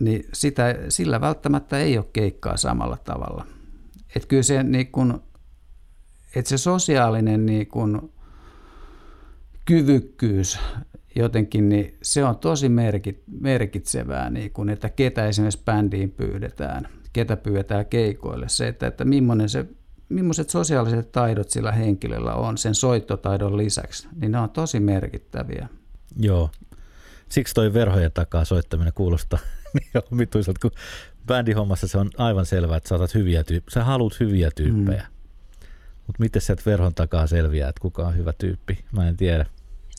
niin 0.00 0.24
sitä, 0.32 0.76
sillä 0.88 1.20
välttämättä 1.20 1.78
ei 1.78 1.98
ole 1.98 2.06
keikkaa 2.12 2.56
samalla 2.56 2.96
tavalla. 3.04 3.46
Että 4.16 4.28
kyllä 4.28 4.42
se, 4.42 4.62
niin 4.62 4.86
kun, 4.92 5.22
että 6.36 6.48
se 6.48 6.58
sosiaalinen 6.58 7.46
niin 7.46 7.66
kun, 7.66 8.12
kyvykkyys 9.64 10.58
jotenkin, 11.16 11.68
niin 11.68 11.98
se 12.02 12.24
on 12.24 12.38
tosi 12.38 12.68
merkit, 12.68 13.22
merkitsevää, 13.40 14.30
niin 14.30 14.50
kun, 14.50 14.70
että 14.70 14.88
ketä 14.88 15.26
esimerkiksi 15.26 15.62
bändiin 15.64 16.10
pyydetään, 16.10 16.88
ketä 17.12 17.36
pyydetään 17.36 17.86
keikoille. 17.86 18.48
Se, 18.48 18.68
että, 18.68 18.86
että 18.86 19.04
se, 19.46 19.66
millaiset 20.08 20.50
sosiaaliset 20.50 21.12
taidot 21.12 21.50
sillä 21.50 21.72
henkilöllä 21.72 22.34
on 22.34 22.58
sen 22.58 22.74
soittotaidon 22.74 23.56
lisäksi, 23.56 24.08
niin 24.20 24.32
ne 24.32 24.38
on 24.38 24.50
tosi 24.50 24.80
merkittäviä. 24.80 25.68
Joo. 26.16 26.50
Siksi 27.28 27.54
toi 27.54 27.74
verhojen 27.74 28.12
takaa 28.12 28.44
soittaminen 28.44 28.92
kuulostaa 28.92 29.38
niin 29.74 30.04
omituiselta, 30.12 30.60
kun 30.62 30.70
bändihommassa 31.26 31.88
se 31.88 31.98
on 31.98 32.10
aivan 32.18 32.46
selvää, 32.46 32.76
että 32.76 32.88
saatat 32.88 33.14
hyviä 33.14 33.44
tyyppejä. 33.44 33.74
Sä 33.74 33.84
haluat 33.84 34.20
hyviä 34.20 34.50
tyyppejä. 34.54 35.02
Mm. 35.02 35.20
Mutta 36.06 36.22
miten 36.22 36.42
sieltä 36.42 36.62
verhon 36.66 36.94
takaa 36.94 37.26
selviää, 37.26 37.68
että 37.68 37.80
kuka 37.80 38.06
on 38.06 38.16
hyvä 38.16 38.32
tyyppi? 38.38 38.78
Mä 38.92 39.08
en 39.08 39.16
tiedä. 39.16 39.46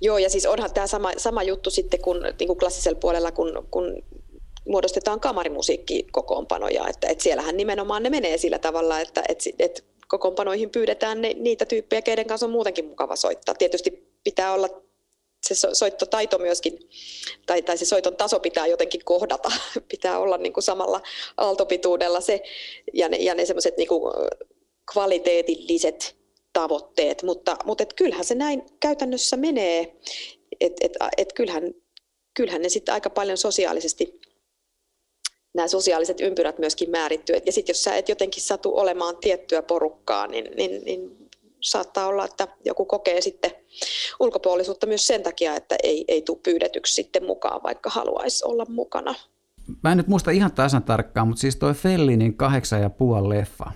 Joo, 0.01 0.17
ja 0.17 0.29
siis 0.29 0.45
onhan 0.45 0.73
tämä 0.73 0.87
sama, 0.87 1.11
sama 1.17 1.43
juttu 1.43 1.69
sitten 1.69 2.01
kuin, 2.01 2.21
niin 2.39 2.47
kuin 2.47 2.59
klassisella 2.59 2.99
puolella, 2.99 3.31
kun, 3.31 3.67
kun 3.71 4.03
muodostetaan 4.67 5.19
kamarimusiikkikokoonpanoja, 5.19 6.87
että, 6.87 7.07
että 7.07 7.23
siellähän 7.23 7.57
nimenomaan 7.57 8.03
ne 8.03 8.09
menee 8.09 8.37
sillä 8.37 8.59
tavalla, 8.59 8.99
että, 8.99 9.23
että, 9.29 9.49
että 9.59 9.81
kokoonpanoihin 10.07 10.69
pyydetään 10.69 11.21
ne, 11.21 11.33
niitä 11.33 11.65
tyyppejä, 11.65 12.01
keiden 12.01 12.27
kanssa 12.27 12.45
on 12.45 12.51
muutenkin 12.51 12.85
mukava 12.85 13.15
soittaa. 13.15 13.55
Tietysti 13.55 14.11
pitää 14.23 14.53
olla 14.53 14.69
se 15.43 15.55
soittotaito 15.73 16.37
myöskin, 16.37 16.79
tai, 17.45 17.61
tai 17.61 17.77
se 17.77 17.85
soiton 17.85 18.15
taso 18.15 18.39
pitää 18.39 18.67
jotenkin 18.67 19.05
kohdata, 19.05 19.51
pitää 19.91 20.19
olla 20.19 20.37
niin 20.37 20.53
kuin 20.53 20.63
samalla 20.63 21.01
aaltopituudella 21.37 22.21
se, 22.21 22.43
ja 22.93 23.09
ne, 23.09 23.17
ja 23.17 23.35
ne 23.35 23.45
semmoiset 23.45 23.77
niin 23.77 23.89
kvaliteetilliset 24.93 26.15
tavoitteet, 26.53 27.23
mutta, 27.23 27.57
mutta 27.65 27.83
et 27.83 27.93
kyllähän 27.93 28.25
se 28.25 28.35
näin 28.35 28.63
käytännössä 28.79 29.37
menee, 29.37 29.95
että 30.59 30.85
et, 30.85 30.93
et 31.17 31.33
kyllähän, 31.33 31.73
kyllähän 32.33 32.61
ne 32.61 32.69
sitten 32.69 32.93
aika 32.93 33.09
paljon 33.09 33.37
sosiaalisesti 33.37 34.21
nämä 35.53 35.67
sosiaaliset 35.67 36.21
ympyrät 36.21 36.59
myöskin 36.59 36.89
määrittyy. 36.89 37.35
Ja 37.45 37.51
sitten 37.51 37.73
jos 37.73 37.83
sä 37.83 37.95
et 37.95 38.09
jotenkin 38.09 38.43
satu 38.43 38.77
olemaan 38.77 39.17
tiettyä 39.17 39.61
porukkaa, 39.61 40.27
niin, 40.27 40.51
niin, 40.55 40.85
niin 40.85 41.20
saattaa 41.61 42.07
olla, 42.07 42.25
että 42.25 42.47
joku 42.65 42.85
kokee 42.85 43.21
sitten 43.21 43.51
ulkopuolisuutta 44.19 44.87
myös 44.87 45.07
sen 45.07 45.23
takia, 45.23 45.55
että 45.55 45.75
ei, 45.83 46.05
ei 46.07 46.21
tule 46.21 46.39
pyydetyksi 46.43 46.93
sitten 46.93 47.25
mukaan, 47.25 47.63
vaikka 47.63 47.89
haluaisi 47.89 48.45
olla 48.45 48.65
mukana. 48.69 49.15
Mä 49.83 49.91
en 49.91 49.97
nyt 49.97 50.07
muista 50.07 50.31
ihan 50.31 50.51
tasan 50.51 50.83
tarkkaan, 50.83 51.27
mutta 51.27 51.41
siis 51.41 51.55
toi 51.55 51.73
Fellinin 51.73 52.37
kahdeksan 52.37 52.81
ja 52.81 52.89
puoli 52.89 53.29
leffa. 53.29 53.71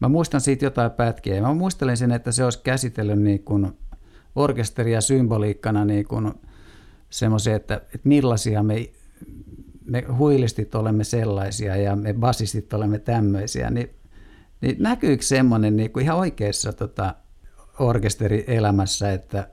Mä 0.00 0.08
muistan 0.08 0.40
siitä 0.40 0.64
jotain 0.64 0.90
pätkiä 0.90 1.40
mä 1.40 1.54
muistelen 1.54 1.96
sen, 1.96 2.12
että 2.12 2.32
se 2.32 2.44
olisi 2.44 2.60
käsitellyt 2.62 3.18
niin 3.18 3.44
kuin 3.44 3.72
orkesteria 4.36 5.00
symboliikkana 5.00 5.84
niin 5.84 6.08
kuin 6.08 6.32
semmoisia, 7.10 7.56
että, 7.56 7.74
että 7.74 7.98
millaisia 8.08 8.62
me, 8.62 8.90
me 9.84 10.04
huilistit 10.18 10.74
olemme 10.74 11.04
sellaisia 11.04 11.76
ja 11.76 11.96
me 11.96 12.14
basistit 12.14 12.72
olemme 12.72 12.98
tämmöisiä, 12.98 13.70
niin 13.70 13.90
niin 14.60 14.76
näkyykö 14.78 15.24
semmoinen 15.24 15.76
niin 15.76 15.92
kuin 15.92 16.04
ihan 16.04 16.18
oikeassa 16.18 16.72
tota, 16.72 17.14
orkesterielämässä, 17.78 19.12
että, 19.12 19.48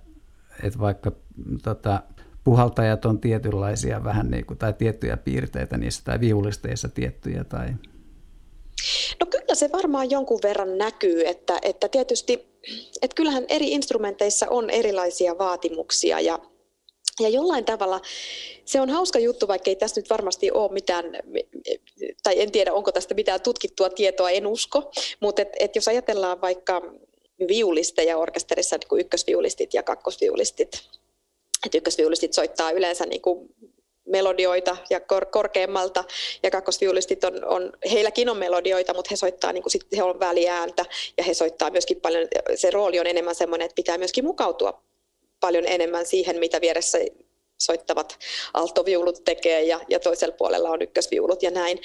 että 0.63 0.79
vaikka 0.79 1.11
tota, 1.63 2.03
puhaltajat 2.43 3.05
on 3.05 3.19
tietynlaisia 3.19 4.03
vähän 4.03 4.31
niin 4.31 4.45
kuin, 4.45 4.57
tai 4.57 4.73
tiettyjä 4.73 5.17
piirteitä 5.17 5.77
niissä 5.77 6.01
tai 6.03 6.19
viulisteissa 6.19 6.89
tiettyjä 6.89 7.43
tai? 7.43 7.67
No 9.19 9.25
kyllä 9.25 9.55
se 9.55 9.69
varmaan 9.71 10.11
jonkun 10.11 10.39
verran 10.43 10.77
näkyy, 10.77 11.27
että, 11.27 11.59
että 11.61 11.89
tietysti, 11.89 12.33
että 13.01 13.15
kyllähän 13.15 13.45
eri 13.49 13.71
instrumenteissa 13.71 14.47
on 14.49 14.69
erilaisia 14.69 15.37
vaatimuksia 15.37 16.19
ja 16.19 16.39
ja 17.19 17.29
jollain 17.29 17.65
tavalla 17.65 18.01
se 18.65 18.81
on 18.81 18.89
hauska 18.89 19.19
juttu, 19.19 19.47
vaikka 19.47 19.69
ei 19.69 19.75
tässä 19.75 20.01
nyt 20.01 20.09
varmasti 20.09 20.51
ole 20.51 20.71
mitään, 20.71 21.05
tai 22.23 22.41
en 22.41 22.51
tiedä 22.51 22.73
onko 22.73 22.91
tästä 22.91 23.13
mitään 23.13 23.41
tutkittua 23.41 23.89
tietoa, 23.89 24.29
en 24.29 24.47
usko, 24.47 24.91
mutta 25.19 25.41
et, 25.41 25.49
et 25.59 25.75
jos 25.75 25.87
ajatellaan 25.87 26.41
vaikka 26.41 26.81
viulisteja 27.47 28.17
orkesterissa, 28.17 28.77
niin 28.77 28.87
kuin 28.87 28.99
ykkösviulistit 28.99 29.73
ja 29.73 29.83
kakkosviulistit, 29.83 30.87
että 31.65 31.77
ykkösviulistit 31.77 32.33
soittaa 32.33 32.71
yleensä 32.71 33.05
niin 33.05 33.21
kuin 33.21 33.49
melodioita 34.07 34.77
ja 34.89 34.99
kor- 34.99 35.25
korkeammalta 35.25 36.03
ja 36.43 36.51
kakkosviulistit 36.51 37.23
on, 37.23 37.45
on, 37.45 37.73
heilläkin 37.91 38.29
on 38.29 38.37
melodioita, 38.37 38.93
mutta 38.93 39.09
he 39.11 39.15
soittaa, 39.15 39.53
niin 39.53 39.63
kuin 39.63 39.71
sit, 39.71 39.85
he 39.97 40.03
on 40.03 40.19
väliääntä 40.19 40.85
ja 41.17 41.23
he 41.23 41.33
soittaa 41.33 41.69
myöskin 41.69 42.01
paljon, 42.01 42.27
se 42.55 42.71
rooli 42.71 42.99
on 42.99 43.07
enemmän 43.07 43.35
semmoinen, 43.35 43.65
että 43.65 43.75
pitää 43.75 43.97
myöskin 43.97 44.25
mukautua 44.25 44.83
paljon 45.39 45.65
enemmän 45.67 46.05
siihen, 46.05 46.39
mitä 46.39 46.61
vieressä 46.61 46.97
soittavat 47.57 48.19
alttoviulut 48.53 49.23
tekee 49.25 49.63
ja, 49.63 49.79
ja 49.89 49.99
toisella 49.99 50.35
puolella 50.37 50.69
on 50.69 50.81
ykkösviulut 50.81 51.43
ja 51.43 51.51
näin. 51.51 51.81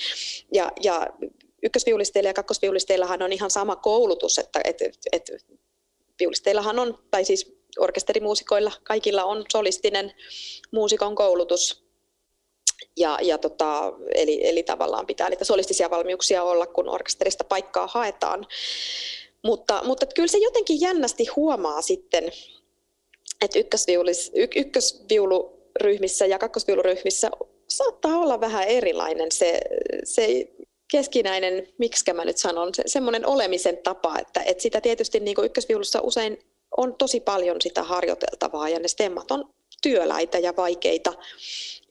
Ja, 0.53 0.73
ja 0.83 1.07
ykkösviulisteilla 1.63 2.29
ja 2.29 2.35
kakkosviulisteillahan 2.35 3.23
on 3.23 3.33
ihan 3.33 3.51
sama 3.51 3.77
koulutus, 3.77 4.39
että 4.39 4.61
et, 4.65 4.77
et, 5.13 5.31
viulisteillahan 6.21 6.79
on, 6.79 6.99
tai 7.11 7.25
siis 7.25 7.57
orkesterimuusikoilla 7.79 8.73
kaikilla 8.83 9.25
on 9.25 9.45
solistinen 9.53 10.13
muusikon 10.71 11.15
koulutus. 11.15 11.83
Ja, 12.97 13.19
ja 13.23 13.39
tota, 13.39 13.93
eli, 14.15 14.49
eli 14.49 14.63
tavallaan 14.63 15.07
pitää 15.07 15.31
niitä 15.31 15.45
solistisia 15.45 15.91
valmiuksia 15.91 16.43
olla, 16.43 16.67
kun 16.67 16.89
orkesterista 16.89 17.45
paikkaa 17.45 17.87
haetaan. 17.87 18.47
Mutta, 19.45 19.81
mutta 19.85 20.07
kyllä 20.07 20.29
se 20.29 20.39
jotenkin 20.39 20.81
jännästi 20.81 21.27
huomaa 21.37 21.83
sitten, 21.83 22.33
että 23.41 23.59
ykkösviulis, 23.59 24.33
y, 24.35 24.47
ykkösviuluryhmissä 24.57 26.27
ja 26.27 26.39
kakkosviuluryhmissä 26.39 27.31
saattaa 27.69 28.19
olla 28.19 28.41
vähän 28.41 28.69
erilainen 28.69 29.33
se, 29.33 29.61
se 30.05 30.49
keskinäinen, 30.91 31.69
miksi 31.79 32.13
mä 32.13 32.25
nyt 32.25 32.39
sanon, 32.39 32.75
se, 32.75 32.83
semmoinen 32.87 33.27
olemisen 33.27 33.79
tapa, 33.79 34.19
että, 34.19 34.43
että 34.43 34.63
sitä 34.63 34.81
tietysti 34.81 35.21
niin 35.21 35.35
kuin 35.35 35.47
ykkösviulussa 35.47 36.01
usein 36.01 36.39
on 36.77 36.95
tosi 36.95 37.21
paljon 37.21 37.57
sitä 37.63 37.83
harjoiteltavaa 37.83 38.69
ja 38.69 38.81
ne 38.81 38.89
stemmat 38.89 39.31
on 39.31 39.49
työläitä 39.83 40.39
ja 40.39 40.57
vaikeita. 40.57 41.13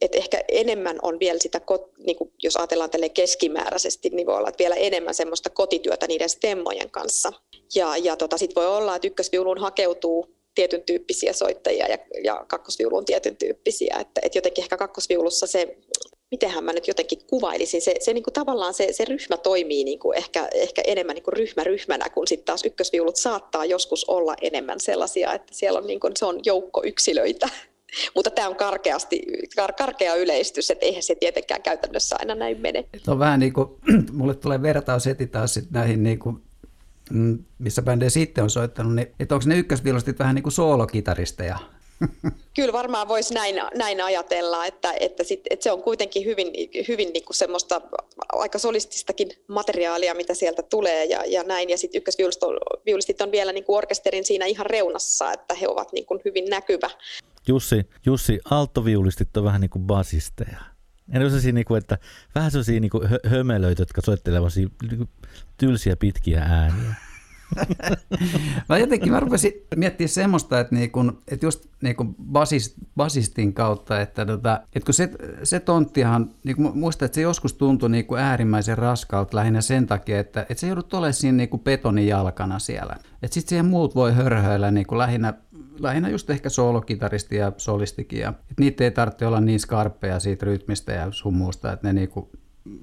Et 0.01 0.15
ehkä 0.15 0.43
enemmän 0.47 0.99
on 1.01 1.19
vielä 1.19 1.39
sitä, 1.39 1.61
niin 2.05 2.17
kuin 2.17 2.31
jos 2.43 2.57
ajatellaan 2.57 2.89
tälle 2.89 3.09
keskimääräisesti, 3.09 4.09
niin 4.09 4.27
voi 4.27 4.37
olla 4.37 4.49
että 4.49 4.59
vielä 4.59 4.75
enemmän 4.75 5.13
semmoista 5.13 5.49
kotityötä 5.49 6.07
niiden 6.07 6.29
stemmojen 6.29 6.91
kanssa. 6.91 7.33
Ja, 7.75 7.97
ja 7.97 8.15
tota, 8.15 8.37
sitten 8.37 8.55
voi 8.55 8.77
olla, 8.77 8.95
että 8.95 9.07
ykkösviuluun 9.07 9.57
hakeutuu 9.57 10.40
tietyn 10.55 10.83
tyyppisiä 10.83 11.33
soittajia 11.33 11.87
ja, 11.87 11.97
ja 12.23 12.45
kakkosviuluun 12.47 13.05
tietyn 13.05 13.37
tyyppisiä. 13.37 13.97
Että, 13.99 14.21
et 14.23 14.35
jotenkin 14.35 14.63
ehkä 14.63 14.77
kakkosviulussa 14.77 15.47
se 15.47 15.77
mitenhän 16.31 16.63
mä 16.63 16.73
nyt 16.73 16.87
jotenkin 16.87 17.19
kuvailisin, 17.27 17.81
se, 17.81 17.95
se 17.99 18.13
niin 18.13 18.23
kuin 18.23 18.33
tavallaan 18.33 18.73
se, 18.73 18.93
se 18.93 19.05
ryhmä 19.05 19.37
toimii 19.37 19.83
niin 19.83 19.99
kuin 19.99 20.17
ehkä, 20.17 20.49
ehkä 20.53 20.81
enemmän 20.87 21.15
niin 21.15 21.23
kuin 21.23 21.33
ryhmä 21.33 21.63
ryhmänä, 21.63 22.09
kun 22.09 22.27
sitten 22.27 22.45
taas 22.45 22.65
ykkösviulut 22.65 23.15
saattaa 23.15 23.65
joskus 23.65 24.05
olla 24.05 24.35
enemmän 24.41 24.79
sellaisia, 24.79 25.33
että 25.33 25.53
siellä 25.55 25.79
on, 25.79 25.87
niin 25.87 25.99
kuin, 25.99 26.13
se 26.15 26.25
on 26.25 26.39
joukko 26.45 26.81
yksilöitä. 26.85 27.49
Mutta 28.15 28.29
tämä 28.29 28.47
on 28.47 28.55
karkeasti, 28.55 29.21
kar, 29.55 29.73
karkea 29.73 30.15
yleistys, 30.15 30.71
että 30.71 30.85
eihän 30.85 31.03
se 31.03 31.15
tietenkään 31.15 31.61
käytännössä 31.61 32.15
aina 32.19 32.35
näin 32.35 32.61
mene. 32.61 32.85
on 33.07 33.19
vähän 33.19 33.39
niin 33.39 33.53
kuin, 33.53 33.69
mulle 34.17 34.35
tulee 34.35 34.61
vertaus 34.61 35.05
heti 35.05 35.27
taas 35.27 35.53
sit 35.53 35.71
näihin 35.71 36.03
niin 36.03 36.19
kuin 36.19 36.37
missä 37.59 37.81
bändejä 37.81 38.09
sitten 38.09 38.43
on 38.43 38.49
soittanut, 38.49 38.95
niin 38.95 39.07
että 39.19 39.35
onko 39.35 39.45
ne 39.47 39.57
ykkösviulustit 39.57 40.19
vähän 40.19 40.35
niin 40.35 40.43
kuin 40.43 40.53
soolokitaristeja? 40.53 41.59
Kyllä 42.55 42.73
varmaan 42.73 43.07
voisi 43.07 43.33
näin, 43.33 43.55
näin 43.75 44.03
ajatella, 44.03 44.65
että, 44.65 44.93
että, 44.99 45.23
sit, 45.23 45.41
että 45.49 45.63
se 45.63 45.71
on 45.71 45.83
kuitenkin 45.83 46.25
hyvin, 46.25 46.47
hyvin 46.87 47.09
niin 47.13 47.25
kuin 47.25 47.35
semmoista 47.35 47.81
aika 48.29 48.59
solististakin 48.59 49.29
materiaalia, 49.47 50.15
mitä 50.15 50.33
sieltä 50.33 50.61
tulee 50.63 51.05
ja, 51.05 51.25
ja 51.25 51.43
näin. 51.43 51.69
Ja 51.69 51.77
sitten 51.77 51.99
ykkösviulistit 51.99 53.21
on 53.21 53.31
vielä 53.31 53.53
niin 53.53 53.63
kuin 53.63 53.77
orkesterin 53.77 54.25
siinä 54.25 54.45
ihan 54.45 54.65
reunassa, 54.65 55.33
että 55.33 55.53
he 55.53 55.67
ovat 55.67 55.93
niin 55.93 56.05
kuin 56.05 56.21
hyvin 56.25 56.45
näkyvä. 56.49 56.89
Jussi, 57.47 57.89
Jussi 58.05 58.39
alttoviulistit 58.49 59.37
on 59.37 59.43
vähän 59.43 59.61
niin 59.61 59.69
kuin 59.69 59.85
basisteja. 59.85 60.70
En 61.11 61.25
osaisi, 61.25 61.51
niin 61.51 61.65
kuin, 61.65 61.77
että 61.77 61.97
vähän 62.35 62.51
sellaisia 62.51 62.79
niin 62.79 62.89
kuin 62.89 63.09
hömelöitä, 63.29 63.81
jotka 63.81 64.01
soittelevat 64.01 64.53
niin 64.55 65.09
tylsiä 65.57 65.95
pitkiä 65.95 66.41
ääniä. 66.41 66.95
mä 68.69 68.77
jotenkin 68.77 69.11
mä 69.11 69.19
rupesin 69.19 69.53
miettimään 69.75 70.09
semmoista, 70.09 70.59
että, 70.59 70.75
niin 70.75 70.91
kun, 70.91 71.21
että 71.27 71.45
just 71.45 71.65
niin 71.81 71.95
kun 71.95 72.15
basist, 72.31 72.75
basistin 72.97 73.53
kautta, 73.53 74.01
että, 74.01 74.25
tota, 74.25 74.61
että 74.75 74.85
kun 74.85 74.93
se, 74.93 75.09
se 75.43 75.59
tonttihan, 75.59 76.29
niin 76.43 76.55
kun 76.55 76.71
muistan, 76.75 77.05
että 77.05 77.15
se 77.15 77.21
joskus 77.21 77.53
tuntui 77.53 77.89
niin 77.89 78.05
kuin 78.05 78.21
äärimmäisen 78.21 78.77
raskalta 78.77 79.37
lähinnä 79.37 79.61
sen 79.61 79.87
takia, 79.87 80.19
että, 80.19 80.41
että 80.41 80.61
se 80.61 80.67
joudut 80.67 80.93
olemaan 80.93 81.13
siinä 81.13 81.37
niin 81.37 81.49
kuin 81.49 81.63
betonijalkana 81.63 82.59
siellä. 82.59 82.95
Että 83.23 83.33
sitten 83.33 83.49
siihen 83.49 83.65
muut 83.65 83.95
voi 83.95 84.13
hörhöillä 84.13 84.71
niin 84.71 84.87
kuin 84.87 84.99
lähinnä, 84.99 85.33
lähinnä 85.79 86.09
just 86.09 86.29
ehkä 86.29 86.49
soolokitaristi 86.49 87.35
ja 87.35 87.51
solistikin. 87.57 88.19
Ja, 88.19 88.29
että 88.29 88.53
niitä 88.59 88.83
ei 88.83 88.91
tarvitse 88.91 89.27
olla 89.27 89.41
niin 89.41 89.59
skarppeja 89.59 90.19
siitä 90.19 90.45
rytmistä 90.45 90.91
ja 90.91 91.07
sun 91.11 91.33
muusta, 91.33 91.73
että 91.73 91.87
ne 91.87 91.93
niin 91.93 92.09
kuin 92.09 92.29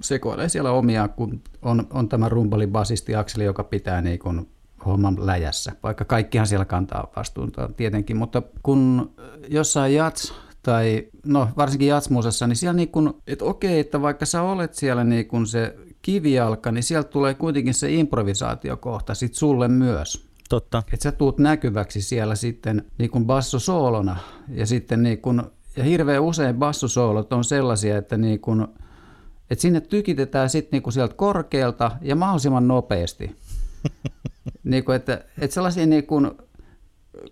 sekoilee 0.02 0.48
siellä 0.48 0.70
omia, 0.70 1.08
kun 1.08 1.42
on, 1.62 1.86
on 1.90 2.08
tämä 2.08 2.28
rumbalin 2.28 2.72
basisti 2.72 3.14
Akseli, 3.14 3.44
joka 3.44 3.64
pitää 3.64 4.02
niin 4.02 4.18
kuin 4.18 4.48
homman 4.86 5.26
läjässä, 5.26 5.72
vaikka 5.82 6.04
kaikkihan 6.04 6.46
siellä 6.46 6.64
kantaa 6.64 7.12
vastuunta 7.16 7.70
tietenkin, 7.76 8.16
mutta 8.16 8.42
kun 8.62 9.10
jossain 9.48 9.94
jats 9.94 10.34
tai 10.62 11.08
no 11.26 11.48
varsinkin 11.56 11.88
jatsmusassa, 11.88 12.46
niin 12.46 12.56
siellä 12.56 12.76
niin 12.76 12.88
kun, 12.88 13.22
että 13.26 13.44
okei, 13.44 13.80
että 13.80 14.02
vaikka 14.02 14.26
sä 14.26 14.42
olet 14.42 14.74
siellä 14.74 15.04
niin 15.04 15.28
kun 15.28 15.46
se 15.46 15.76
kivijalka, 16.02 16.72
niin 16.72 16.82
sieltä 16.82 17.10
tulee 17.10 17.34
kuitenkin 17.34 17.74
se 17.74 17.92
improvisaatiokohta 17.92 19.14
sit 19.14 19.34
sulle 19.34 19.68
myös. 19.68 20.28
Totta. 20.48 20.82
Että 20.92 21.02
sä 21.02 21.12
tuut 21.12 21.38
näkyväksi 21.38 22.02
siellä 22.02 22.34
sitten 22.34 22.84
niin 22.98 23.10
kuin 23.10 23.26
bassosoolona 23.26 24.16
ja 24.48 24.66
sitten 24.66 25.02
niin 25.02 25.18
kun, 25.18 25.50
ja 25.76 25.84
hirveän 25.84 26.22
usein 26.22 26.56
bassosoolot 26.56 27.32
on 27.32 27.44
sellaisia, 27.44 27.98
että 27.98 28.16
niin 28.16 28.40
kun, 28.40 28.68
että 29.50 29.62
sinne 29.62 29.80
tykitetään 29.80 30.50
sitten 30.50 30.70
niin 30.76 30.82
kuin 30.82 30.92
sieltä 30.92 31.14
korkealta 31.14 31.90
ja 32.00 32.16
mahdollisimman 32.16 32.68
nopeasti. 32.68 33.36
niin 34.64 34.84
kuin, 34.84 34.96
että, 34.96 35.24
että 35.38 35.54
sellaisia 35.54 35.86
niin 35.86 36.06
kuin 36.06 36.30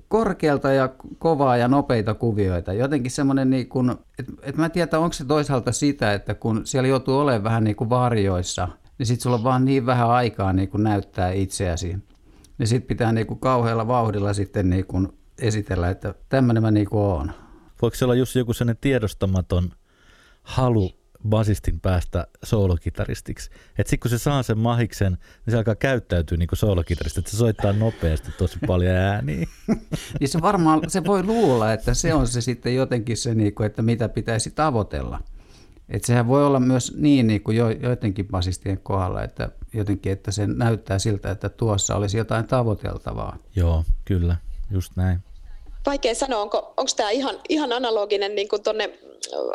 korkealta 0.09 0.73
ja 0.73 0.89
kovaa 1.19 1.57
ja 1.57 1.69
nopeita 1.69 2.15
kuvioita. 2.15 2.73
Jotenkin 2.73 3.11
semmoinen, 3.11 3.51
niin 3.51 3.69
kuin, 3.69 3.91
että, 4.19 4.33
että 4.43 4.61
mä 4.61 4.65
en 4.65 4.71
tiedä, 4.71 4.99
onko 4.99 5.13
se 5.13 5.25
toisaalta 5.25 5.73
sitä, 5.73 6.15
että 6.15 6.35
kun 6.35 6.67
siellä 6.67 6.89
joutuu 6.89 7.19
olemaan 7.19 7.45
vähän 7.45 7.65
niin 7.65 7.77
kuin 7.77 7.91
varjoissa, 7.91 8.69
niin 8.99 9.07
sitten 9.07 9.23
sulla 9.23 9.37
on 9.37 9.45
vaan 9.45 9.65
niin 9.65 9.87
vähän 9.87 10.11
aikaa 10.11 10.53
niin 10.53 10.69
kuin 10.69 10.83
näyttää 10.83 11.31
itseäsi. 11.31 11.97
Niin 12.59 12.67
sitten 12.67 12.89
pitää 12.89 13.13
niin 13.13 13.27
kuin 13.27 13.41
kauhealla 13.41 13.87
vauhdilla 13.87 14.33
sitten 14.33 14.71
niin 14.71 14.87
kuin 14.87 15.09
esitellä, 15.39 15.91
että 15.91 16.15
tämmöinen 16.29 16.63
mä 16.63 16.71
niin 16.71 16.89
kuin 16.89 17.01
oon. 17.01 17.33
Voiko 17.83 17.97
se 17.97 18.05
olla 18.05 18.15
just 18.15 18.35
joku 18.35 18.53
sellainen 18.53 18.81
tiedostamaton 18.81 19.71
halu 20.43 20.91
basistin 21.27 21.81
päästä 21.81 22.27
soolokitaristiksi. 22.45 23.51
Että 23.79 23.91
sitten 23.91 23.99
kun 23.99 24.11
se 24.11 24.19
saa 24.19 24.43
sen 24.43 24.59
mahiksen, 24.59 25.13
niin 25.13 25.51
se 25.51 25.57
alkaa 25.57 25.75
käyttäytyä 25.75 26.39
niin 26.39 26.47
kuin 26.47 26.59
soolokitarista, 26.59 27.21
että 27.21 27.31
se 27.31 27.37
soittaa 27.37 27.73
nopeasti 27.73 28.33
tosi 28.39 28.59
paljon 28.67 28.95
ääniä. 28.95 29.47
niin 30.21 30.29
se 30.29 30.43
varmaan, 30.43 30.81
se 30.89 31.05
voi 31.05 31.23
luulla, 31.23 31.73
että 31.73 31.95
se 31.95 32.15
on 32.15 32.27
se 32.27 32.41
sitten 32.41 32.75
jotenkin 32.75 33.17
se, 33.17 33.35
niin 33.35 33.55
kuin, 33.55 33.67
että 33.67 33.83
mitä 33.83 34.09
pitäisi 34.09 34.51
tavoitella. 34.51 35.21
Että 35.89 36.07
sehän 36.07 36.27
voi 36.27 36.47
olla 36.47 36.61
myös 36.61 36.95
niin, 36.97 37.27
niin 37.27 37.43
kuin 37.43 37.57
jo, 37.57 37.71
joidenkin 37.71 38.29
basistien 38.29 38.79
kohdalla, 38.79 39.23
että 39.23 39.49
jotenkin, 39.73 40.13
että 40.13 40.31
se 40.31 40.47
näyttää 40.47 40.99
siltä, 40.99 41.31
että 41.31 41.49
tuossa 41.49 41.97
olisi 41.97 42.19
jotain 42.19 42.47
tavoiteltavaa. 42.47 43.37
Joo, 43.57 43.85
kyllä, 44.05 44.37
just 44.71 44.93
näin 44.97 45.21
vaikea 45.87 46.15
sanoa, 46.15 46.43
onko, 46.43 46.59
onko 46.59 46.93
tämä 46.97 47.11
ihan, 47.11 47.41
ihan 47.49 47.73
analoginen 47.73 48.35
niin 48.35 48.49
tuonne 48.65 48.99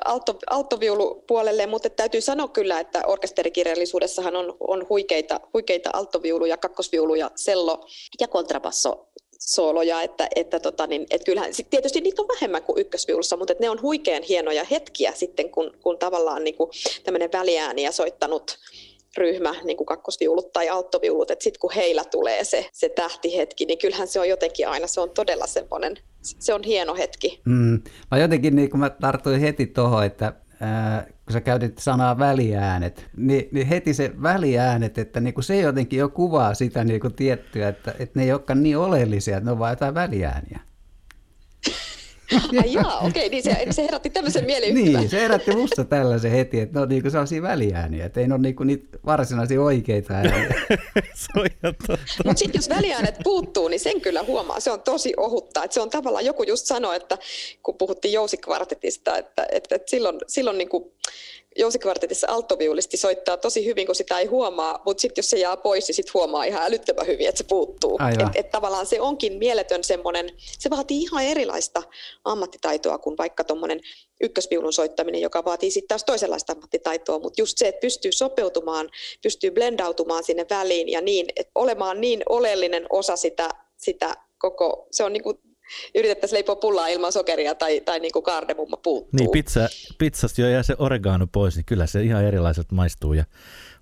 altto, 0.05 0.39
alttoviulupuolelle, 0.49 1.67
mutta 1.67 1.89
täytyy 1.89 2.21
sanoa 2.21 2.47
kyllä, 2.47 2.79
että 2.79 3.03
orkesterikirjallisuudessahan 3.07 4.35
on, 4.35 4.57
on 4.59 4.85
huikeita, 4.89 5.39
huikeita 5.53 5.89
alttoviuluja, 5.93 6.57
kakkosviuluja, 6.57 7.31
sello 7.35 7.87
ja 8.19 8.27
kontrabasso 8.27 9.07
sooloja, 9.39 10.01
että, 10.01 10.27
että, 10.35 10.59
tota, 10.59 10.87
niin, 10.87 11.05
että 11.09 11.25
kyllähän 11.25 11.53
sit 11.53 11.69
tietysti 11.69 12.01
niitä 12.01 12.21
on 12.21 12.27
vähemmän 12.27 12.63
kuin 12.63 12.81
ykkösviulussa, 12.81 13.37
mutta 13.37 13.53
ne 13.59 13.69
on 13.69 13.81
huikean 13.81 14.23
hienoja 14.23 14.63
hetkiä 14.63 15.11
sitten, 15.15 15.49
kun, 15.49 15.77
kun 15.83 15.97
tavallaan 15.97 16.43
niin 16.43 16.55
kuin 16.55 16.69
tämmöinen 17.03 17.31
väliääniä 17.31 17.91
soittanut 17.91 18.57
ryhmä, 19.17 19.55
niin 19.63 19.77
kuin 19.77 19.87
kakkosviulut 19.87 20.51
tai 20.51 20.69
alttoviulut, 20.69 21.31
että 21.31 21.43
sitten 21.43 21.59
kun 21.59 21.71
heillä 21.75 22.03
tulee 22.03 22.43
se, 22.43 22.69
se 22.73 22.89
tähtihetki, 22.89 23.65
niin 23.65 23.79
kyllähän 23.79 24.07
se 24.07 24.19
on 24.19 24.29
jotenkin 24.29 24.67
aina, 24.67 24.87
se 24.87 25.01
on 25.01 25.09
todella 25.09 25.47
semmoinen, 25.47 25.97
se 26.21 26.53
on 26.53 26.63
hieno 26.63 26.95
hetki. 26.95 27.41
Mm. 27.45 27.81
Mä 28.11 28.17
jotenkin, 28.17 28.55
niin 28.55 28.69
kun 28.69 28.79
mä 28.79 28.89
tartuin 28.89 29.41
heti 29.41 29.67
tuohon, 29.67 30.05
että 30.05 30.33
ää, 30.59 31.07
kun 31.25 31.33
sä 31.33 31.41
käytit 31.41 31.77
sanaa 31.77 32.19
väliäänet, 32.19 33.05
niin, 33.17 33.49
niin 33.51 33.67
heti 33.67 33.93
se 33.93 34.11
väliäänet, 34.21 34.97
että 34.97 35.19
niin 35.19 35.33
kuin 35.33 35.43
se 35.43 35.59
jotenkin 35.59 35.99
jo 35.99 36.09
kuvaa 36.09 36.53
sitä 36.53 36.83
niin 36.83 37.01
kuin 37.01 37.13
tiettyä, 37.13 37.67
että, 37.67 37.95
että 37.99 38.19
ne 38.19 38.25
ei 38.25 38.31
olekaan 38.31 38.63
niin 38.63 38.77
oleellisia, 38.77 39.37
että 39.37 39.45
ne 39.45 39.51
on 39.51 39.59
vain 39.59 39.71
jotain 39.71 39.93
väliääniä. 39.93 40.59
Ai 42.61 42.73
jaa, 42.73 42.99
okei, 42.99 43.29
niin 43.29 43.43
se, 43.43 43.67
se 43.71 43.81
herätti 43.83 44.09
tämmöisen 44.09 44.45
mieliyhtymän. 44.45 45.01
Niin, 45.01 45.09
se 45.09 45.21
herätti 45.21 45.55
musta 45.55 45.85
tällaisen 45.85 46.31
heti, 46.31 46.59
että 46.59 46.79
ne 46.79 46.81
on 46.83 46.89
niinku 46.89 47.09
sellaisia 47.09 47.41
väliääniä, 47.41 48.05
että 48.05 48.19
ei 48.19 48.27
ne 48.27 48.33
ole 48.33 48.41
niinku 48.41 48.63
niitä 48.63 48.97
varsinaisia 49.05 49.61
oikeita 49.61 50.13
ääniä. 50.13 50.47
Mutta 52.25 52.39
sitten 52.39 52.59
jos 52.59 52.69
väliäänet 52.69 53.15
puuttuu, 53.23 53.67
niin 53.67 53.79
sen 53.79 54.01
kyllä 54.01 54.23
huomaa. 54.23 54.59
Se 54.59 54.71
on 54.71 54.81
tosi 54.81 55.13
ohutta. 55.17 55.63
Että 55.63 55.73
se 55.73 55.81
on 55.81 55.89
tavallaan, 55.89 56.25
joku 56.25 56.43
just 56.43 56.65
sanoi, 56.65 56.95
että 56.95 57.17
kun 57.63 57.77
puhuttiin 57.77 58.13
jousikvartetista, 58.13 59.17
että, 59.17 59.47
että, 59.51 59.75
että 59.75 59.89
silloin, 59.89 60.19
silloin 60.27 60.57
niinku, 60.57 60.93
jousikvartetissa 61.57 62.27
alttoviulisti 62.29 62.97
soittaa 62.97 63.37
tosi 63.37 63.65
hyvin, 63.65 63.85
kun 63.85 63.95
sitä 63.95 64.19
ei 64.19 64.25
huomaa, 64.25 64.81
mutta 64.85 65.01
sitten 65.01 65.21
jos 65.21 65.29
se 65.29 65.37
jää 65.37 65.57
pois, 65.57 65.87
niin 65.87 65.95
sitten 65.95 66.13
huomaa 66.13 66.43
ihan 66.43 66.63
älyttömän 66.63 67.07
hyvin, 67.07 67.27
että 67.27 67.37
se 67.37 67.43
puuttuu. 67.43 67.99
Että 68.11 68.31
et 68.35 68.49
tavallaan 68.49 68.85
se 68.85 69.01
onkin 69.01 69.33
mieletön 69.33 69.83
semmoinen, 69.83 70.29
se 70.37 70.69
vaatii 70.69 71.01
ihan 71.01 71.23
erilaista 71.23 71.83
ammattitaitoa 72.23 72.97
kuin 72.97 73.17
vaikka 73.17 73.43
tuommoinen 73.43 73.79
ykkösviulun 74.21 74.73
soittaminen, 74.73 75.21
joka 75.21 75.45
vaatii 75.45 75.71
sitten 75.71 75.87
taas 75.87 76.03
toisenlaista 76.03 76.53
ammattitaitoa, 76.53 77.19
mutta 77.19 77.41
just 77.41 77.57
se, 77.57 77.67
että 77.67 77.81
pystyy 77.81 78.11
sopeutumaan, 78.11 78.89
pystyy 79.23 79.51
blendautumaan 79.51 80.23
sinne 80.23 80.45
väliin 80.49 80.89
ja 80.89 81.01
niin, 81.01 81.25
että 81.35 81.51
olemaan 81.55 82.01
niin 82.01 82.23
oleellinen 82.29 82.85
osa 82.89 83.15
sitä, 83.15 83.49
sitä 83.77 84.15
koko, 84.37 84.87
se 84.91 85.03
on 85.03 85.13
niin 85.13 85.23
kuin 85.23 85.37
yritettäisiin 85.95 86.35
leipoa 86.35 86.55
pullaa 86.55 86.87
ilman 86.87 87.11
sokeria 87.11 87.55
tai, 87.55 87.81
tai 87.81 87.99
niin 87.99 88.11
kuin 88.11 88.23
kaardemumma 88.23 88.77
puuttuu. 88.77 89.19
Niin, 89.19 89.31
pizza, 89.31 89.69
pizzasta 89.97 90.41
jo 90.41 90.49
jää 90.49 90.63
se 90.63 90.75
oregano 90.79 91.27
pois, 91.27 91.55
niin 91.55 91.65
kyllä 91.65 91.87
se 91.87 92.03
ihan 92.03 92.23
erilaiset 92.23 92.71
maistuu. 92.71 93.13
Ja 93.13 93.25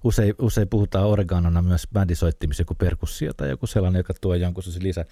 usein, 0.03 0.35
usein 0.39 0.69
puhutaan 0.69 1.07
oreganona 1.07 1.61
myös 1.61 1.87
bändisoittimissa 1.93 2.61
joku 2.61 2.75
perkussio 2.75 3.33
tai 3.33 3.49
joku 3.49 3.67
sellainen, 3.67 3.99
joka 3.99 4.13
tuo 4.21 4.35
jonkun 4.35 4.63
lisä. 4.79 5.05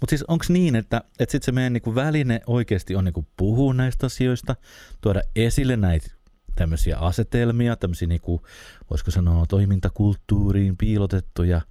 Mutta 0.00 0.10
siis 0.10 0.22
onko 0.28 0.44
niin, 0.48 0.76
että, 0.76 1.02
että 1.18 1.32
sitten 1.32 1.46
se 1.46 1.52
meidän 1.52 1.72
niinku 1.72 1.94
väline 1.94 2.40
oikeasti 2.46 2.96
on 2.96 3.04
niinku 3.04 3.26
puhua 3.36 3.74
näistä 3.74 4.06
asioista, 4.06 4.56
tuoda 5.00 5.22
esille 5.36 5.76
näitä 5.76 6.10
tämmöisiä 6.54 6.98
asetelmia, 6.98 7.76
tämmöisiä 7.76 8.08
niinku, 8.08 8.42
voisiko 8.90 9.10
sanoa 9.10 9.46
toimintakulttuuriin 9.46 10.76
piilotettuja– 10.76 11.60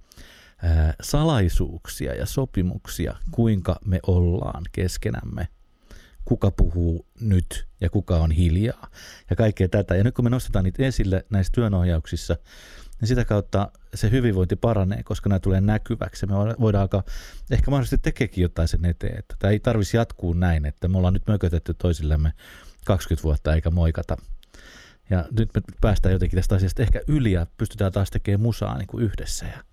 salaisuuksia 1.02 2.14
ja 2.14 2.26
sopimuksia, 2.26 3.16
kuinka 3.30 3.76
me 3.84 4.00
ollaan 4.06 4.62
keskenämme, 4.72 5.48
kuka 6.24 6.50
puhuu 6.50 7.06
nyt 7.20 7.66
ja 7.80 7.90
kuka 7.90 8.16
on 8.16 8.30
hiljaa 8.30 8.90
ja 9.30 9.36
kaikkea 9.36 9.68
tätä. 9.68 9.96
Ja 9.96 10.04
nyt 10.04 10.14
kun 10.14 10.24
me 10.24 10.30
nostetaan 10.30 10.64
niitä 10.64 10.82
esille 10.82 11.26
näissä 11.30 11.52
työnohjauksissa, 11.54 12.36
niin 13.00 13.08
sitä 13.08 13.24
kautta 13.24 13.72
se 13.94 14.10
hyvinvointi 14.10 14.56
paranee, 14.56 15.02
koska 15.02 15.28
nämä 15.28 15.38
tulee 15.40 15.60
näkyväksi. 15.60 16.26
Me 16.26 16.34
voidaan 16.34 16.82
alkaa, 16.82 17.02
ehkä 17.50 17.70
mahdollisesti 17.70 17.98
tekeekin 18.02 18.42
jotain 18.42 18.68
sen 18.68 18.84
eteen, 18.84 19.18
että 19.18 19.34
tämä 19.38 19.50
ei 19.50 19.60
tarvitsisi 19.60 19.96
jatkuu 19.96 20.32
näin, 20.32 20.66
että 20.66 20.88
me 20.88 20.98
ollaan 20.98 21.14
nyt 21.14 21.26
mökötetty 21.26 21.74
toisillemme 21.74 22.32
20 22.84 23.22
vuotta 23.22 23.54
eikä 23.54 23.70
moikata. 23.70 24.16
Ja 25.10 25.24
nyt 25.38 25.50
me 25.54 25.60
päästään 25.80 26.12
jotenkin 26.12 26.36
tästä 26.36 26.54
asiasta 26.54 26.82
ehkä 26.82 27.00
yli 27.06 27.32
ja 27.32 27.46
pystytään 27.58 27.92
taas 27.92 28.10
tekemään 28.10 28.40
musaa 28.40 28.78
niin 28.78 28.86
kuin 28.86 29.04
yhdessä 29.04 29.46
ja 29.46 29.64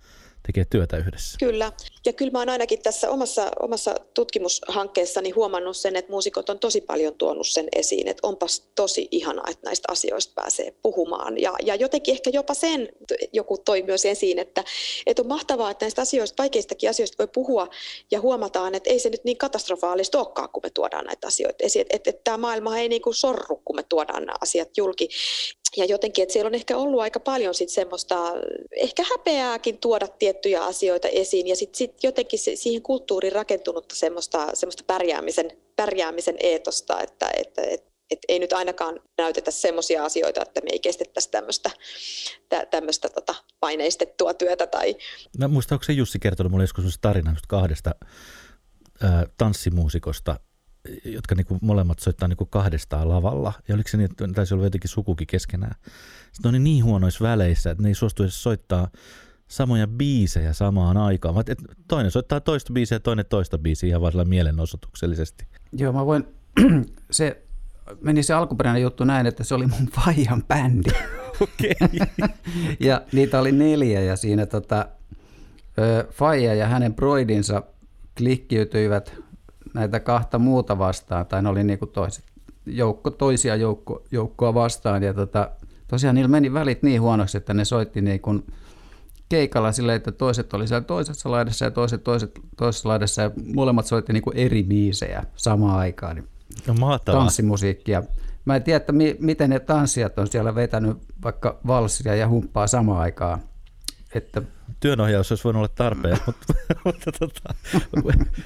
tekee 0.48 0.64
työtä 0.64 0.96
yhdessä. 0.96 1.36
Kyllä. 1.38 1.72
Ja 2.06 2.12
kyllä 2.12 2.30
mä 2.30 2.38
oon 2.38 2.48
ainakin 2.48 2.82
tässä 2.82 3.10
omassa, 3.10 3.50
omassa 3.62 3.94
tutkimushankkeessani 4.14 5.30
huomannut 5.30 5.76
sen, 5.76 5.96
että 5.96 6.10
muusikot 6.10 6.50
on 6.50 6.58
tosi 6.58 6.80
paljon 6.80 7.14
tuonut 7.14 7.46
sen 7.46 7.68
esiin, 7.72 8.08
että 8.08 8.26
onpas 8.26 8.68
tosi 8.74 9.08
ihanaa, 9.10 9.44
että 9.48 9.66
näistä 9.66 9.92
asioista 9.92 10.32
pääsee 10.34 10.74
puhumaan. 10.82 11.38
Ja, 11.38 11.52
ja 11.62 11.74
jotenkin 11.74 12.12
ehkä 12.12 12.30
jopa 12.30 12.54
sen 12.54 12.88
joku 13.32 13.58
toi 13.58 13.82
myös 13.82 14.04
esiin, 14.04 14.38
että, 14.38 14.64
että 15.06 15.22
on 15.22 15.28
mahtavaa, 15.28 15.70
että 15.70 15.84
näistä 15.84 16.02
asioista, 16.02 16.42
vaikeistakin 16.42 16.90
asioista 16.90 17.18
voi 17.18 17.28
puhua 17.34 17.68
ja 18.10 18.20
huomataan, 18.20 18.74
että 18.74 18.90
ei 18.90 18.98
se 18.98 19.10
nyt 19.10 19.24
niin 19.24 19.38
katastrofaalista 19.38 20.18
olekaan, 20.18 20.48
kun 20.48 20.62
me 20.64 20.70
tuodaan 20.70 21.04
näitä 21.04 21.26
asioita 21.26 21.64
esiin. 21.64 21.80
Että, 21.80 21.96
että, 21.96 22.10
että 22.10 22.24
tämä 22.24 22.36
maailma 22.36 22.78
ei 22.78 22.88
niin 22.88 23.02
kuin 23.02 23.14
sorru, 23.14 23.62
kun 23.64 23.76
me 23.76 23.82
tuodaan 23.82 24.26
nämä 24.26 24.36
asiat 24.40 24.76
julki 24.76 25.08
ja 25.76 25.84
jotenkin, 25.84 26.22
että 26.22 26.32
siellä 26.32 26.48
on 26.48 26.54
ehkä 26.54 26.76
ollut 26.76 27.00
aika 27.00 27.20
paljon 27.20 27.54
sit 27.54 27.68
semmoista, 27.68 28.34
ehkä 28.76 29.04
häpeääkin 29.10 29.78
tuoda 29.78 30.08
tiettyjä 30.08 30.64
asioita 30.64 31.08
esiin 31.08 31.46
ja 31.46 31.56
sitten 31.56 31.78
sit 31.78 32.04
jotenkin 32.04 32.38
se, 32.38 32.56
siihen 32.56 32.82
kulttuuriin 32.82 33.32
rakentunutta 33.32 33.94
semmoista, 33.94 34.50
semmoista 34.54 34.84
pärjäämisen, 34.86 35.50
pärjäämisen 35.76 36.36
eetosta, 36.40 37.00
että, 37.00 37.30
että, 37.36 37.62
että 37.62 37.88
et 38.10 38.18
ei 38.28 38.38
nyt 38.38 38.52
ainakaan 38.52 39.00
näytetä 39.18 39.50
semmoisia 39.50 40.04
asioita, 40.04 40.42
että 40.42 40.60
me 40.60 40.68
ei 40.72 40.78
kestettäisi 40.78 41.30
tämmöistä, 41.30 41.70
tämmöistä 42.70 43.08
tota, 43.08 43.34
paineistettua 43.60 44.34
työtä. 44.34 44.66
Tai... 44.66 44.96
Mä 45.38 45.48
muistan, 45.48 45.76
onko 45.76 45.84
se 45.84 45.92
Jussi 45.92 46.18
kertonut 46.18 46.52
mulle 46.52 46.64
joskus 46.64 46.98
tarinan 47.00 47.36
kahdesta 47.48 47.94
ää, 49.02 49.26
tanssimuusikosta, 49.36 50.40
jotka 51.04 51.34
niinku 51.34 51.58
molemmat 51.62 51.98
soittaa 51.98 52.28
niinku 52.28 52.46
kahdestaan 52.46 53.08
lavalla. 53.08 53.52
Ja 53.68 53.74
oliko 53.74 53.88
se 53.88 53.96
niin, 53.96 54.10
että 54.10 54.28
taisi 54.34 54.54
olla 54.54 54.64
jotenkin 54.64 54.90
sukukin 54.90 55.26
keskenään. 55.26 55.74
Sitten 56.32 56.54
on 56.54 56.64
niin 56.64 56.84
huonoissa 56.84 57.24
väleissä, 57.24 57.70
että 57.70 57.82
ne 57.82 57.88
ei 57.88 57.94
suostu 57.94 58.22
edes 58.22 58.42
soittaa 58.42 58.88
samoja 59.48 59.86
biisejä 59.86 60.52
samaan 60.52 60.96
aikaan. 60.96 61.34
Vaan 61.34 61.44
et 61.48 61.62
toinen 61.88 62.10
soittaa 62.10 62.40
toista 62.40 62.72
biisiä 62.72 62.96
ja 62.96 63.00
toinen 63.00 63.26
toista 63.26 63.58
biisiä 63.58 63.88
ihan 63.88 64.02
vaan 64.02 64.28
mielenosoituksellisesti. 64.28 65.46
Joo, 65.72 65.92
mä 65.92 66.06
voin, 66.06 66.24
se 67.10 67.42
meni 68.00 68.22
se 68.22 68.34
alkuperäinen 68.34 68.82
juttu 68.82 69.04
näin, 69.04 69.26
että 69.26 69.44
se 69.44 69.54
oli 69.54 69.66
mun 69.66 69.88
faijan 70.04 70.44
bändi. 70.48 70.90
Okei. 71.40 71.74
Okay. 71.84 72.28
ja 72.80 73.02
niitä 73.12 73.40
oli 73.40 73.52
neljä 73.52 74.00
ja 74.00 74.16
siinä 74.16 74.46
tota, 74.46 74.88
Faija 76.10 76.54
ja 76.54 76.66
hänen 76.66 76.94
broidinsa 76.94 77.62
klikkiytyivät 78.16 79.14
näitä 79.78 80.00
kahta 80.00 80.38
muuta 80.38 80.78
vastaan, 80.78 81.26
tai 81.26 81.42
ne 81.42 81.48
oli 81.48 81.64
niin 81.64 81.78
kuin 81.78 81.90
toiset, 81.90 82.24
joukko, 82.66 83.10
toisia 83.10 83.56
joukko, 83.56 84.02
joukkoa 84.10 84.54
vastaan, 84.54 85.02
ja 85.02 85.14
tota, 85.14 85.50
tosiaan 85.88 86.14
niillä 86.14 86.28
meni 86.28 86.52
välit 86.52 86.82
niin 86.82 87.00
huonoksi, 87.00 87.38
että 87.38 87.54
ne 87.54 87.64
soitti 87.64 88.00
niin 88.00 88.20
kuin 88.20 88.46
keikalla 89.28 89.72
silleen, 89.72 89.96
että 89.96 90.12
toiset 90.12 90.54
oli 90.54 90.68
siellä 90.68 90.84
toisessa 90.84 91.30
laidassa 91.30 91.64
ja 91.64 91.70
toiset, 91.70 92.04
toiset 92.04 92.40
toisessa 92.56 92.88
laidassa, 92.88 93.22
ja 93.22 93.30
molemmat 93.54 93.86
soitti 93.86 94.12
niin 94.12 94.22
kuin 94.22 94.36
eri 94.36 94.62
biisejä 94.62 95.24
samaan 95.36 95.78
aikaan. 95.78 96.16
Niin 96.16 96.28
no, 96.80 96.98
tanssimusiikkia. 96.98 98.02
Mä 98.44 98.56
en 98.56 98.62
tiedä, 98.62 98.76
että 98.76 98.92
mi- 98.92 99.16
miten 99.20 99.50
ne 99.50 99.60
tanssijat 99.60 100.18
on 100.18 100.26
siellä 100.26 100.54
vetänyt 100.54 100.98
vaikka 101.22 101.58
valssia 101.66 102.14
ja 102.14 102.28
humppaa 102.28 102.66
samaan 102.66 103.00
aikaan. 103.00 103.40
Että 104.14 104.42
työnohjaus 104.80 105.32
olisi 105.32 105.44
voinut 105.44 105.60
olla 105.60 105.74
tarpeen, 105.74 106.18
mutta, 106.26 106.54
mutta 106.84 107.12
tota, 107.12 107.54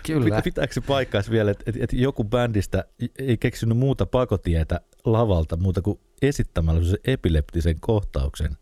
Kyllä. 0.07 0.43
pitääkö 0.43 0.73
se 0.73 0.81
paikkaisi 0.81 1.31
vielä, 1.31 1.51
että, 1.51 1.65
että, 1.67 1.85
että 1.85 1.97
joku 1.97 2.25
bändistä 2.25 2.85
ei 3.19 3.37
keksinyt 3.37 3.79
muuta 3.79 4.07
pakotietä 4.07 4.81
lavalta 5.05 5.57
muuta 5.57 5.83
kuin 5.83 6.01
esittämällä 6.23 6.85
se 6.85 6.97
epileptisen 7.05 7.81
kohtauksen, 7.81 8.57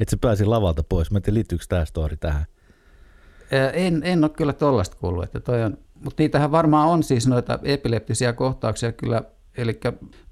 että 0.00 0.10
se 0.10 0.16
pääsi 0.16 0.44
lavalta 0.44 0.82
pois. 0.82 1.10
Mä 1.10 1.18
en 1.18 1.22
tiedä, 1.22 1.34
liittyykö 1.34 1.64
tämä 1.68 1.84
story 1.84 2.16
tähän? 2.16 2.46
En, 3.72 4.00
en 4.04 4.24
ole 4.24 4.30
kyllä 4.30 4.52
tuollaista 4.52 4.96
kuullut, 4.96 5.24
että 5.24 5.40
toi 5.40 5.62
on, 5.62 5.78
mutta 5.94 6.22
niitähän 6.22 6.50
varmaan 6.50 6.88
on 6.88 7.02
siis 7.02 7.26
noita 7.26 7.58
epileptisiä 7.62 8.32
kohtauksia 8.32 8.92
kyllä, 8.92 9.22
eli 9.56 9.80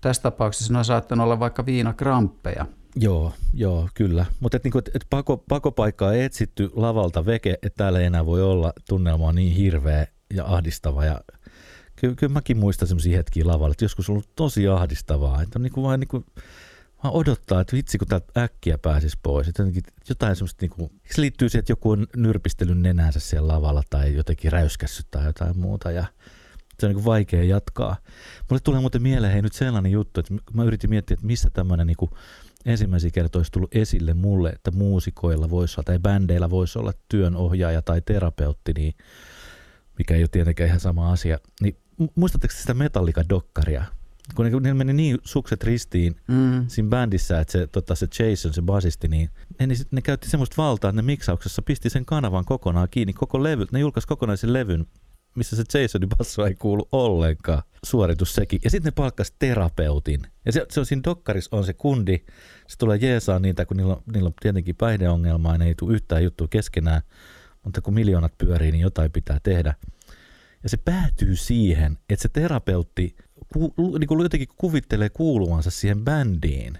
tässä 0.00 0.22
tapauksessa 0.22 0.72
ne 0.72 0.78
on 0.78 0.84
saattanut 0.84 1.24
olla 1.24 1.40
vaikka 1.40 1.66
viinakramppeja– 1.66 2.66
Joo, 3.00 3.32
joo, 3.54 3.88
kyllä. 3.94 4.26
Mutta 4.40 4.56
et 4.56 4.64
niinku, 4.64 4.78
et, 4.78 4.90
et 4.94 5.06
pako, 5.10 5.36
pakopaikkaa 5.36 6.14
etsitty 6.14 6.70
lavalta 6.74 7.26
veke, 7.26 7.58
että 7.62 7.76
täällä 7.76 8.00
ei 8.00 8.06
enää 8.06 8.26
voi 8.26 8.42
olla. 8.42 8.72
Tunnelma 8.88 9.26
on 9.26 9.34
niin 9.34 9.56
hirveä 9.56 10.06
ja 10.34 10.44
ahdistava. 10.44 11.04
Ja 11.04 11.20
kyllä, 11.96 12.14
kyllä 12.14 12.32
mäkin 12.32 12.58
muistan 12.58 12.88
sellaisia 12.88 13.16
hetkiä 13.16 13.46
lavalla, 13.46 13.72
että 13.72 13.84
joskus 13.84 14.08
on 14.08 14.12
ollut 14.12 14.34
tosi 14.36 14.68
ahdistavaa. 14.68 15.42
Että 15.42 15.58
on 15.58 15.62
niinku 15.62 15.82
vaan 15.82 16.00
niinku, 16.00 16.24
vaan 17.02 17.14
odottaa, 17.14 17.60
että 17.60 17.76
vitsi 17.76 17.98
kun 17.98 18.08
täältä 18.08 18.42
äkkiä 18.42 18.78
pääsisi 18.78 19.18
pois. 19.22 19.48
Että 19.48 19.62
jotain 20.08 20.36
semmoista, 20.36 20.62
niinku, 20.62 20.92
se 21.14 21.20
liittyy 21.20 21.48
siihen, 21.48 21.60
että 21.60 21.72
joku 21.72 21.90
on 21.90 22.06
nyrpistellyt 22.16 22.78
nenänsä 22.78 23.20
siellä 23.20 23.52
lavalla 23.52 23.82
tai 23.90 24.14
jotenkin 24.14 24.52
räyskässyt 24.52 25.06
tai 25.10 25.26
jotain 25.26 25.58
muuta. 25.58 25.90
Ja 25.90 26.04
se 26.80 26.86
on 26.86 26.94
niin 26.94 27.04
vaikea 27.04 27.44
jatkaa. 27.44 27.96
Mulle 28.50 28.60
tulee 28.64 28.80
muuten 28.80 29.02
mieleen 29.02 29.32
hei, 29.32 29.42
nyt 29.42 29.52
sellainen 29.52 29.92
juttu, 29.92 30.20
että 30.20 30.34
mä 30.52 30.64
yritin 30.64 30.90
miettiä, 30.90 31.14
että 31.14 31.26
missä 31.26 31.50
tämmöinen 31.50 31.86
niin 31.86 32.10
ensimmäisiä 32.64 33.10
kertoja 33.10 33.40
olisi 33.40 33.52
tullut 33.52 33.76
esille 33.76 34.14
mulle, 34.14 34.50
että 34.50 34.70
muusikoilla 34.70 35.50
voisi 35.50 35.74
olla 35.74 35.84
tai 35.84 35.98
bändeillä 35.98 36.50
voisi 36.50 36.78
olla 36.78 36.92
työnohjaaja 37.08 37.82
tai 37.82 38.00
terapeutti, 38.00 38.72
niin 38.72 38.94
mikä 39.98 40.14
ei 40.14 40.22
ole 40.22 40.28
tietenkään 40.28 40.68
ihan 40.68 40.80
sama 40.80 41.12
asia. 41.12 41.38
Niin 41.60 41.76
muistatteko 42.14 42.54
sitä 42.54 42.74
Metallica-dokkaria? 42.74 43.84
Kun 44.34 44.44
ne, 44.44 44.60
ne 44.60 44.74
meni 44.74 44.92
niin 44.92 45.18
sukset 45.24 45.64
ristiin 45.64 46.16
mm. 46.28 46.64
siinä 46.68 46.88
bändissä, 46.88 47.40
että 47.40 47.52
se, 47.52 47.66
tota, 47.66 47.94
se 47.94 48.06
Jason, 48.18 48.54
se 48.54 48.62
basisti, 48.62 49.08
niin 49.08 49.30
ne, 49.60 49.66
ne, 49.66 49.74
ne 49.90 50.02
käytti 50.02 50.30
semmoista 50.30 50.62
valtaa, 50.62 50.88
että 50.88 51.02
ne 51.02 51.06
miksauksessa 51.06 51.62
pisti 51.62 51.90
sen 51.90 52.04
kanavan 52.04 52.44
kokonaan 52.44 52.88
kiinni, 52.90 53.12
koko 53.12 53.42
levy, 53.42 53.66
ne 53.72 53.80
julkaisi 53.80 54.08
kokonaisen 54.08 54.52
levyn 54.52 54.86
missä 55.38 55.56
se 55.56 55.82
Jasonin 55.82 56.08
basso 56.08 56.46
ei 56.46 56.54
kuulu 56.54 56.88
ollenkaan. 56.92 57.62
Suoritus 57.84 58.34
sekin. 58.34 58.60
Ja 58.64 58.70
sitten 58.70 58.90
ne 58.90 58.94
palkkas 58.94 59.32
terapeutin. 59.38 60.22
Ja 60.46 60.52
se, 60.52 60.66
se 60.70 60.80
on 60.80 60.86
siinä 60.86 61.02
dokkarissa 61.04 61.56
on 61.56 61.64
se 61.64 61.72
kundi. 61.72 62.18
Se 62.68 62.78
tulee 62.78 62.98
jeesaa 63.00 63.38
niitä, 63.38 63.66
kun 63.66 63.76
niillä 63.76 63.92
on, 63.92 64.02
niillä 64.12 64.26
on 64.26 64.34
tietenkin 64.40 64.76
päihdeongelmaa 64.76 65.54
ja 65.54 65.58
ne 65.58 65.66
ei 65.66 65.74
tule 65.74 65.94
yhtään 65.94 66.24
juttua 66.24 66.48
keskenään. 66.48 67.02
Mutta 67.64 67.80
kun 67.80 67.94
miljoonat 67.94 68.38
pyörii, 68.38 68.72
niin 68.72 68.80
jotain 68.80 69.12
pitää 69.12 69.40
tehdä. 69.42 69.74
Ja 70.62 70.68
se 70.68 70.76
päätyy 70.76 71.36
siihen, 71.36 71.98
että 72.10 72.22
se 72.22 72.28
terapeutti 72.28 73.16
ku, 73.52 73.74
niin 73.98 74.08
kuin 74.08 74.22
jotenkin 74.22 74.48
kuvittelee 74.56 75.08
kuuluvansa 75.08 75.70
siihen 75.70 76.04
bändiin. 76.04 76.78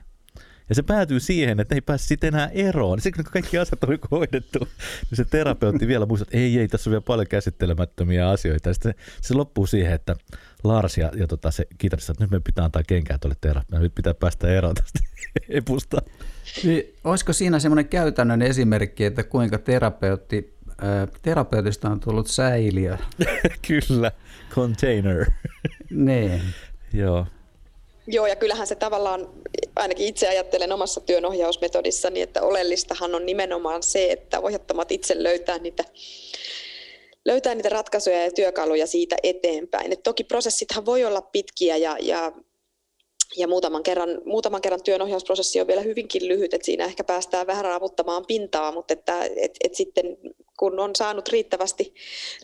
Ja 0.69 0.75
se 0.75 0.83
päätyy 0.83 1.21
siihen, 1.21 1.61
että 1.61 1.75
ei 1.75 1.81
pääse 1.81 2.07
sitten 2.07 2.35
enää 2.35 2.49
eroon. 2.49 3.01
Sitten 3.01 3.25
kun 3.25 3.33
kaikki 3.33 3.59
asiat 3.59 3.85
on 3.85 3.99
hoidettu, 4.11 4.59
niin 5.11 5.17
se 5.17 5.25
terapeutti 5.25 5.87
vielä 5.87 6.07
muistaa, 6.07 6.23
että 6.23 6.37
ei, 6.37 6.59
ei, 6.59 6.69
tässä 6.69 6.91
on 6.91 6.93
vielä 6.93 7.01
paljon 7.01 7.27
käsittelemättömiä 7.27 8.31
asioita. 8.31 8.69
Ja 8.69 8.75
sitten 8.75 8.95
se 9.23 9.35
loppuu 9.35 9.67
siihen, 9.67 9.93
että 9.93 10.17
Lars 10.65 10.99
ja, 10.99 11.11
ja 11.17 11.27
tota, 11.27 11.51
se 11.51 11.67
kitaristi, 11.79 12.13
että 12.13 12.25
nyt 12.25 12.31
me 12.31 12.41
pitää 12.41 12.65
antaa 12.65 12.83
kenkää 12.87 13.19
tuolle 13.19 13.37
terapeutti, 13.41 13.83
nyt 13.83 13.95
pitää 13.95 14.15
päästä 14.15 14.49
eroon 14.49 14.75
tästä 14.75 14.99
epusta. 15.49 16.03
Niin, 16.65 16.95
olisiko 17.05 17.33
siinä 17.33 17.59
semmoinen 17.59 17.89
käytännön 17.89 18.43
esimerkki, 18.43 19.05
että 19.05 19.23
kuinka 19.23 19.59
terapeutti, 19.59 20.55
äh, 20.71 21.21
terapeutista 21.23 21.91
on 21.91 22.01
tullut 22.01 22.27
säiliö? 22.27 22.97
Kyllä, 23.69 24.13
container. 24.55 25.27
niin. 25.91 26.43
Joo. 26.93 27.27
Joo, 28.11 28.27
ja 28.27 28.37
kyllähän 28.37 28.67
se 28.67 28.75
tavallaan, 28.75 29.29
ainakin 29.77 30.07
itse 30.07 30.29
ajattelen 30.29 30.73
omassa 30.73 31.01
työnohjausmetodissani, 31.01 32.23
että 32.23 32.43
oleellistahan 32.43 33.15
on 33.15 33.27
nimenomaan 33.27 33.83
se, 33.83 34.13
että 34.13 34.41
ohjattomat 34.41 34.93
itse 34.93 35.23
löytää 35.23 35.59
niitä 35.59 35.85
löytää 37.29 37.55
niitä 37.55 37.69
ratkaisuja 37.69 38.25
ja 38.25 38.33
työkaluja 38.33 38.87
siitä 38.87 39.17
eteenpäin. 39.23 39.93
Et 39.93 40.03
toki 40.03 40.25
prosessithan 40.25 40.87
voi 40.87 41.05
olla 41.05 41.23
pitkiä 41.23 41.77
ja, 41.77 41.97
ja, 42.01 42.33
ja 43.37 43.49
muutaman, 43.49 43.83
kerran, 43.83 44.09
muutaman 44.25 44.61
kerran 44.61 44.83
työnohjausprosessi 44.83 45.61
on 45.61 45.67
vielä 45.67 45.81
hyvinkin 45.81 46.29
lyhyt, 46.29 46.55
että 46.55 46.67
siinä 46.67 46.85
ehkä 46.85 47.05
päästään 47.05 47.47
vähän 47.47 47.65
raavuttamaan 47.65 48.27
pintaa, 48.27 48.73
mutta 48.73 48.93
että, 48.93 49.25
et, 49.25 49.57
et 49.65 49.75
sitten 49.75 50.17
kun 50.59 50.81
on 50.81 50.91
saanut 50.97 51.29
riittävästi, 51.29 51.95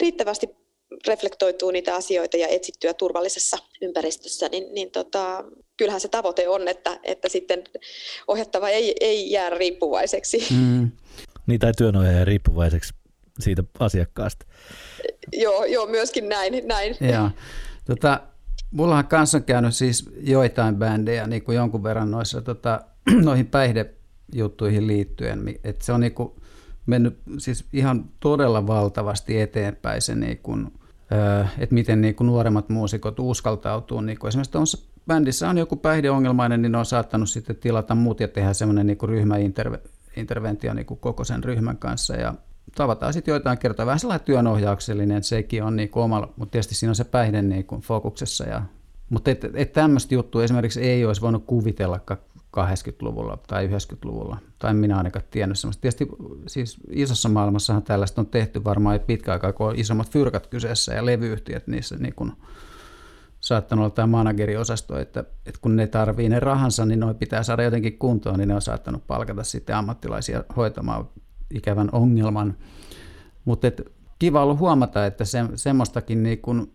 riittävästi 0.00 0.48
reflektoituu 1.06 1.70
niitä 1.70 1.94
asioita 1.94 2.36
ja 2.36 2.48
etsittyä 2.48 2.94
turvallisessa 2.94 3.58
ympäristössä, 3.82 4.48
niin, 4.48 4.74
niin 4.74 4.90
tota, 4.90 5.44
kyllähän 5.76 6.00
se 6.00 6.08
tavoite 6.08 6.48
on, 6.48 6.68
että, 6.68 7.00
että 7.02 7.28
sitten 7.28 7.64
ohjattava 8.28 8.68
ei, 8.68 8.94
ei 9.00 9.30
jää 9.30 9.50
riippuvaiseksi. 9.50 10.46
Mm. 10.50 10.90
Niin 11.46 11.60
tai 11.60 11.72
työnohjaaja 11.76 12.24
riippuvaiseksi 12.24 13.03
siitä 13.40 13.64
asiakkaasta. 13.78 14.46
Joo, 15.32 15.64
joo 15.64 15.86
myöskin 15.86 16.28
näin. 16.28 16.68
näin. 16.68 16.96
Joo. 17.00 17.30
Tota, 17.84 18.20
mullahan 18.70 19.06
kanssa 19.06 19.38
on 19.38 19.44
käynyt 19.44 19.74
siis 19.74 20.10
joitain 20.20 20.76
bändejä 20.76 21.26
niin 21.26 21.42
kuin 21.42 21.56
jonkun 21.56 21.82
verran 21.82 22.10
noissa, 22.10 22.42
tota, 22.42 22.80
noihin 23.24 23.46
päihdejuttuihin 23.46 24.86
liittyen. 24.86 25.58
Et 25.64 25.82
se 25.82 25.92
on 25.92 26.00
niin 26.00 26.14
kuin 26.14 26.32
mennyt 26.86 27.18
siis 27.38 27.64
ihan 27.72 28.04
todella 28.20 28.66
valtavasti 28.66 29.40
eteenpäin 29.40 30.02
se, 30.02 30.14
niin 30.14 30.38
kuin, 30.38 30.72
että 31.58 31.74
miten 31.74 32.00
niin 32.00 32.14
kuin 32.14 32.26
nuoremmat 32.26 32.68
muusikot 32.68 33.18
uskaltautuu. 33.18 34.00
Niin 34.00 34.18
kuin 34.18 34.28
esimerkiksi 34.28 34.52
tuossa 34.52 34.78
bändissä 35.06 35.48
on 35.48 35.58
joku 35.58 35.76
päihdeongelmainen, 35.76 36.62
niin 36.62 36.72
ne 36.72 36.78
on 36.78 36.86
saattanut 36.86 37.30
sitten 37.30 37.56
tilata 37.56 37.94
muut 37.94 38.20
ja 38.20 38.28
tehdä 38.28 38.52
semmoinen 38.52 38.86
niin 38.86 38.98
ryhmäinterventio 39.02 40.74
niin 40.74 40.86
kuin 40.86 41.00
koko 41.00 41.24
sen 41.24 41.44
ryhmän 41.44 41.78
kanssa. 41.78 42.16
Ja 42.16 42.34
tavataan 42.74 43.12
sitten 43.12 43.32
joitain 43.32 43.58
kertaa 43.58 43.86
vähän 43.86 43.98
sellainen 43.98 44.26
työnohjauksellinen, 44.26 45.16
että 45.16 45.28
sekin 45.28 45.62
on 45.62 45.76
niin 45.76 45.90
omalla, 45.94 46.32
mutta 46.36 46.52
tietysti 46.52 46.74
siinä 46.74 46.90
on 46.90 46.96
se 46.96 47.04
päihde 47.04 47.42
niin 47.42 47.64
kuin 47.64 47.80
fokuksessa. 47.80 48.44
Ja, 48.44 48.62
mutta 49.10 49.30
et, 49.30 49.44
et 49.54 49.72
tämmöistä 49.72 50.14
juttua 50.14 50.44
esimerkiksi 50.44 50.80
ei 50.80 51.04
olisi 51.04 51.20
voinut 51.20 51.44
kuvitella 51.46 52.00
80-luvulla 52.56 53.38
tai 53.46 53.66
90-luvulla, 53.66 54.38
tai 54.58 54.74
minä 54.74 54.96
ainakaan 54.96 55.24
tiennyt 55.30 55.58
semmoista. 55.58 55.80
Tietysti 55.80 56.08
siis 56.46 56.76
isossa 56.90 57.28
maailmassahan 57.28 57.82
tällaista 57.82 58.20
on 58.20 58.26
tehty 58.26 58.64
varmaan 58.64 59.00
pitkä 59.00 59.32
aikaa, 59.32 59.52
kun 59.52 59.66
on 59.66 59.78
isommat 59.78 60.10
fyrkat 60.10 60.46
kyseessä 60.46 60.94
ja 60.94 61.06
levyyhtiöt 61.06 61.66
niissä 61.66 61.96
niin 61.96 62.14
kuin 62.14 62.32
saattanut 63.40 63.82
olla 63.82 63.94
tämä 63.94 64.06
manageriosasto, 64.06 64.98
että, 64.98 65.20
että 65.20 65.60
kun 65.60 65.76
ne 65.76 65.86
tarvii 65.86 66.28
ne 66.28 66.40
rahansa, 66.40 66.86
niin 66.86 67.00
noin 67.00 67.16
pitää 67.16 67.42
saada 67.42 67.62
jotenkin 67.62 67.98
kuntoon, 67.98 68.38
niin 68.38 68.48
ne 68.48 68.54
on 68.54 68.62
saattanut 68.62 69.06
palkata 69.06 69.44
sitten 69.44 69.76
ammattilaisia 69.76 70.44
hoitamaan 70.56 71.08
ikävän 71.50 71.88
ongelman. 71.92 72.56
Mutta 73.44 73.66
kiva 74.18 74.42
ollut 74.42 74.58
huomata, 74.58 75.06
että 75.06 75.24
se, 75.24 75.38
semmoistakin 75.54 76.22
niin 76.22 76.38
kuin 76.38 76.72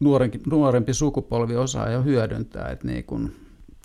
nuorempi, 0.00 0.40
nuorempi 0.50 0.94
sukupolvi 0.94 1.56
osaa 1.56 1.90
jo 1.90 2.02
hyödyntää, 2.02 2.70
että 2.70 2.86
niin 2.86 3.04
kuin, 3.04 3.36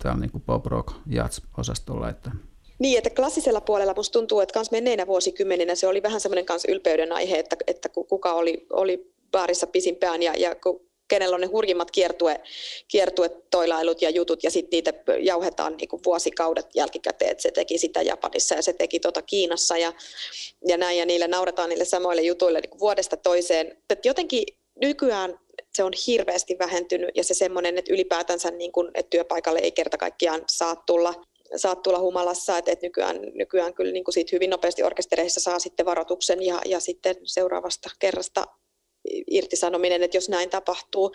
täällä 0.04 0.22
niin 0.22 0.32
kuin 0.32 0.44
pop 0.46 0.66
rock 0.66 0.94
jazz-osastolla. 1.08 2.10
Että 2.10 2.32
niin, 2.80 2.98
että 2.98 3.10
klassisella 3.10 3.62
puolella 3.62 3.94
musta 3.96 4.20
tuntuu, 4.20 4.40
että 4.40 4.54
kans 4.54 4.72
menneinä 4.72 5.08
vuosikymmeninä 5.08 5.76
se 5.76 5.88
oli 5.88 6.04
vähän 6.04 6.22
semmoinen 6.22 6.46
kans 6.46 6.66
ylpeyden 6.66 7.12
aihe, 7.12 7.40
että, 7.40 7.56
että 7.68 7.90
kuka 7.90 8.34
oli, 8.34 8.66
oli 8.70 9.14
baarissa 9.32 9.68
pisimpään 9.68 10.24
ja, 10.24 10.34
ja 10.38 10.56
kenellä 11.12 11.36
on 11.36 11.42
ne 11.42 11.48
hurjimmat 11.48 11.92
kiertue, 11.92 12.42
kiertuetoilailut 12.88 14.02
ja 14.02 14.10
jutut, 14.10 14.44
ja 14.44 14.52
sitten 14.52 14.78
niitä 14.78 14.94
jauhetaan 15.20 15.78
niin 15.78 15.90
kuin 15.90 16.02
vuosikaudet 16.06 16.68
jälkikäteen, 16.76 17.32
että 17.32 17.42
se 17.42 17.52
teki 17.52 17.78
sitä 17.78 18.02
Japanissa 18.02 18.56
ja 18.56 18.62
se 18.62 18.74
teki 18.74 19.00
tota 19.00 19.22
Kiinassa 19.22 19.78
ja, 19.78 19.94
ja 20.68 20.78
näin, 20.78 20.98
ja 21.00 21.06
niille 21.06 21.28
nauretaan 21.28 21.70
niille 21.70 21.86
samoille 21.86 22.22
jutuille 22.22 22.60
niin 22.60 22.70
kuin 22.70 22.80
vuodesta 22.80 23.18
toiseen. 23.18 23.78
Et 23.90 24.06
jotenkin 24.06 24.44
nykyään 24.82 25.40
se 25.74 25.84
on 25.84 25.92
hirveästi 26.08 26.56
vähentynyt, 26.60 27.10
ja 27.16 27.24
se 27.24 27.34
semmoinen, 27.34 27.78
että 27.78 27.94
ylipäätänsä 27.94 28.52
niin 28.52 28.72
kuin, 28.72 28.92
että 28.94 29.10
työpaikalle 29.10 29.60
ei 29.60 29.72
kerta 29.72 29.98
kaikkiaan 29.98 30.44
saa 30.48 30.76
tulla 30.76 31.14
saat 31.56 31.82
tulla 31.82 32.00
humalassa, 32.00 32.58
että, 32.58 32.72
että 32.72 32.86
nykyään, 32.86 33.20
nykyään 33.34 33.74
kyllä 33.74 33.92
niin 33.92 34.04
kuin 34.04 34.14
siitä 34.14 34.30
hyvin 34.32 34.50
nopeasti 34.50 34.84
orkestereissa 34.84 35.40
saa 35.40 35.60
sitten 35.60 35.86
varoituksen 35.86 36.42
ja, 36.42 36.62
ja 36.66 36.80
sitten 36.80 37.16
seuraavasta 37.24 37.90
kerrasta 38.00 38.48
irtisanominen, 39.32 40.04
että 40.04 40.18
jos 40.18 40.30
näin 40.30 40.50
tapahtuu. 40.50 41.12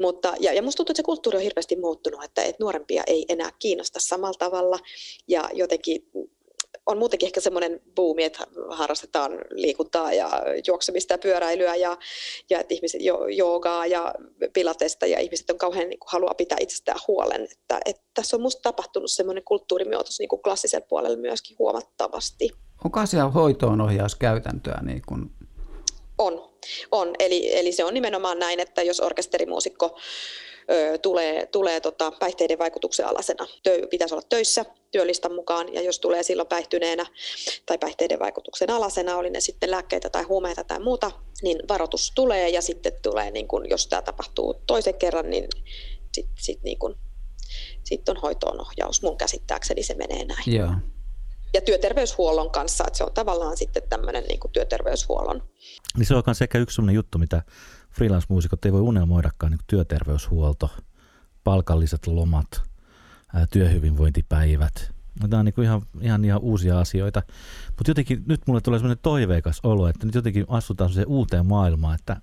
Mutta, 0.00 0.34
ja, 0.40 0.52
ja 0.52 0.62
musta 0.62 0.76
tuntuu, 0.76 0.92
että 0.92 0.98
se 0.98 1.02
kulttuuri 1.02 1.36
on 1.36 1.42
hirveästi 1.42 1.76
muuttunut, 1.76 2.24
että, 2.24 2.42
että 2.42 2.64
nuorempia 2.64 3.02
ei 3.06 3.24
enää 3.28 3.50
kiinnosta 3.58 4.00
samalla 4.00 4.38
tavalla 4.38 4.78
ja 5.28 5.50
jotenkin 5.52 6.10
on 6.86 6.98
muutenkin 6.98 7.26
ehkä 7.26 7.40
semmoinen 7.40 7.80
buumi, 7.96 8.24
että 8.24 8.46
harrastetaan 8.70 9.32
liikuntaa 9.50 10.12
ja 10.12 10.30
juoksemista 10.66 11.14
ja 11.14 11.18
pyöräilyä 11.18 11.74
ja, 11.74 11.98
ja 12.50 12.60
että 12.60 12.74
ihmiset 12.74 13.00
jo, 13.02 13.26
joogaa 13.26 13.86
ja 13.86 14.14
pilatesta 14.52 15.06
ja 15.06 15.20
ihmiset 15.20 15.50
on 15.50 15.58
kauhean 15.58 15.88
niin 15.88 15.98
kuin, 15.98 16.08
haluaa 16.12 16.34
pitää 16.34 16.58
itsestään 16.60 17.00
huolen. 17.08 17.44
Että, 17.44 17.80
että 17.84 18.02
tässä 18.14 18.36
on 18.36 18.42
musta 18.42 18.62
tapahtunut 18.62 19.10
semmoinen 19.10 19.44
kulttuurimuotos 19.44 20.18
niin 20.18 20.28
kuin 20.28 20.42
klassisella 20.42 20.86
puolella 20.88 21.16
myöskin 21.16 21.58
huomattavasti. 21.58 22.50
Onko 22.84 23.00
asia 23.00 23.28
hoitoon 23.28 23.80
ohjauskäytäntöä 23.80 24.80
niin 24.82 25.02
kuin 25.08 25.30
on, 26.18 26.48
on. 26.92 27.14
Eli, 27.18 27.58
eli 27.58 27.72
se 27.72 27.84
on 27.84 27.94
nimenomaan 27.94 28.38
näin, 28.38 28.60
että 28.60 28.82
jos 28.82 29.00
orkesterimuusikko 29.00 29.98
ö, 30.70 30.98
tulee, 30.98 31.46
tulee 31.46 31.80
tota, 31.80 32.10
päihteiden 32.10 32.58
vaikutuksen 32.58 33.06
alasena, 33.06 33.46
tö, 33.62 33.86
pitäisi 33.90 34.14
olla 34.14 34.26
töissä 34.28 34.64
työlistan 34.90 35.34
mukaan, 35.34 35.74
ja 35.74 35.82
jos 35.82 35.98
tulee 35.98 36.22
silloin 36.22 36.48
päihtyneenä 36.48 37.06
tai 37.66 37.78
päihteiden 37.78 38.18
vaikutuksen 38.18 38.70
alasena, 38.70 39.16
oli 39.16 39.30
ne 39.30 39.40
sitten 39.40 39.70
lääkkeitä 39.70 40.10
tai 40.10 40.22
huumeita 40.22 40.64
tai 40.64 40.80
muuta, 40.80 41.10
niin 41.42 41.58
varoitus 41.68 42.12
tulee, 42.14 42.48
ja 42.48 42.62
sitten 42.62 42.92
tulee, 43.02 43.30
niin 43.30 43.48
kun, 43.48 43.70
jos 43.70 43.86
tämä 43.86 44.02
tapahtuu 44.02 44.54
toisen 44.66 44.94
kerran, 44.94 45.30
niin 45.30 45.48
sitten 46.14 46.36
sit, 46.38 46.62
niin 46.62 46.78
kun, 46.78 46.98
sit 47.84 48.08
on 48.08 48.16
hoitoon 48.16 48.60
ohjaus. 48.60 49.02
Mun 49.02 49.16
käsittääkseni 49.16 49.82
se 49.82 49.94
menee 49.94 50.24
näin. 50.24 50.54
Joo 50.54 50.70
ja 51.56 51.60
työterveyshuollon 51.60 52.50
kanssa, 52.50 52.84
että 52.86 52.96
se 52.96 53.04
on 53.04 53.12
tavallaan 53.14 53.56
sitten 53.56 53.82
tämmöinen 53.88 54.24
niin 54.24 54.40
kuin 54.40 54.52
työterveyshuollon. 54.52 55.42
Niin 55.96 56.06
se 56.06 56.14
on 56.14 56.22
sekä 56.32 56.58
yksi 56.58 56.74
sellainen 56.74 56.94
juttu, 56.94 57.18
mitä 57.18 57.42
freelance-muusikot 57.90 58.64
ei 58.64 58.72
voi 58.72 58.80
unelmoidakaan, 58.80 59.52
niin 59.52 59.60
työterveyshuolto, 59.66 60.70
palkalliset 61.44 62.06
lomat, 62.06 62.62
työhyvinvointipäivät. 63.50 64.92
Tämä 65.30 65.38
on 65.38 65.44
niin 65.44 65.54
kuin 65.54 65.64
ihan, 65.64 65.82
ihan, 66.00 66.24
ihan 66.24 66.40
uusia 66.40 66.80
asioita. 66.80 67.22
Mutta 67.66 67.90
jotenkin 67.90 68.24
nyt 68.26 68.40
mulle 68.46 68.60
tulee 68.60 68.78
sellainen 68.78 69.02
toiveikas 69.02 69.60
olo, 69.62 69.88
että 69.88 70.06
nyt 70.06 70.14
jotenkin 70.14 70.44
astutaan 70.48 70.90
se 70.90 71.04
uuteen 71.06 71.46
maailmaan, 71.46 71.94
että 71.94 72.16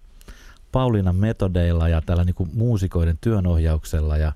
Pauliinan 0.71 1.15
metodeilla 1.15 1.89
ja 1.89 2.01
tällä 2.01 2.23
niin 2.23 2.36
kuin 2.36 2.49
muusikoiden 2.53 3.17
työnohjauksella 3.21 4.17
ja 4.17 4.31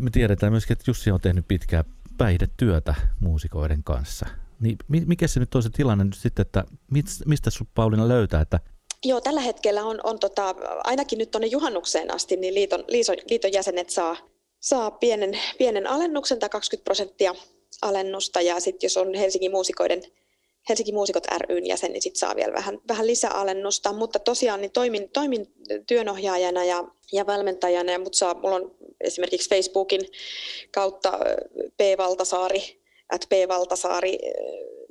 me 0.00 0.10
tiedetään 0.10 0.52
myöskin, 0.52 0.72
että 0.72 0.84
Jussi 0.86 1.10
on 1.10 1.20
tehnyt 1.20 1.48
pitkää 1.48 1.84
päihdetyötä 2.22 2.94
muusikoiden 3.20 3.84
kanssa. 3.84 4.26
Niin 4.60 4.78
mikä 4.88 5.26
se 5.26 5.40
nyt 5.40 5.54
on 5.54 5.62
se 5.62 5.70
tilanne 5.70 6.04
nyt 6.04 6.14
sitten, 6.14 6.42
että 6.42 6.64
mistä 7.26 7.50
sinut 7.50 7.68
Pauliina 7.74 8.08
löytää, 8.08 8.40
että 8.40 8.60
Joo, 9.04 9.20
tällä 9.20 9.40
hetkellä 9.40 9.84
on, 9.84 10.00
on 10.04 10.18
tota, 10.18 10.54
ainakin 10.84 11.18
nyt 11.18 11.30
tuonne 11.30 11.46
juhannukseen 11.46 12.14
asti, 12.14 12.36
niin 12.36 12.54
liiton, 12.54 12.84
liiton, 12.88 13.16
liiton 13.30 13.52
jäsenet 13.52 13.90
saa, 13.90 14.16
saa 14.60 14.90
pienen, 14.90 15.38
pienen 15.58 15.86
alennuksen 15.86 16.38
tai 16.38 16.48
20 16.48 16.84
prosenttia 16.84 17.34
alennusta 17.82 18.40
ja 18.40 18.60
sitten 18.60 18.86
jos 18.86 18.96
on 18.96 19.14
Helsingin 19.14 19.50
muusikoiden 19.50 20.02
Helsingin 20.68 20.94
muusikot 20.94 21.26
ryn 21.48 21.66
jäsen, 21.66 21.92
niin 21.92 22.02
sitten 22.02 22.18
saa 22.18 22.36
vielä 22.36 22.52
vähän, 22.52 22.78
vähän 22.88 23.06
lisäalennusta, 23.06 23.92
mutta 23.92 24.18
tosiaan 24.18 24.60
niin 24.60 24.72
toimin, 24.72 25.08
toimin 25.08 25.46
työnohjaajana 25.86 26.64
ja, 26.64 26.84
ja 27.12 27.26
valmentajana, 27.26 27.98
mutta 27.98 28.18
saa, 28.18 28.34
mulla 28.34 28.56
on 28.56 28.74
esimerkiksi 29.00 29.50
Facebookin 29.50 30.00
kautta 30.70 31.18
P. 31.76 31.80
Valtasaari, 31.98 32.82
at 33.12 33.26
P. 33.28 33.32
Valtasaari 33.48 34.18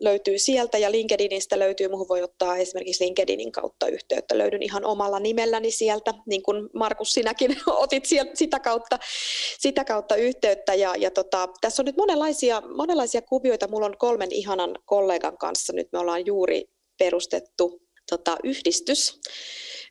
löytyy 0.02 0.40
sieltä 0.40 0.78
ja 0.78 0.92
LinkedInistä 0.92 1.60
löytyy, 1.60 1.88
muuhun 1.88 2.08
voi 2.08 2.24
ottaa 2.24 2.58
esimerkiksi 2.58 3.06
LinkedInin 3.06 3.52
kautta 3.52 3.88
yhteyttä. 3.88 4.38
Löydyn 4.38 4.64
ihan 4.64 4.86
omalla 4.86 5.20
nimelläni 5.20 5.72
sieltä, 5.72 6.14
niin 6.26 6.44
kuin 6.44 6.70
Markus 6.74 7.14
sinäkin 7.14 7.58
otit 7.84 8.06
sieltä, 8.06 8.32
sitä, 8.36 8.60
kautta, 8.60 9.00
sitä 9.60 9.86
kautta 9.86 10.16
yhteyttä. 10.16 10.74
Ja, 10.74 10.96
ja 10.96 11.12
tota, 11.12 11.50
tässä 11.62 11.82
on 11.82 11.86
nyt 11.86 11.98
monenlaisia, 11.98 12.62
monenlaisia 12.76 13.22
kuvioita. 13.22 13.68
Mulla 13.68 13.86
on 13.86 13.98
kolmen 13.98 14.32
ihanan 14.32 14.76
kollegan 14.86 15.38
kanssa, 15.38 15.74
nyt 15.74 15.88
me 15.92 16.00
ollaan 16.00 16.26
juuri 16.26 16.66
perustettu 16.98 17.82
tota, 18.10 18.38
yhdistys, 18.44 19.20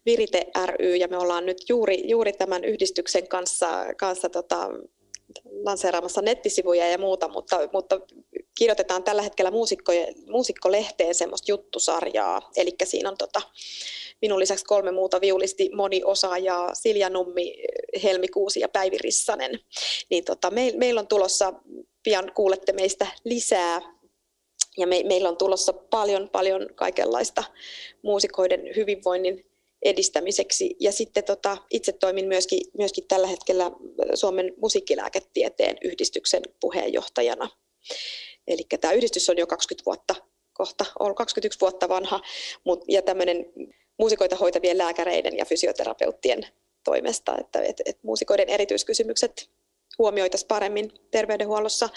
Virite 0.06 0.46
ry, 0.66 0.96
ja 0.96 1.08
me 1.08 1.16
ollaan 1.16 1.46
nyt 1.46 1.58
juuri, 1.68 2.08
juuri 2.08 2.32
tämän 2.32 2.64
yhdistyksen 2.64 3.28
kanssa, 3.28 3.68
kanssa 3.98 4.28
tota, 4.28 4.68
lanseeraamassa 5.64 6.22
nettisivuja 6.22 6.88
ja 6.88 6.98
muuta, 6.98 7.28
mutta, 7.28 7.58
mutta 7.72 8.00
kirjoitetaan 8.58 9.04
tällä 9.04 9.22
hetkellä 9.22 9.50
muusikkolehteen 10.30 11.14
semmoista 11.14 11.52
juttusarjaa, 11.52 12.50
eli 12.56 12.70
siinä 12.84 13.08
on 13.08 13.16
tota, 13.16 13.42
minun 14.22 14.38
lisäksi 14.38 14.64
kolme 14.64 14.90
muuta 14.90 15.20
viulisti 15.20 15.70
moniosaajaa, 15.74 16.74
Silja 16.74 17.10
Nummi, 17.10 17.54
Helmi 18.02 18.28
Kuusi 18.28 18.60
ja 18.60 18.68
Päivi 18.68 18.98
Rissanen. 18.98 19.60
Niin 20.10 20.24
tota, 20.24 20.50
me, 20.50 20.72
meillä 20.76 21.00
on 21.00 21.06
tulossa, 21.06 21.52
pian 22.02 22.32
kuulette 22.34 22.72
meistä 22.72 23.06
lisää, 23.24 23.80
ja 24.78 24.86
me, 24.86 25.02
meillä 25.06 25.28
on 25.28 25.36
tulossa 25.36 25.72
paljon, 25.72 26.28
paljon 26.28 26.68
kaikenlaista 26.74 27.44
muusikoiden 28.02 28.60
hyvinvoinnin 28.76 29.49
edistämiseksi. 29.82 30.76
Ja 30.80 30.92
sitten 30.92 31.24
tota, 31.24 31.56
itse 31.70 31.92
toimin 31.92 32.28
myöskin, 32.28 32.60
myöskin 32.78 33.04
tällä 33.08 33.26
hetkellä 33.26 33.70
Suomen 34.14 34.52
musiikkilääketieteen 34.56 35.76
yhdistyksen 35.84 36.42
puheenjohtajana. 36.60 37.48
Eli 38.46 38.62
tämä 38.80 38.92
yhdistys 38.92 39.30
on 39.30 39.38
jo 39.38 39.46
20 39.46 39.86
vuotta 39.86 40.14
kohta, 40.52 40.84
on 40.98 41.14
21 41.14 41.60
vuotta 41.60 41.88
vanha, 41.88 42.20
mut, 42.64 42.84
ja 42.88 43.02
tämmöinen 43.02 43.46
muusikoita 43.98 44.36
hoitavien 44.36 44.78
lääkäreiden 44.78 45.36
ja 45.36 45.44
fysioterapeuttien 45.44 46.46
toimesta, 46.84 47.38
että 47.38 47.62
et, 47.62 47.80
et 47.84 47.98
muusikoiden 48.02 48.48
erityiskysymykset 48.48 49.50
huomioitaisiin 49.98 50.48
paremmin 50.48 50.92
terveydenhuollossa. 51.10 51.88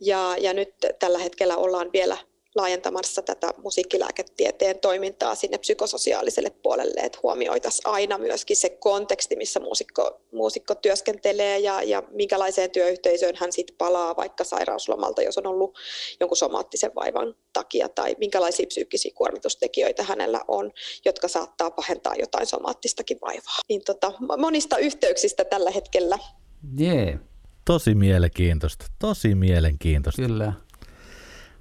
Ja, 0.00 0.36
ja 0.40 0.54
nyt 0.54 0.74
tällä 0.98 1.18
hetkellä 1.18 1.56
ollaan 1.56 1.92
vielä 1.92 2.16
laajentamassa 2.54 3.22
tätä 3.22 3.50
musiikkilääketieteen 3.62 4.80
toimintaa 4.80 5.34
sinne 5.34 5.58
psykososiaaliselle 5.58 6.50
puolelle, 6.50 7.00
että 7.00 7.18
huomioitaisiin 7.22 7.88
aina 7.88 8.18
myöskin 8.18 8.56
se 8.56 8.68
konteksti, 8.68 9.36
missä 9.36 9.60
muusikko, 9.60 10.20
muusikko 10.32 10.74
työskentelee 10.74 11.58
ja, 11.58 11.82
ja 11.82 12.02
minkälaiseen 12.10 12.70
työyhteisöön 12.70 13.34
hän 13.36 13.52
sitten 13.52 13.76
palaa 13.78 14.16
vaikka 14.16 14.44
sairauslomalta, 14.44 15.22
jos 15.22 15.38
on 15.38 15.46
ollut 15.46 15.78
jonkun 16.20 16.36
somaattisen 16.36 16.94
vaivan 16.94 17.34
takia 17.52 17.88
tai 17.88 18.16
minkälaisia 18.18 18.66
psyykkisiä 18.66 19.12
kuormitustekijöitä 19.14 20.02
hänellä 20.02 20.40
on, 20.48 20.72
jotka 21.04 21.28
saattaa 21.28 21.70
pahentaa 21.70 22.14
jotain 22.14 22.46
somaattistakin 22.46 23.18
vaivaa. 23.20 23.58
Niin 23.68 23.82
tota, 23.86 24.12
monista 24.38 24.78
yhteyksistä 24.78 25.44
tällä 25.44 25.70
hetkellä. 25.70 26.18
Jee. 26.78 27.04
Yeah. 27.04 27.20
Tosi 27.64 27.94
mielenkiintoista, 27.94 28.84
tosi 28.98 29.34
mielenkiintoista. 29.34 30.22
Kyllä. 30.22 30.52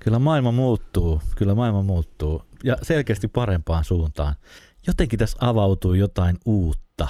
Kyllä 0.03 0.19
maailma 0.19 0.51
muuttuu, 0.51 1.21
kyllä 1.35 1.55
maailma 1.55 1.83
muuttuu 1.83 2.43
ja 2.63 2.77
selkeästi 2.81 3.27
parempaan 3.27 3.83
suuntaan. 3.83 4.35
Jotenkin 4.87 5.19
tässä 5.19 5.37
avautuu 5.41 5.93
jotain 5.93 6.37
uutta. 6.45 7.07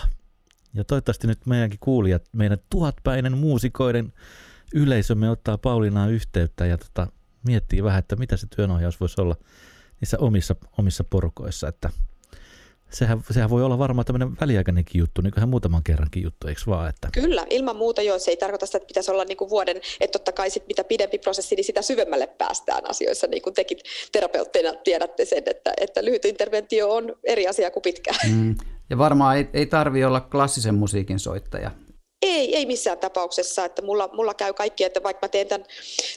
Ja 0.73 0.83
toivottavasti 0.83 1.27
nyt 1.27 1.45
meidänkin 1.45 1.79
kuulijat, 1.79 2.23
meidän 2.31 2.57
tuhatpäinen 2.69 3.37
muusikoiden 3.37 4.13
yleisömme 4.73 5.29
ottaa 5.29 5.57
Pauliinaan 5.57 6.11
yhteyttä 6.11 6.65
ja 6.65 6.77
tota, 6.77 7.07
miettii 7.45 7.83
vähän, 7.83 7.99
että 7.99 8.15
mitä 8.15 8.37
se 8.37 8.47
työnohjaus 8.55 8.99
voisi 8.99 9.21
olla 9.21 9.35
niissä 10.01 10.17
omissa, 10.19 10.55
omissa 10.77 11.03
porukoissa. 11.03 11.67
Että 11.67 11.89
sehän, 12.93 13.23
sehän 13.31 13.49
voi 13.49 13.63
olla 13.63 13.77
varmaan 13.77 14.05
tämmöinen 14.05 14.37
väliaikainenkin 14.41 14.99
juttu, 14.99 15.21
niin 15.21 15.33
kuin 15.33 15.49
muutaman 15.49 15.83
kerrankin 15.83 16.23
juttu, 16.23 16.47
eikö 16.47 16.61
vaan? 16.67 16.89
Että... 16.89 17.07
Kyllä, 17.13 17.47
ilman 17.49 17.75
muuta 17.75 18.01
joo, 18.01 18.19
se 18.19 18.31
ei 18.31 18.37
tarkoita 18.37 18.65
sitä, 18.65 18.77
että 18.77 18.87
pitäisi 18.87 19.11
olla 19.11 19.25
niin 19.25 19.37
kuin 19.37 19.49
vuoden, 19.49 19.81
että 19.99 20.19
totta 20.19 20.31
kai 20.31 20.49
sit 20.49 20.67
mitä 20.67 20.83
pidempi 20.83 21.17
prosessi, 21.17 21.55
niin 21.55 21.63
sitä 21.63 21.81
syvemmälle 21.81 22.27
päästään 22.27 22.89
asioissa, 22.89 23.27
niin 23.27 23.41
kuin 23.41 23.53
tekin 23.53 23.77
terapeutteina 24.11 24.73
tiedätte 24.73 25.25
sen, 25.25 25.43
että, 25.45 25.73
että 25.81 26.05
lyhyt 26.05 26.25
interventio 26.25 26.93
on 26.93 27.15
eri 27.23 27.47
asia 27.47 27.71
kuin 27.71 27.83
pitkä. 27.83 28.11
Mm. 28.29 28.55
Ja 28.89 28.97
varmaan 28.97 29.37
ei, 29.37 29.49
ei 29.53 29.65
tarvi 29.65 30.03
olla 30.03 30.21
klassisen 30.21 30.75
musiikin 30.75 31.19
soittaja. 31.19 31.71
Ei, 32.21 32.55
ei 32.55 32.65
missään 32.65 32.97
tapauksessa, 32.97 33.65
että 33.65 33.81
mulla, 33.81 34.09
mulla 34.13 34.33
käy 34.33 34.53
kaikki, 34.53 34.83
että 34.83 35.03
vaikka 35.03 35.25
mä 35.27 35.29
teen 35.29 35.47
tämän, 35.47 35.67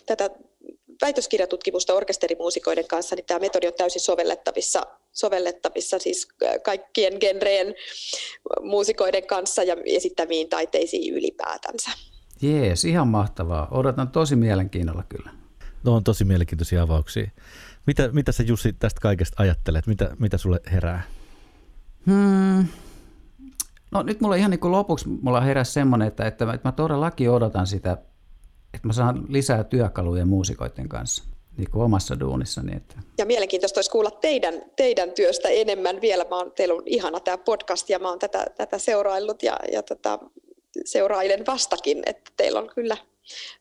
tätä 0.07 0.31
väitöskirjatutkimusta 1.05 1.95
orkesterimuusikoiden 1.95 2.89
kanssa, 2.89 3.17
niin 3.17 3.27
tämä 3.27 3.41
metodi 3.41 3.67
on 3.67 3.73
täysin 3.79 4.01
sovellettavissa, 4.01 4.83
sovellettavissa 5.13 5.99
siis 5.99 6.29
kaikkien 6.65 7.13
genreen 7.21 7.75
muusikoiden 8.63 9.27
kanssa 9.27 9.63
ja 9.63 9.77
esittäviin 9.85 10.49
taiteisiin 10.49 11.15
ylipäätänsä. 11.15 11.91
Jees, 12.43 12.85
ihan 12.85 13.09
mahtavaa. 13.09 13.69
Odotan 13.71 14.09
tosi 14.09 14.37
mielenkiinnolla 14.37 15.05
kyllä. 15.09 15.31
No 15.85 15.95
on 15.95 16.05
tosi 16.05 16.25
mielenkiintoisia 16.25 16.83
avauksia. 16.83 17.31
Mitä, 17.87 18.09
mitä 18.13 18.33
sä 18.33 18.43
Jussi 18.43 18.73
tästä 18.73 19.01
kaikesta 19.01 19.43
ajattelet? 19.43 19.87
Mitä, 19.87 20.17
mitä 20.19 20.39
sulle 20.39 20.61
herää? 20.73 21.03
Hmm. 22.07 22.67
No 23.91 24.03
nyt 24.03 24.21
mulla 24.21 24.35
ihan 24.35 24.51
niin 24.51 24.61
kuin 24.61 24.73
lopuksi 24.73 25.09
mulla 25.09 25.41
heräsi 25.41 25.73
semmoinen, 25.73 26.09
että, 26.09 26.27
että 26.27 26.59
mä 26.65 26.73
todellakin 26.73 27.31
odotan 27.31 27.67
sitä 27.67 27.99
että 28.75 28.87
mä 28.87 28.93
saan 28.93 29.25
lisää 29.29 29.65
työkaluja 29.65 30.27
muusikoiden 30.27 30.89
kanssa 30.89 31.25
niin 31.57 31.71
kuin 31.71 31.83
omassa 31.83 32.21
duunissani. 32.21 32.77
Että. 32.77 32.97
Ja 33.19 33.27
mielenkiintoista 33.27 33.79
olisi 33.79 33.91
kuulla 33.91 34.11
teidän, 34.11 34.55
teidän 34.77 35.13
työstä 35.13 35.49
enemmän 35.49 36.01
vielä. 36.01 36.25
Mä 36.31 36.37
oon, 36.37 36.53
teillä 36.53 36.75
on 36.75 36.83
ihana 36.87 37.21
tämä 37.21 37.39
podcast 37.39 37.91
ja 37.91 37.99
mä 37.99 38.09
oon 38.09 38.19
tätä, 38.19 38.47
tätä 38.57 38.79
seuraillut 38.79 39.43
ja, 39.43 39.57
ja 39.73 39.83
tota, 39.83 40.19
seurailen 40.85 41.47
vastakin, 41.47 42.03
että 42.07 42.31
teillä 42.37 42.61
on 42.61 42.71
kyllä 42.75 42.97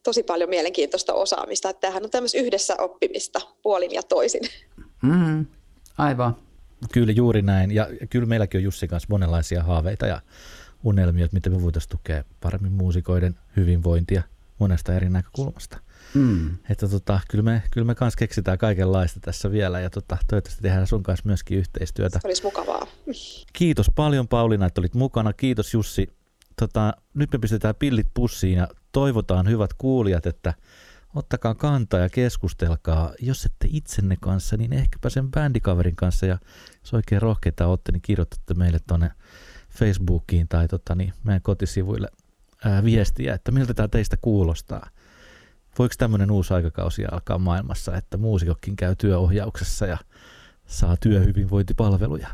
tosi 0.04 0.24
paljon 0.24 0.50
mielenkiintoista 0.50 1.14
osaamista. 1.14 1.70
Että 1.70 1.82
tämähän 1.82 2.04
on 2.04 2.10
tämmöistä 2.10 2.38
yhdessä 2.38 2.76
oppimista 2.80 3.40
puolin 3.64 3.92
ja 3.94 4.04
toisin. 4.04 4.42
Mm, 5.02 5.46
aivan. 5.98 6.38
Kyllä 6.92 7.12
juuri 7.12 7.42
näin. 7.42 7.72
Ja 7.72 7.88
kyllä 8.10 8.26
meilläkin 8.26 8.60
on 8.60 8.64
Jussi 8.64 8.88
kanssa 8.88 9.08
monenlaisia 9.10 9.64
haaveita 9.64 10.08
ja 10.08 10.22
unelmia, 10.84 11.26
että 11.26 11.36
miten 11.36 11.52
me 11.52 11.62
voitaisiin 11.62 11.90
tukea 11.90 12.24
paremmin 12.42 12.72
muusikoiden 12.72 13.36
hyvinvointia 13.56 14.24
monesta 14.60 14.94
eri 14.94 15.10
näkökulmasta. 15.10 15.80
Mm. 16.14 16.58
Että 16.70 16.88
tota, 16.88 17.20
kyllä 17.30 17.44
me, 17.44 17.64
kyllä 17.72 17.86
me 17.86 17.96
kanssa 17.96 18.18
keksitään 18.18 18.58
kaikenlaista 18.58 19.20
tässä 19.20 19.52
vielä 19.52 19.80
ja 19.80 19.90
tota, 19.90 20.18
toivottavasti 20.30 20.62
tehdään 20.62 20.88
sun 20.88 21.04
kanssa 21.04 21.26
myöskin 21.26 21.58
yhteistyötä. 21.58 22.20
Se 22.22 22.28
olisi 22.28 22.44
mukavaa. 22.44 22.88
Kiitos 23.54 23.92
paljon 23.96 24.28
Pauliina, 24.28 24.66
että 24.66 24.82
olit 24.82 24.94
mukana. 24.94 25.34
Kiitos 25.34 25.74
Jussi. 25.74 26.08
Tota, 26.60 26.94
nyt 27.14 27.32
me 27.32 27.40
pistetään 27.40 27.76
pillit 27.80 28.08
pussiin 28.14 28.58
ja 28.58 28.68
toivotaan 28.92 29.50
hyvät 29.50 29.74
kuulijat, 29.74 30.26
että 30.26 30.54
ottakaa 31.16 31.56
kantaa 31.56 32.00
ja 32.00 32.10
keskustelkaa. 32.10 33.14
Jos 33.20 33.46
ette 33.46 33.68
itsenne 33.72 34.18
kanssa, 34.22 34.58
niin 34.58 34.74
ehkäpä 34.74 35.10
sen 35.10 35.32
bändikaverin 35.32 35.96
kanssa 35.96 36.26
ja 36.26 36.38
jos 36.82 36.94
oikein 36.94 37.22
rohkeita 37.22 37.68
olette, 37.68 37.92
niin 37.92 38.02
kirjoitatte 38.02 38.54
meille 38.54 38.80
tuonne 38.88 39.12
Facebookiin 39.70 40.48
tai 40.48 40.68
tota, 40.68 40.96
niin 40.96 41.14
meidän 41.24 41.42
kotisivuille 41.42 42.08
ää, 42.66 42.84
viestiä, 42.84 43.34
että 43.34 43.52
miltä 43.52 43.74
tämä 43.74 43.88
teistä 43.88 44.18
kuulostaa. 44.22 44.90
Voiko 45.80 45.96
tämmöinen 45.98 46.32
uusi 46.32 46.54
aikakausi 46.54 47.06
alkaa 47.06 47.38
maailmassa, 47.38 47.98
että 47.98 48.18
muusikokin 48.18 48.76
käy 48.76 48.96
työohjauksessa 48.96 49.86
ja 49.86 49.98
saa 50.66 50.98
työhyvinvointipalveluja? 50.98 52.28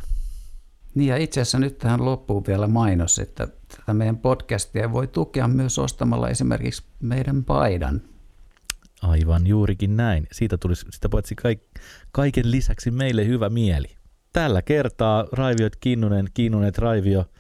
Niin 0.96 1.10
ja 1.10 1.18
itse 1.18 1.42
asiassa 1.42 1.60
nyt 1.60 1.78
tähän 1.78 2.06
loppuu 2.06 2.44
vielä 2.48 2.68
mainos, 2.68 3.20
että 3.20 3.48
tätä 3.68 3.94
meidän 3.94 4.18
podcastia 4.18 4.92
voi 4.92 5.08
tukea 5.08 5.48
myös 5.48 5.80
ostamalla 5.80 6.30
esimerkiksi 6.30 6.84
meidän 7.00 7.44
paidan. 7.44 8.02
Aivan 9.02 9.48
juurikin 9.48 9.98
näin. 9.98 10.28
Siitä 10.32 10.58
tulisi 10.58 10.86
sitä 10.90 11.10
paitsi 11.10 11.36
kaik- 11.36 11.82
kaiken 12.12 12.52
lisäksi 12.52 12.92
meille 12.92 13.26
hyvä 13.26 13.50
mieli. 13.50 13.88
Tällä 14.34 14.62
kertaa 14.62 15.26
Raiviot 15.32 15.76
Kinnunen, 15.76 16.28
Kinnunet 16.34 16.78
Raivio– 16.78 17.26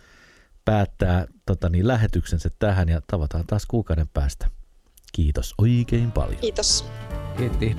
päättää 0.69 1.27
tota 1.49 1.69
niin, 1.69 1.87
lähetyksensä 1.87 2.49
tähän 2.59 2.89
ja 2.89 3.01
tavataan 3.07 3.45
taas 3.47 3.65
kuukauden 3.65 4.07
päästä. 4.07 4.47
Kiitos 5.11 5.53
oikein 5.57 6.11
paljon. 6.11 6.39
Kiitos. 6.41 6.85
Kiitti. 7.37 7.75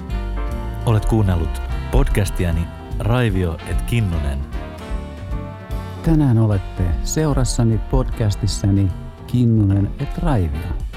Olet 0.87 1.05
kuunnellut 1.07 1.63
podcastiani 1.91 2.61
Raivio 2.99 3.59
et 3.71 3.83
Kinnunen. 3.83 4.39
Tänään 6.05 6.39
olette 6.39 6.83
seurassani 7.05 7.79
podcastissani 7.79 8.89
Kinnunen 9.27 9.91
et 9.99 10.19
Raivio. 10.19 10.90